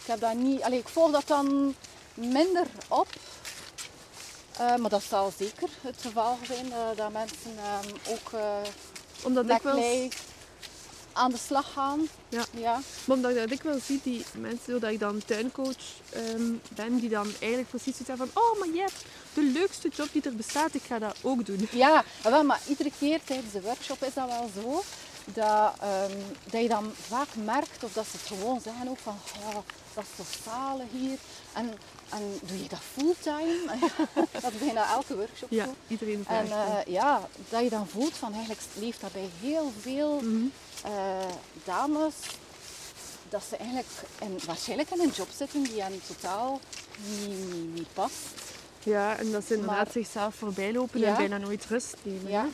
ik 0.01 0.07
heb 0.07 0.21
dat 0.21 0.35
niet... 0.35 0.63
Allee, 0.63 0.79
ik 0.79 0.89
volg 0.89 1.11
dat 1.11 1.27
dan 1.27 1.75
minder 2.15 2.67
op. 2.89 3.09
Eh, 4.59 4.77
maar 4.77 4.91
dat 4.91 5.03
zal 5.03 5.33
zeker 5.39 5.69
het 5.81 5.97
geval 6.01 6.39
zijn 6.47 6.69
dat, 6.69 6.97
dat 6.97 7.13
mensen 7.13 7.57
ehm, 7.59 8.13
ook 8.13 8.33
eh 8.33 8.57
omdat 9.23 9.45
met 9.45 9.57
ik 9.57 9.63
wel 9.63 9.75
klei 9.75 10.11
aan 11.15 11.31
de 11.31 11.39
slag 11.47 11.73
gaan. 11.73 12.09
Ja. 12.29 12.45
ja. 12.51 12.81
Maar 13.05 13.17
omdat 13.17 13.31
ik 13.31 13.37
dat 13.37 13.49
dikwijls 13.49 13.87
zie, 13.87 14.01
die 14.03 14.25
mensen, 14.39 14.71
doordat 14.71 14.91
ik 14.91 15.01
dan 15.01 15.23
tuincoach 15.25 15.77
ehm, 16.11 16.53
ben, 16.69 16.99
die 16.99 17.09
dan 17.09 17.27
eigenlijk 17.39 17.69
precies 17.69 17.97
zoiets 17.97 18.09
hebben 18.09 18.29
van 18.33 18.43
oh, 18.43 18.59
maar 18.59 18.69
je 18.69 18.81
hebt 18.81 19.05
de 19.35 19.43
leukste 19.43 19.89
job 19.97 20.09
die 20.13 20.23
er 20.23 20.37
bestaat, 20.37 20.75
ik 20.75 20.83
ga 20.83 20.99
dat 20.99 21.17
ook 21.23 21.47
doen. 21.47 21.69
Ja, 21.71 22.05
wel, 22.23 22.45
maar 22.45 22.61
iedere 22.69 22.91
keer 22.99 23.21
tijdens 23.25 23.53
de 23.53 23.61
workshop 23.61 24.03
is 24.03 24.15
dat 24.15 24.29
wel 24.29 24.51
zo. 24.63 24.83
Dat, 25.25 25.73
ehm, 25.81 26.13
dat 26.51 26.63
je 26.63 26.69
dan 26.69 26.93
vaak 27.09 27.29
merkt, 27.45 27.85
of 27.85 27.93
dat 27.93 28.07
ze 28.11 28.17
het 28.17 28.27
gewoon 28.27 28.61
zeggen 28.61 28.89
ook 28.89 28.99
van 28.99 29.19
oh, 29.47 29.55
dat 29.95 30.05
is 30.05 30.17
toch 30.17 30.27
zalig 30.45 30.87
hier. 30.93 31.19
En, 31.53 31.73
en 32.09 32.39
doe 32.43 32.63
je 32.63 32.69
dat 32.69 32.79
fulltime? 32.93 33.59
dat 34.43 34.53
is 34.53 34.59
bijna 34.59 34.91
elke 34.93 35.17
workshop 35.17 35.51
Ja, 35.51 35.65
zo. 35.65 35.75
iedereen 35.87 36.25
En 36.29 36.47
vraagt. 36.47 36.87
eh, 36.87 36.93
ja, 36.93 37.29
dat 37.49 37.63
je 37.63 37.69
dan 37.71 37.87
voelt 37.89 38.17
van 38.17 38.33
eigenlijk 38.33 38.63
leeft 38.79 39.01
dat 39.01 39.13
bij 39.13 39.29
heel 39.41 39.73
veel 39.81 40.21
Mhm. 40.21 40.45
eh, 40.85 40.93
dames. 41.65 42.15
Dat 43.29 43.43
ze 43.49 43.57
eigenlijk 43.57 43.89
in, 44.21 44.39
waarschijnlijk 44.47 44.91
in 44.91 45.01
een 45.01 45.13
job 45.15 45.29
zitten 45.37 45.63
die 45.63 45.83
hen 45.83 46.01
totaal 46.07 46.61
niet, 47.21 47.29
niet, 47.55 47.75
niet 47.75 47.93
past. 47.93 48.15
Ja, 48.83 49.17
en 49.17 49.33
dat 49.33 49.45
ze 49.45 49.55
inderdaad 49.55 49.77
maar- 49.85 49.93
zichzelf 49.93 50.35
voorbij 50.35 50.73
lopen 50.73 51.01
Ja. 51.01 51.07
en 51.09 51.15
bijna 51.17 51.39
nooit 51.39 51.65
rust 51.67 51.95
nemen. 52.03 52.31
Ja. 52.31 52.47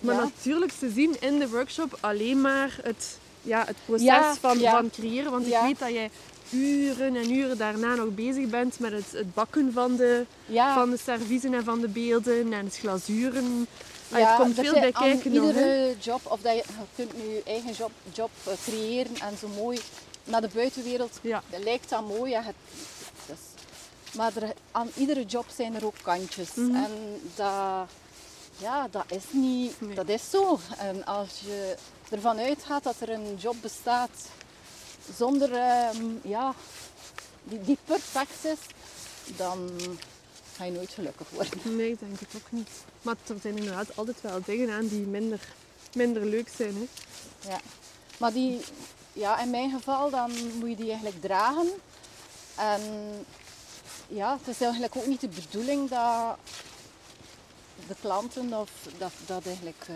Maar 0.00 0.14
Ja. 0.14 0.20
natuurlijk, 0.20 0.72
ze 0.78 0.90
zien 0.90 1.16
in 1.20 1.38
de 1.38 1.48
workshop 1.48 1.98
alleen 2.00 2.40
maar 2.40 2.78
het, 2.82 3.18
ja, 3.42 3.64
het 3.66 3.76
proces 3.84 4.04
Ja, 4.06 4.34
van, 4.34 4.58
ja. 4.58 4.70
van 4.70 4.90
creëren. 4.90 5.30
Want 5.30 5.46
ik 5.46 5.56
weet 5.62 5.78
dat 5.78 5.88
jij 5.92 6.10
uren 6.50 7.16
en 7.16 7.32
uren 7.32 7.58
daarna 7.58 7.94
nog 7.94 8.14
bezig 8.14 8.46
bent 8.46 8.78
met 8.78 8.92
het, 8.92 9.12
het 9.12 9.34
bakken 9.34 9.72
van 9.72 9.96
de, 9.96 10.24
van 10.74 10.90
de 10.90 10.96
serviezen 11.04 11.54
en 11.54 11.64
van 11.64 11.80
de 11.80 11.88
beelden 11.88 12.52
en 12.52 12.64
het 12.64 12.76
glazuren. 12.78 13.66
Ja, 14.08 14.16
het 14.18 14.36
komt 14.40 14.54
veel 14.54 14.72
bij 14.72 14.92
kijken 14.92 15.32
nog. 15.32 15.46
iedere 15.46 15.94
job, 16.00 16.20
of 16.24 16.40
dat 16.40 16.52
je, 16.54 16.62
je 16.66 16.84
kunt 16.96 17.16
nu 17.16 17.22
je 17.34 17.42
eigen 17.46 17.72
job, 17.72 17.90
job 18.12 18.30
eh, 18.44 18.52
creëren 18.64 19.14
en 19.20 19.36
zo 19.40 19.48
mooi 19.48 19.78
naar 20.24 20.40
de 20.40 20.48
buitenwereld. 20.54 21.18
Ja. 21.20 21.42
Dat 21.50 21.62
lijkt 21.62 21.88
dat 21.90 22.08
mooi, 22.08 22.30
ja, 22.30 22.42
het, 22.42 22.54
dus, 23.26 23.38
maar 24.14 24.32
er, 24.36 24.52
aan 24.72 24.88
iedere 24.96 25.24
job 25.24 25.44
zijn 25.56 25.74
er 25.74 25.84
ook 25.86 25.94
kantjes. 26.02 26.54
Mhm. 26.54 26.74
En 26.74 26.90
dat, 27.34 27.88
ja, 28.58 28.88
dat 28.90 29.04
is 29.08 29.22
niet, 29.30 29.80
Nee. 29.80 29.94
dat 29.94 30.08
is 30.08 30.30
zo. 30.30 30.58
En 30.78 31.04
als 31.04 31.40
je 31.44 31.76
ervan 32.10 32.38
uitgaat 32.38 32.82
dat 32.82 33.00
er 33.00 33.10
een 33.10 33.36
job 33.36 33.56
bestaat 33.62 34.10
zonder, 35.16 35.52
ehm, 35.52 36.04
ja, 36.22 36.54
die, 37.44 37.60
die 37.60 37.78
perfect 37.84 38.44
is, 38.44 38.58
dan 39.36 39.70
ga 40.56 40.64
je 40.64 40.70
nooit 40.72 40.90
gelukkig 40.90 41.30
worden. 41.30 41.76
Nee, 41.76 41.90
ik 41.90 41.98
denk 41.98 42.20
het 42.20 42.28
ook 42.36 42.50
niet. 42.52 42.70
Maar 43.02 43.16
er 43.26 43.36
zijn 43.42 43.56
inderdaad 43.56 43.96
altijd 43.96 44.20
wel 44.20 44.40
dingen 44.44 44.70
aan 44.70 44.86
die 44.86 45.00
minder, 45.06 45.40
minder 45.94 46.24
leuk 46.26 46.48
zijn. 46.56 46.74
Hè. 46.74 46.86
Ja. 47.50 47.60
Maar 48.18 48.32
die, 48.32 48.60
ja, 49.12 49.40
in 49.40 49.50
mijn 49.50 49.70
geval, 49.70 50.10
dan 50.10 50.30
moet 50.58 50.68
je 50.68 50.76
die 50.76 50.90
eigenlijk 50.90 51.20
dragen. 51.20 51.68
En 52.56 52.82
ja, 54.08 54.38
het 54.38 54.56
is 54.56 54.60
eigenlijk 54.60 54.96
ook 54.96 55.06
niet 55.06 55.20
de 55.20 55.28
bedoeling 55.28 55.88
dat 55.90 56.36
de 57.88 57.94
klanten 58.00 58.52
of 58.54 58.70
dat, 58.98 59.10
dat 59.26 59.46
eigenlijk 59.46 59.84
eh, 59.88 59.94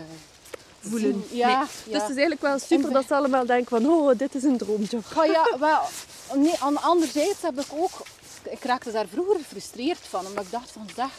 Voelen. 0.79 1.25
zien. 1.29 1.37
Ja, 1.37 1.47
Nee. 1.47 1.55
ja. 1.55 1.61
Dus 1.65 1.93
het 2.01 2.01
is 2.01 2.07
eigenlijk 2.09 2.41
wel 2.41 2.59
super 2.59 2.87
En- 2.87 2.93
dat 2.93 3.05
ze 3.07 3.15
allemaal 3.15 3.45
denken 3.45 3.81
van 3.81 3.91
oh, 3.93 4.17
dit 4.17 4.35
is 4.35 4.43
een 4.43 4.57
droomjob. 4.57 5.03
Oh 5.17 5.25
ja, 5.25 5.57
wel, 5.59 5.81
nee, 6.35 6.55
aan, 6.59 6.81
anderzijds 6.81 7.41
heb 7.41 7.59
ik 7.59 7.67
ook... 7.69 7.91
Ik 8.49 8.63
raakte 8.63 8.91
daar 8.91 9.07
vroeger 9.07 9.35
gefrustreerd 9.35 9.99
van. 10.09 10.25
Omdat 10.25 10.43
ik 10.43 10.51
dacht 10.51 10.71
van, 10.71 10.89
zeg... 10.95 11.09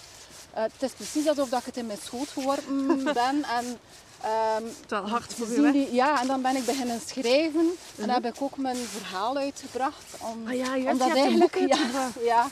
eh, 0.55 0.63
het 0.63 0.73
is 0.83 0.91
precies 0.93 1.29
alsof 1.29 1.49
dat 1.49 1.61
ik 1.61 1.67
het 1.67 1.77
in 1.77 1.87
mijn 1.87 1.99
schoot 2.05 2.29
geworpen 2.29 3.05
ben. 3.23 3.45
En, 3.45 3.79
Het 4.21 4.63
is 4.85 4.89
wel 4.89 5.09
hard 5.09 5.35
voor 5.35 5.47
hè? 5.65 5.73
die- 5.73 5.93
ja, 5.95 6.21
en 6.21 6.27
dan 6.27 6.43
ben 6.43 6.57
ik 6.57 6.65
beginnen 6.65 7.01
schrijven. 7.07 7.77
En 7.97 8.07
dan 8.07 8.09
heb 8.23 8.25
ik 8.27 8.43
ook 8.43 8.57
mijn 8.57 8.77
verhaal 8.77 9.37
uitgebracht. 9.37 10.05
Om, 10.21 10.47
Ah 10.49 10.55
ja, 10.55 10.91
om 10.93 10.99
dat 10.99 11.15
eigenlijk, 11.15 11.57
ja, 11.75 12.11
ja, 12.21 12.49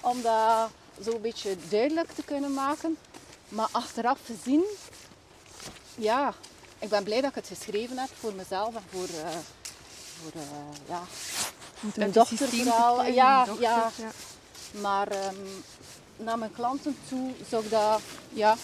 om 0.00 0.22
dat 0.22 0.68
zo 1.04 1.10
een 1.10 1.20
beetje 1.20 1.56
duidelijk 1.68 2.12
te 2.12 2.22
kunnen 2.22 2.54
maken. 2.54 2.96
Maar 3.54 3.68
achteraf 3.70 4.18
gezien, 4.24 4.64
ja, 5.94 6.34
ik 6.78 6.88
ben 6.88 7.04
blij 7.04 7.20
dat 7.20 7.30
ik 7.30 7.36
het 7.36 7.46
geschreven 7.46 7.98
heb 7.98 8.08
voor 8.20 8.32
mezelf 8.34 8.74
en 8.74 8.82
voor, 8.90 9.08
eh, 9.24 9.36
voor 10.22 10.32
eh, 10.40 10.48
ja, 10.88 11.02
Mijn 11.80 11.92
uit 11.96 12.04
het 12.04 12.14
dochter 12.14 12.38
systeem 12.38 12.64
te 12.64 12.70
vooral, 12.70 12.94
krijgen, 12.94 13.14
ja, 13.14 13.44
dochter, 13.44 13.62
ja. 13.62 13.90
ja. 13.96 14.10
Maar 14.80 15.08
ehm, 15.08 15.34
naar 16.16 16.38
mijn 16.38 16.52
klanten 16.52 16.96
toe 17.08 17.30
zou 17.48 17.64
ik 17.64 17.70
dat, 17.70 18.00
ja, 18.32 18.56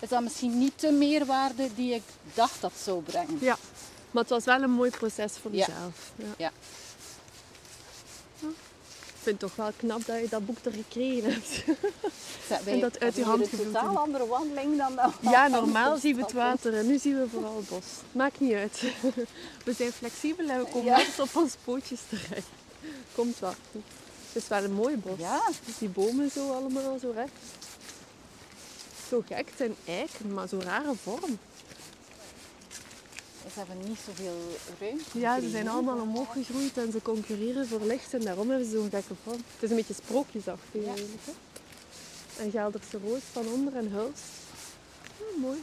is 0.00 0.08
dat 0.08 0.22
misschien 0.22 0.58
niet 0.58 0.80
de 0.80 0.90
meerwaarde 0.92 1.74
die 1.74 1.94
ik 1.94 2.02
dacht 2.34 2.60
dat 2.60 2.72
zou 2.82 3.02
brengen. 3.02 3.38
Ja, 3.40 3.56
maar 4.10 4.22
het 4.22 4.32
was 4.32 4.44
wel 4.44 4.62
een 4.62 4.70
mooi 4.70 4.90
proces 4.90 5.32
voor 5.42 5.50
Ja. 5.54 5.66
jezelf. 5.66 6.12
Ja. 6.16 6.24
Ja. 6.36 6.50
Ik 9.24 9.30
vind 9.30 9.42
het 9.42 9.50
toch 9.56 9.64
wel 9.64 9.72
knap 9.76 10.06
dat 10.06 10.20
je 10.20 10.28
dat 10.28 10.46
boek 10.46 10.56
er 10.62 10.72
gekregen 10.72 11.32
hebt. 11.32 11.64
Wij 12.64 12.72
En 12.74 12.80
dat 12.80 13.00
uit 13.00 13.16
je 13.16 13.24
hand 13.24 13.48
hier 13.48 13.60
een 13.60 13.72
totaal 13.72 13.98
andere 13.98 14.26
wandeling 14.26 14.76
dan 14.76 14.96
dat 14.96 15.12
Ja, 15.20 15.48
normaal 15.48 15.92
het 15.92 16.00
zien 16.00 16.16
we 16.16 16.22
het 16.22 16.32
water 16.32 16.74
en 16.74 16.86
nu 16.86 16.98
zien 16.98 17.20
we 17.20 17.28
vooral 17.28 17.56
het 17.56 17.68
bos. 17.68 17.84
Maakt 18.12 18.40
niet 18.40 18.52
uit. 18.52 18.82
We 19.64 19.72
zijn 19.72 19.92
flexibel 19.92 20.48
en 20.48 20.58
we 20.58 20.64
komen 20.64 20.84
Ja. 20.84 20.94
altijd 20.96 21.20
op 21.20 21.36
ons 21.36 21.54
pootjes 21.64 22.00
terecht. 22.08 22.46
Komt 23.14 23.38
wel. 23.38 23.54
Het 24.32 24.42
is 24.42 24.48
wel 24.48 24.64
een 24.64 24.72
mooi 24.72 24.96
bos. 24.96 25.18
Ja. 25.18 25.42
Dus 25.64 25.78
die 25.78 25.88
bomen 25.88 26.30
zo 26.30 26.52
allemaal 26.52 26.98
zo 26.98 27.10
recht. 27.14 27.32
Zo 29.08 29.22
gek, 29.26 29.46
het 29.46 29.56
zijn 29.56 29.74
eiken, 29.84 30.34
maar 30.34 30.48
zo 30.48 30.58
rare 30.62 30.94
vorm. 31.02 31.38
Ze 33.52 33.58
hebben 33.58 33.88
niet 33.88 33.98
zoveel 34.06 34.36
ruimte. 34.80 35.18
Ja, 35.18 35.40
ze 35.40 35.48
zijn 35.50 35.68
allemaal 35.68 36.00
omhoog 36.00 36.32
gegroeid 36.32 36.76
en 36.78 36.92
ze 36.92 37.02
concurreren 37.02 37.68
voor 37.68 37.80
licht 37.80 38.14
en 38.14 38.20
daarom 38.20 38.48
hebben 38.50 38.68
ze 38.68 38.72
zo'n 38.76 38.90
gekke 38.90 39.14
vorm. 39.24 39.36
Het 39.54 39.62
is 39.62 39.70
een 39.70 39.76
beetje 39.76 39.94
sprookjesachtig 39.94 40.82
Ja. 40.82 40.86
eigenlijk. 40.88 41.22
Hè? 41.24 41.32
En 42.44 42.50
Gelderse 42.50 42.98
roos 43.08 43.20
van 43.32 43.46
onder 43.48 43.76
en 43.76 43.88
hulst. 43.90 44.22
Ja, 45.18 45.24
mooi. 45.40 45.58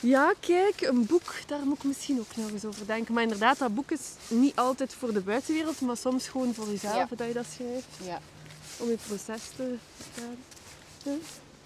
Ja, 0.00 0.34
kijk, 0.40 0.80
een 0.80 1.06
boek, 1.06 1.34
daar 1.46 1.60
moet 1.66 1.76
ik 1.76 1.84
misschien 1.84 2.18
ook 2.20 2.36
nog 2.36 2.50
eens 2.50 2.64
over 2.64 2.86
denken. 2.86 3.14
Maar 3.14 3.22
inderdaad, 3.22 3.58
dat 3.58 3.74
boek 3.74 3.90
is 3.90 4.00
niet 4.28 4.56
altijd 4.56 4.94
voor 4.94 5.12
de 5.12 5.20
buitenwereld, 5.20 5.80
maar 5.80 5.96
soms 5.96 6.28
gewoon 6.28 6.54
voor 6.54 6.68
jezelf 6.68 6.94
Ja. 7.10 7.16
dat 7.16 7.26
je 7.26 7.32
dat 7.32 7.46
schrijft. 7.54 7.86
Ja. 8.04 8.20
Om 8.76 8.88
je 8.88 8.96
proces 9.06 9.40
te 9.56 9.74
gaan. 10.14 11.18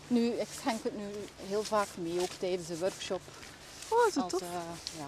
Nu, 0.08 0.26
ik 0.26 0.46
schenk 0.60 0.82
het 0.82 0.96
nu 0.96 1.04
heel 1.48 1.62
vaak 1.62 1.88
mee, 1.94 2.20
ook 2.20 2.30
tijdens 2.38 2.68
de 2.68 2.78
workshop. 2.78 3.20
Oh, 3.92 4.12
zo 4.12 4.26
tof. 4.26 4.40
eh, 4.40 4.48
ja. 4.98 5.06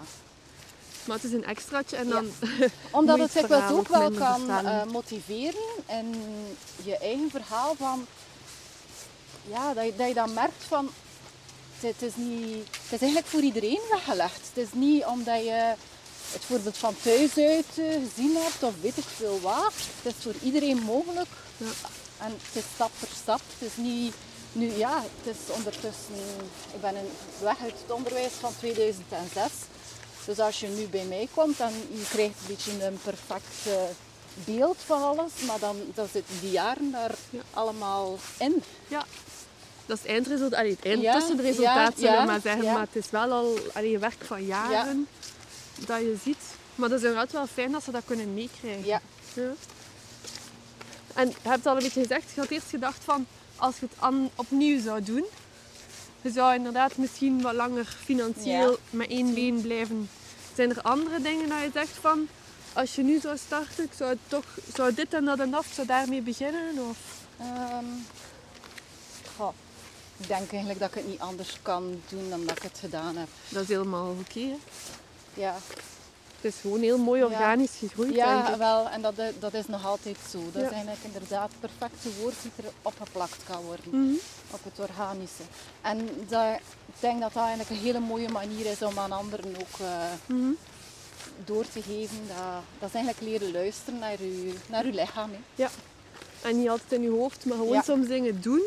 Maar 1.05 1.15
het 1.15 1.25
is 1.25 1.31
een 1.31 1.45
extraatje 1.45 1.95
en 1.95 2.07
Ja. 2.07 2.13
dan... 2.13 2.31
Omdat 2.91 3.19
het 3.19 3.33
dikwijls 3.33 3.71
ook 3.71 3.87
wel 3.87 4.11
kan 4.11 4.49
eh, 4.49 4.83
motiveren 4.83 5.61
en 5.85 6.15
je 6.83 6.97
eigen 6.97 7.29
verhaal 7.29 7.75
van... 7.75 8.05
Ja, 9.47 9.73
dat 9.73 9.85
je 9.85 9.95
dat, 9.95 10.07
je 10.07 10.13
dan 10.13 10.33
merkt 10.33 10.63
van... 10.67 10.89
Het, 11.79 11.93
het 11.99 12.01
is 12.01 12.15
niet, 12.15 12.67
het 12.67 12.91
is 12.91 12.99
eigenlijk 13.01 13.27
voor 13.27 13.39
iedereen 13.41 13.79
weggelegd. 13.89 14.39
Het 14.53 14.65
is 14.67 14.73
niet 14.73 15.05
omdat 15.05 15.43
je 15.43 15.73
het 16.31 16.43
voorbeeld 16.45 16.77
van 16.77 16.95
thuis 17.01 17.37
uit 17.37 17.65
eh, 17.77 17.85
gezien 17.85 18.35
hebt 18.35 18.63
of 18.63 18.73
weet 18.81 18.97
ik 18.97 19.03
veel 19.15 19.39
wat. 19.41 19.73
Het 20.01 20.15
is 20.17 20.23
voor 20.23 20.33
iedereen 20.43 20.79
mogelijk. 20.81 21.27
Ja. 21.57 21.65
En 22.17 22.31
het 22.31 22.63
is 22.63 22.63
stap 22.73 22.91
voor 22.97 23.07
stap. 23.21 23.41
Het 23.57 23.69
is 23.69 23.77
niet... 23.83 24.13
Nu 24.55 24.71
ja, 24.71 25.01
het 25.23 25.35
is 25.35 25.53
ondertussen... 25.55 26.15
Ik 26.73 26.81
ben 26.81 26.95
in, 26.95 27.09
weg 27.41 27.59
uit 27.61 27.73
het 27.81 27.91
onderwijs 27.91 28.31
van 28.39 28.51
2006. 28.57 29.43
Dus 30.25 30.39
als 30.39 30.59
je 30.59 30.67
nu 30.67 30.87
bij 30.87 31.03
mij 31.03 31.27
komt, 31.33 31.57
dan 31.57 31.71
je 31.73 32.05
krijgt 32.09 32.33
een 32.39 32.47
beetje 32.47 32.85
een 32.85 32.99
perfect 33.03 33.67
beeld 34.33 34.77
van 34.85 35.01
alles. 35.03 35.31
Maar 35.47 35.59
dan, 35.59 35.77
dan 35.93 36.07
zitten 36.11 36.35
die 36.41 36.51
jaren 36.51 36.91
daar 36.91 37.15
Ja. 37.29 37.39
allemaal 37.53 38.17
in. 38.37 38.63
Ja, 38.87 39.05
dat 39.85 39.97
is 39.97 40.03
het 40.03 40.11
eindresultaat. 40.11 40.59
Allee, 40.59 40.71
het 40.71 40.85
eind 40.85 41.01
Ja, 41.01 41.19
tussenresultaat 41.19 41.93
ja, 41.99 42.11
zullen 42.11 42.25
maar 42.25 42.41
zeggen. 42.41 42.63
Maar 42.65 42.87
het 42.91 42.95
is 43.03 43.09
wel 43.09 43.31
al 43.31 43.57
allee, 43.73 43.93
een 43.93 43.99
werk 43.99 44.23
van 44.25 44.45
jaren 44.45 45.07
dat 45.85 45.99
je 45.99 46.15
ziet. 46.23 46.43
Maar 46.75 46.89
dat 46.89 46.97
is 46.99 47.05
inderdaad 47.05 47.31
wel 47.31 47.47
fijn 47.47 47.71
dat 47.71 47.83
ze 47.83 47.91
dat 47.91 48.03
kunnen 48.05 48.33
meekrijgen. 48.33 48.85
Ja. 48.85 49.01
Ja. 49.33 49.51
En 51.13 51.27
je 51.27 51.49
hebt 51.49 51.65
al 51.65 51.75
een 51.75 51.83
beetje 51.83 52.01
gezegd, 52.01 52.31
je 52.33 52.39
had 52.41 52.49
eerst 52.49 52.69
gedacht 52.69 53.03
van 53.03 53.25
als 53.55 53.79
je 53.79 53.87
het 53.99 54.29
opnieuw 54.35 54.81
zou 54.81 55.03
doen, 55.03 55.25
je 56.21 56.31
zou 56.31 56.55
inderdaad 56.55 56.97
misschien 56.97 57.41
wat 57.41 57.53
langer 57.53 57.85
financieel 58.03 58.71
Ja. 58.71 58.77
met 58.89 59.09
één 59.09 59.33
been 59.33 59.61
blijven. 59.61 60.09
Zijn 60.55 60.69
er 60.69 60.81
andere 60.81 61.21
dingen 61.21 61.49
dat 61.49 61.61
je 61.61 61.69
zegt 61.73 61.97
van 62.01 62.27
als 62.73 62.95
je 62.95 63.03
nu 63.03 63.19
zou 63.19 63.37
starten, 63.37 63.83
ik 63.83 63.91
zou, 63.97 64.09
het 64.09 64.19
toch, 64.27 64.45
zou 64.73 64.93
dit 64.93 65.13
en 65.13 65.25
dat 65.25 65.39
en 65.39 65.51
dat, 65.51 65.65
zou 65.73 65.87
daarmee 65.87 66.21
beginnen? 66.21 66.77
Of? 66.89 66.97
Ehm, 67.39 67.85
goh, 69.37 69.53
ik 70.17 70.27
denk 70.27 70.51
eigenlijk 70.51 70.79
dat 70.79 70.89
ik 70.89 70.95
het 70.95 71.07
niet 71.07 71.19
anders 71.19 71.57
kan 71.61 72.01
doen 72.09 72.29
dan 72.29 72.45
dat 72.45 72.57
ik 72.57 72.63
het 72.63 72.77
gedaan 72.79 73.15
heb. 73.17 73.27
Dat 73.49 73.61
is 73.61 73.67
helemaal 73.67 74.15
oké. 74.19 74.47
Ja, 75.33 75.55
Het 76.45 76.53
is 76.53 76.59
gewoon 76.61 76.79
heel 76.81 76.97
mooi 76.97 77.19
Ja. 77.19 77.25
organisch 77.27 77.75
gegroeid, 77.79 78.13
denk 78.13 78.25
ja 78.47 78.57
wel, 78.57 78.89
en 78.89 79.01
dat, 79.01 79.13
dat 79.39 79.53
is 79.53 79.67
nog 79.67 79.85
altijd 79.85 80.17
zo. 80.31 80.37
Dat 80.51 80.61
Ja. 80.61 80.67
is 80.67 80.73
eigenlijk 80.73 81.03
inderdaad 81.03 81.49
het 81.51 81.59
perfecte 81.59 82.09
woord 82.21 82.33
die 82.41 82.51
er 82.65 82.71
opgeplakt 82.81 83.43
kan 83.49 83.61
worden. 83.63 83.85
Mhm. 83.89 84.13
op 84.51 84.59
het 84.63 84.79
organische. 84.89 85.43
En 85.81 86.09
dat, 86.27 86.55
ik 86.85 86.93
denk 86.99 87.21
dat 87.21 87.33
dat 87.33 87.41
eigenlijk 87.43 87.69
een 87.69 87.85
hele 87.85 87.99
mooie 87.99 88.29
manier 88.29 88.65
is 88.65 88.81
om 88.81 88.99
aan 88.99 89.11
anderen 89.11 89.55
ook 89.59 89.79
eh, 89.79 89.87
Mhm. 90.25 90.51
door 91.45 91.65
te 91.73 91.81
geven. 91.81 92.17
Dat, 92.27 92.37
dat 92.79 92.89
is 92.89 92.95
eigenlijk 92.95 93.19
leren 93.31 93.51
luisteren 93.51 93.99
naar 93.99 94.11
je, 94.21 94.53
naar 94.69 94.83
uw 94.83 94.91
lichaam. 94.91 95.29
Hè. 95.55 95.65
En 96.41 96.59
niet 96.59 96.69
altijd 96.69 96.91
in 96.91 97.01
je 97.01 97.09
hoofd, 97.09 97.45
maar 97.45 97.57
gewoon 97.57 97.73
Ja. 97.73 97.81
soms 97.81 98.07
dingen 98.07 98.41
doen. 98.41 98.61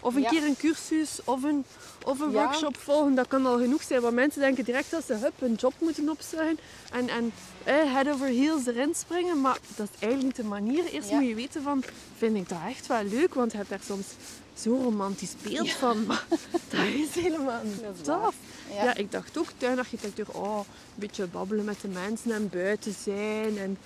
Of 0.00 0.14
een 0.14 0.22
Ja. 0.22 0.28
keer 0.28 0.42
een 0.44 0.56
cursus 0.56 1.18
of 1.24 1.42
een, 1.42 1.64
of 2.04 2.20
een 2.20 2.30
Ja. 2.30 2.42
workshop 2.44 2.76
volgen, 2.76 3.14
dat 3.14 3.28
kan 3.28 3.46
al 3.46 3.58
genoeg 3.58 3.82
zijn. 3.82 4.00
Want 4.00 4.14
mensen 4.14 4.40
denken 4.40 4.64
direct 4.64 4.90
dat 4.90 5.04
ze 5.06 5.14
hup, 5.14 5.32
een 5.38 5.54
job 5.54 5.72
moeten 5.78 6.08
opzeggen 6.08 6.58
en, 6.92 7.08
en 7.08 7.32
eh, 7.64 7.74
head 7.92 8.08
over 8.08 8.26
heels 8.26 8.66
erin 8.66 8.94
springen. 8.94 9.40
Maar 9.40 9.58
dat 9.76 9.88
is 9.92 10.00
eigenlijk 10.00 10.22
niet 10.22 10.44
de 10.46 10.50
manier. 10.50 10.84
Eerst 10.84 11.08
Ja. 11.08 11.14
moet 11.18 11.28
je 11.28 11.34
weten 11.34 11.62
van, 11.62 11.84
vind 12.16 12.36
ik 12.36 12.48
dat 12.48 12.58
echt 12.68 12.86
wel 12.86 13.04
leuk? 13.04 13.34
Want 13.34 13.50
je 13.50 13.56
hebt 13.56 13.68
daar 13.70 13.80
soms 13.86 14.06
zo'n 14.54 14.82
romantisch 14.82 15.34
beeld 15.42 15.70
van. 15.70 16.06
Maar 16.06 16.24
dat 16.70 16.80
is 16.94 17.22
helemaal 17.22 17.60
niet 17.64 18.04
tof. 18.04 18.34
Ja. 18.74 18.84
Ja. 18.84 18.94
ik 18.94 19.12
dacht 19.12 19.38
ook 19.38 19.46
tuinarchitectuur, 19.56 20.26
oh, 20.32 20.58
een 20.58 20.64
beetje 20.94 21.26
babbelen 21.26 21.64
met 21.64 21.80
de 21.80 21.88
mensen 21.88 22.32
en 22.32 22.48
buiten 22.48 22.94
zijn. 23.04 23.58
En, 23.58 23.78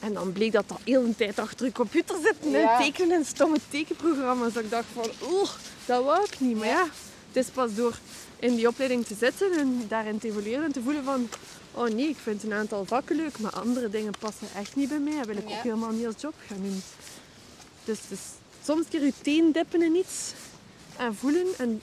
en 0.00 0.12
dan 0.12 0.32
bleek 0.32 0.52
dat 0.52 0.68
dat 0.68 0.78
heel 0.84 1.04
een 1.04 1.16
tijd 1.16 1.38
achter 1.38 1.66
je 1.66 1.72
computer 1.72 2.16
zit 2.22 2.34
en 2.42 2.50
Ja. 2.50 2.78
tekenen 2.78 3.18
in 3.18 3.24
stomme 3.24 3.58
tekenprogramma's. 3.70 4.52
Dat 4.52 4.62
ik 4.64 4.70
dacht 4.70 4.86
van, 4.94 5.10
oeh, 5.30 5.50
dat 5.84 6.04
wou 6.04 6.24
ik 6.24 6.40
niet. 6.40 6.56
Maar 6.56 6.66
Ja. 6.66 6.86
Het 7.36 7.44
is 7.46 7.50
pas 7.54 7.74
door 7.74 7.98
in 8.38 8.54
die 8.54 8.68
opleiding 8.68 9.06
te 9.06 9.14
zitten 9.14 9.52
en 9.58 9.84
daarin 9.88 10.18
te 10.18 10.26
evolueren 10.28 10.64
en 10.64 10.72
te 10.72 10.82
voelen 10.82 11.04
van, 11.04 11.28
oh 11.72 11.88
nee, 11.88 12.08
ik 12.08 12.16
vind 12.22 12.42
een 12.42 12.52
aantal 12.52 12.84
vakken 12.84 13.16
leuk, 13.16 13.38
maar 13.38 13.52
andere 13.52 13.90
dingen 13.90 14.12
passen 14.18 14.46
echt 14.56 14.76
niet 14.76 14.88
bij 14.88 14.98
mij. 14.98 15.16
Dat 15.16 15.26
wil 15.26 15.36
ik 15.36 15.48
Ja. 15.48 15.56
ook 15.56 15.62
helemaal 15.62 15.90
niet 15.90 16.06
als 16.06 16.14
job 16.20 16.34
gaan 16.46 16.62
doen. 16.62 16.82
Dus, 17.84 17.98
dus 18.08 18.18
soms 18.64 18.80
een 18.84 18.88
keer 18.90 19.04
je 19.04 19.12
teen 19.22 19.52
dippen 19.52 19.82
in 19.82 19.94
iets 19.96 20.32
en 20.96 21.14
voelen 21.14 21.46
en, 21.58 21.82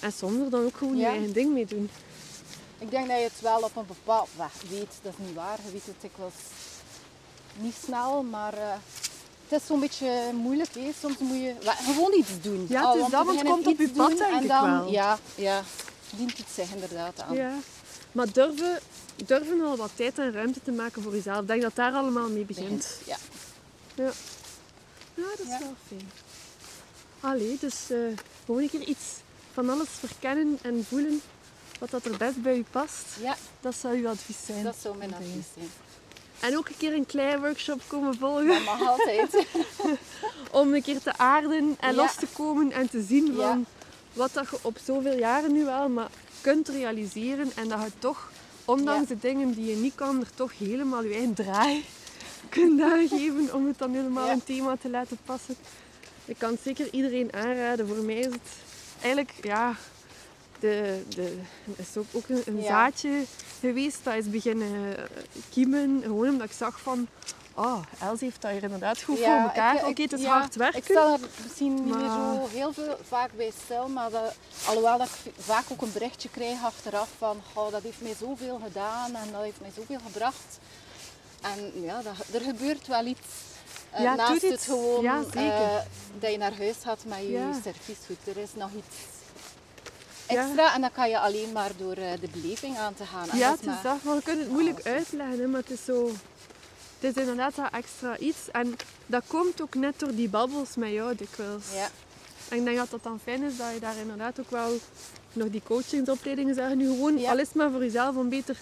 en 0.00 0.12
soms 0.12 0.38
er 0.44 0.50
dan 0.50 0.64
ook 0.64 0.76
gewoon 0.76 0.96
Ja. 0.96 1.00
je 1.00 1.06
eigen 1.16 1.32
ding 1.32 1.52
mee 1.52 1.66
doen. 1.66 1.90
Ik 2.78 2.90
denk 2.90 3.08
dat 3.08 3.16
je 3.18 3.24
het 3.24 3.40
wel 3.40 3.60
op 3.60 3.76
een 3.76 3.86
bepaald 3.86 4.28
weg 4.36 4.52
weet. 4.70 4.92
Dat 5.02 5.12
is 5.18 5.26
niet 5.26 5.34
waar. 5.34 5.58
Je 5.66 5.72
weet 5.72 5.86
het 5.86 6.00
dikwijls 6.00 6.34
niet 7.60 7.74
snel, 7.84 8.22
maar 8.22 8.54
eh, 8.54 8.74
het 9.48 9.60
is 9.60 9.66
zo'n 9.66 9.80
beetje 9.80 10.30
moeilijk. 10.32 10.74
Hè. 10.74 10.90
Soms 11.00 11.18
moet 11.18 11.36
je 11.40 11.54
gewoon 11.84 12.14
iets 12.18 12.30
doen. 12.42 12.66
Ja, 12.68 12.78
het 12.78 12.86
Al 12.88 13.04
is 13.04 13.10
dat, 13.10 13.26
want 13.26 13.38
het 13.38 13.48
komt 13.48 13.66
op 13.66 13.78
je 13.78 13.88
pad, 13.90 14.08
denk 14.18 14.32
en 14.34 14.42
ik 14.42 14.48
dan, 14.48 14.70
wel. 14.70 14.90
Ja, 14.90 15.18
ja, 15.34 15.62
dient 16.16 16.38
iets 16.38 16.54
zich 16.54 16.72
inderdaad 16.74 17.20
aan. 17.20 17.34
Ja. 17.34 17.52
Maar 18.12 18.32
durven, 18.32 18.78
durven 19.26 19.58
wel 19.60 19.76
wat 19.76 19.90
tijd 19.94 20.18
en 20.18 20.32
ruimte 20.32 20.60
te 20.62 20.70
maken 20.72 21.02
voor 21.02 21.12
jezelf. 21.14 21.40
Ik 21.40 21.46
denk 21.46 21.62
dat 21.62 21.74
daar 21.74 21.92
allemaal 21.92 22.28
mee 22.28 22.44
begint. 22.44 22.68
Begint, 22.68 22.98
Ja. 23.06 23.16
Ja, 23.94 24.10
ja 25.14 25.22
dat 25.36 25.38
is 25.40 25.46
Ja. 25.46 25.58
wel 25.58 25.74
fijn. 25.88 26.10
Allee, 27.20 27.56
dus 27.60 27.90
eh, 27.90 27.98
gewoon 28.44 28.62
een 28.62 28.70
keer 28.70 28.82
iets 28.82 29.04
van 29.52 29.70
alles 29.70 29.88
verkennen 29.88 30.58
en 30.62 30.84
voelen 30.88 31.22
wat 31.78 31.90
dat 31.90 32.04
er 32.04 32.16
best 32.16 32.42
bij 32.42 32.56
u 32.56 32.64
past. 32.70 33.04
ja, 33.20 33.36
Dat 33.60 33.74
zou 33.74 33.96
uw 33.98 34.08
advies 34.08 34.36
zijn. 34.46 34.64
dat 34.64 34.76
zou 34.82 34.96
mijn 34.96 35.14
advies 35.14 35.44
zijn. 35.54 35.70
En 36.42 36.56
ook 36.56 36.68
een 36.68 36.76
keer 36.76 36.92
een 36.92 37.06
klein 37.06 37.40
workshop 37.40 37.80
komen 37.86 38.14
volgen. 38.14 38.46
Dat 38.46 38.64
mag 38.64 38.88
altijd. 38.88 39.46
Om 40.50 40.74
een 40.74 40.82
keer 40.82 41.00
te 41.00 41.18
aarden 41.18 41.76
en 41.80 41.94
los 41.94 42.14
te 42.14 42.26
komen 42.32 42.72
en 42.72 42.90
te 42.90 43.02
zien 43.02 43.34
van 43.34 43.66
wat 44.12 44.32
dat 44.32 44.50
je 44.50 44.58
op 44.62 44.78
zoveel 44.84 45.18
jaren 45.18 45.52
nu 45.52 45.64
wel 45.64 45.88
maar 45.88 46.10
kunt 46.40 46.68
realiseren. 46.68 47.50
En 47.54 47.68
dat 47.68 47.82
je 47.82 47.90
toch, 47.98 48.30
ondanks 48.64 49.08
de 49.08 49.18
dingen 49.18 49.54
die 49.54 49.66
je 49.66 49.76
niet 49.76 49.94
kan, 49.94 50.20
er 50.20 50.34
toch 50.34 50.58
helemaal 50.58 51.02
je 51.02 51.14
eigen 51.14 51.34
draai 51.34 51.84
kunt 52.48 52.80
aangeven 52.80 53.54
om 53.54 53.66
het 53.66 53.78
dan 53.78 53.94
helemaal 53.94 54.28
een 54.28 54.44
thema 54.44 54.76
te 54.80 54.90
laten 54.90 55.18
passen. 55.24 55.56
Ik 56.24 56.38
kan 56.38 56.50
het 56.50 56.60
zeker 56.62 56.88
iedereen 56.92 57.32
aanraden. 57.32 57.88
Voor 57.88 58.04
mij 58.04 58.18
is 58.18 58.24
het 58.24 58.48
eigenlijk, 59.00 59.32
ja, 59.40 59.76
de, 60.62 61.02
de, 61.08 61.38
is 61.76 61.96
ook, 61.96 62.06
ook 62.12 62.28
een, 62.28 62.56
Ja. 62.60 62.66
zaadje 62.66 63.24
geweest. 63.60 63.98
Dat 64.04 64.14
is 64.14 64.30
beginnen 64.30 64.96
eh, 64.98 65.04
kiemen. 65.50 66.00
Gewoon 66.02 66.28
omdat 66.28 66.46
ik 66.46 66.56
zag 66.56 66.80
van, 66.80 67.08
oh, 67.54 67.82
Els 68.00 68.20
heeft 68.20 68.42
dat 68.42 68.50
hier 68.50 68.62
inderdaad 68.62 69.02
goed 69.02 69.18
voor 69.18 69.26
elkaar. 69.26 69.86
Oké, 69.86 70.02
het 70.02 70.12
is 70.12 70.20
ja, 70.22 70.38
hard 70.38 70.54
werken. 70.54 70.78
Ik 70.78 70.84
stel 70.84 71.12
er 71.12 71.18
misschien 71.42 71.74
niet 71.74 71.84
meer 71.94 72.08
zo 72.10 72.46
heel 72.50 72.72
veel 72.72 72.96
vaak 73.08 73.30
bij 73.36 73.52
stil, 73.64 73.88
maar 73.88 74.10
dat, 74.10 74.34
alhoewel 74.66 74.98
dat 74.98 75.08
ik 75.24 75.32
vaak 75.38 75.64
ook 75.68 75.82
een 75.82 75.92
berichtje 75.92 76.28
krijg 76.28 76.64
achteraf 76.64 77.08
van 77.18 77.40
oh, 77.54 77.70
dat 77.70 77.82
heeft 77.82 78.00
mij 78.00 78.14
zoveel 78.18 78.60
gedaan 78.64 79.14
en 79.14 79.32
dat 79.32 79.42
heeft 79.42 79.60
mij 79.60 79.70
zoveel 79.76 79.98
gebracht. 80.06 80.58
En 81.40 81.82
ja, 81.82 82.02
dat, 82.02 82.14
er 82.34 82.40
gebeurt 82.40 82.86
wel 82.86 83.06
iets. 83.06 83.20
Eh, 83.90 84.02
Ja, 84.02 84.14
naast 84.14 84.42
het 84.42 84.62
gewoon 84.62 85.02
Ja, 85.02 85.22
eh, 85.34 85.76
dat 86.20 86.30
je 86.30 86.38
naar 86.38 86.56
huis 86.58 86.76
gaat 86.82 87.04
met 87.06 87.18
je 87.18 87.30
Ja. 87.30 87.52
serviesgoed. 87.62 88.16
Er 88.26 88.36
is 88.36 88.48
nog 88.54 88.70
iets 88.76 88.96
Ja. 90.32 90.44
extra 90.46 90.74
en 90.74 90.80
dat 90.80 90.92
kan 90.92 91.08
je 91.08 91.18
alleen 91.18 91.52
maar 91.52 91.70
door 91.76 91.92
eh, 91.96 92.10
de 92.20 92.28
beleving 92.32 92.78
aan 92.78 92.94
te 92.94 93.04
gaan. 93.04 93.28
En 93.30 93.38
Ja, 93.38 93.50
het 93.50 93.60
is 93.60 93.66
maar- 93.66 93.82
dat. 93.82 94.02
Maar 94.02 94.16
we 94.16 94.22
kunnen 94.22 94.44
het 94.44 94.52
moeilijk 94.52 94.80
alles. 94.86 94.96
uitleggen, 94.98 95.38
hè, 95.38 95.46
maar 95.46 95.60
het 95.60 95.70
is 95.70 95.84
zo... 95.84 96.10
Het 97.00 97.16
is 97.16 97.20
inderdaad 97.22 97.54
dat 97.54 97.68
extra 97.72 98.18
iets. 98.18 98.38
En 98.52 98.76
dat 99.06 99.22
komt 99.26 99.62
ook 99.62 99.74
net 99.74 99.98
door 99.98 100.14
die 100.14 100.28
babbels 100.28 100.76
met 100.76 100.90
jou 100.90 101.14
dikwijls. 101.16 101.64
Ja. 101.74 101.88
En 102.48 102.56
ik 102.58 102.64
denk 102.64 102.76
dat 102.76 102.90
dat 102.90 103.02
dan 103.02 103.20
fijn 103.22 103.42
is 103.42 103.56
dat 103.56 103.72
je 103.74 103.80
daar 103.80 103.96
inderdaad 103.96 104.40
ook 104.40 104.50
wel 104.50 104.78
nog 105.32 105.48
die 105.50 105.62
coachingsopleidingen 105.64 106.54
zeggen 106.54 106.78
nu 106.78 106.86
gewoon, 106.86 107.18
Ja. 107.18 107.30
al 107.30 107.38
is 107.38 107.46
het 107.46 107.54
maar 107.56 107.70
voor 107.70 107.80
jezelf 107.84 108.16
om 108.16 108.28
beter 108.28 108.56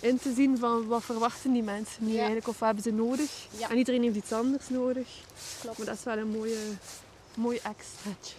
in 0.00 0.18
te 0.18 0.32
zien 0.34 0.58
van 0.58 0.86
wat 0.86 1.04
verwachten 1.04 1.52
die 1.52 1.62
mensen 1.62 2.04
nu 2.04 2.10
Ja. 2.10 2.16
eigenlijk 2.16 2.48
of 2.48 2.58
wat 2.58 2.66
hebben 2.66 2.84
ze 2.84 2.92
nodig. 2.92 3.30
Ja. 3.58 3.70
En 3.70 3.76
iedereen 3.76 4.02
heeft 4.02 4.16
iets 4.16 4.32
anders 4.32 4.68
nodig. 4.68 5.08
Klopt. 5.60 5.78
Maar 5.78 5.86
dat 5.86 5.96
is 5.96 6.04
wel 6.04 6.16
een 6.18 6.28
mooie, 6.30 6.58
mooi 7.34 7.56
extraatje. 7.56 8.34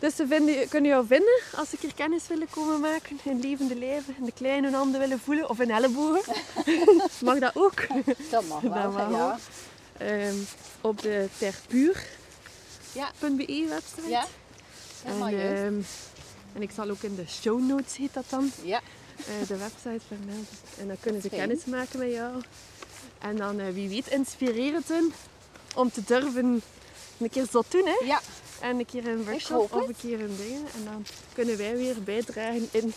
Dus 0.00 0.16
ze 0.16 0.26
vinden, 0.26 0.68
kunnen 0.68 0.90
jou 0.90 1.06
vinden 1.06 1.40
als 1.56 1.70
ze 1.70 1.76
keer 1.76 1.94
kennis 1.94 2.26
willen 2.28 2.46
komen 2.50 2.80
maken 2.80 3.18
in 3.22 3.40
levende 3.40 3.76
lijven, 3.76 4.14
in 4.18 4.24
de 4.24 4.32
kleine 4.32 4.70
handen 4.70 5.00
willen 5.00 5.20
voelen 5.20 5.48
of 5.50 5.60
in 5.60 5.70
ellebogen. 5.70 6.34
Mag 7.24 7.38
dat 7.38 7.56
ook? 7.56 7.86
Dat 8.30 8.44
mag 8.46 8.60
wel, 8.78 8.92
Dat 8.92 8.92
mag 8.92 9.10
ja. 9.10 9.38
Ehm, 9.98 10.34
op 10.80 11.02
de 11.02 11.28
terpuur.be 11.38 11.98
Ja. 12.92 13.10
website. 13.68 14.08
Ja, 14.08 14.26
En, 15.04 15.20
ehm, 15.22 15.74
en 16.52 16.62
ik 16.62 16.70
zal 16.74 16.90
ook 16.90 17.02
in 17.02 17.14
de 17.14 17.24
show 17.28 17.60
notes, 17.68 17.96
heet 17.96 18.14
dat 18.14 18.24
dan, 18.28 18.52
Ja, 18.62 18.80
eh, 19.16 19.48
de 19.48 19.56
website 19.56 20.00
vermelden. 20.08 20.46
En 20.78 20.86
dan 20.86 20.96
kunnen 21.00 21.22
ze 21.22 21.28
Fijn. 21.28 21.40
kennis 21.40 21.64
maken 21.64 21.98
met 21.98 22.10
jou. 22.12 22.42
En 23.18 23.36
dan, 23.36 23.60
eh, 23.60 23.66
wie 23.72 23.88
weet, 23.88 24.06
inspireert 24.08 24.74
het 24.76 24.88
hen 24.88 25.12
om 25.74 25.90
te 25.90 26.02
durven 26.06 26.62
een 27.18 27.30
keer 27.30 27.46
zot 27.50 27.66
doen. 27.70 27.86
Hè? 27.86 28.04
ja, 28.06 28.20
En 28.60 28.78
een 28.78 28.86
keer 28.86 29.08
een 29.08 29.24
workshop 29.24 29.72
of 29.72 29.88
een 29.88 29.96
keer 30.00 30.20
een 30.20 30.36
ding. 30.36 30.68
En 30.74 30.84
dan 30.84 31.04
kunnen 31.34 31.56
wij 31.56 31.76
weer 31.76 32.02
bijdragen 32.02 32.68
in 32.70 32.92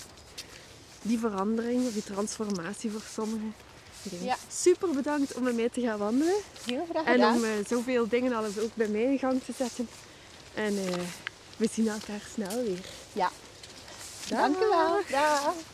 die 1.01 1.19
verandering 1.19 1.87
of 1.87 1.93
die 1.93 2.03
transformatie 2.03 2.91
voor 2.91 3.01
sommigen. 3.13 3.53
Ja. 4.21 4.37
Super 4.51 4.89
bedankt 4.89 5.33
om 5.33 5.43
met 5.43 5.55
mij 5.55 5.69
te 5.69 5.81
gaan 5.81 5.97
wandelen. 5.97 6.35
heel 6.65 6.87
graag 6.89 7.05
En 7.05 7.23
om 7.25 7.43
eh, 7.43 7.49
zoveel 7.67 8.07
dingen 8.07 8.33
alles 8.33 8.59
ook 8.59 8.75
bij 8.75 8.87
mij 8.87 9.03
in 9.03 9.19
gang 9.19 9.41
te 9.43 9.53
zetten. 9.57 9.87
En 10.53 10.77
eh, 10.77 10.99
we 11.57 11.69
zien 11.71 11.87
elkaar 11.87 12.21
snel 12.33 12.63
weer. 12.63 12.85
Ja, 13.13 13.31
Dag. 14.29 14.39
dank 14.39 14.55
u 14.55 14.67
wel. 14.69 14.99
Dag. 15.09 15.53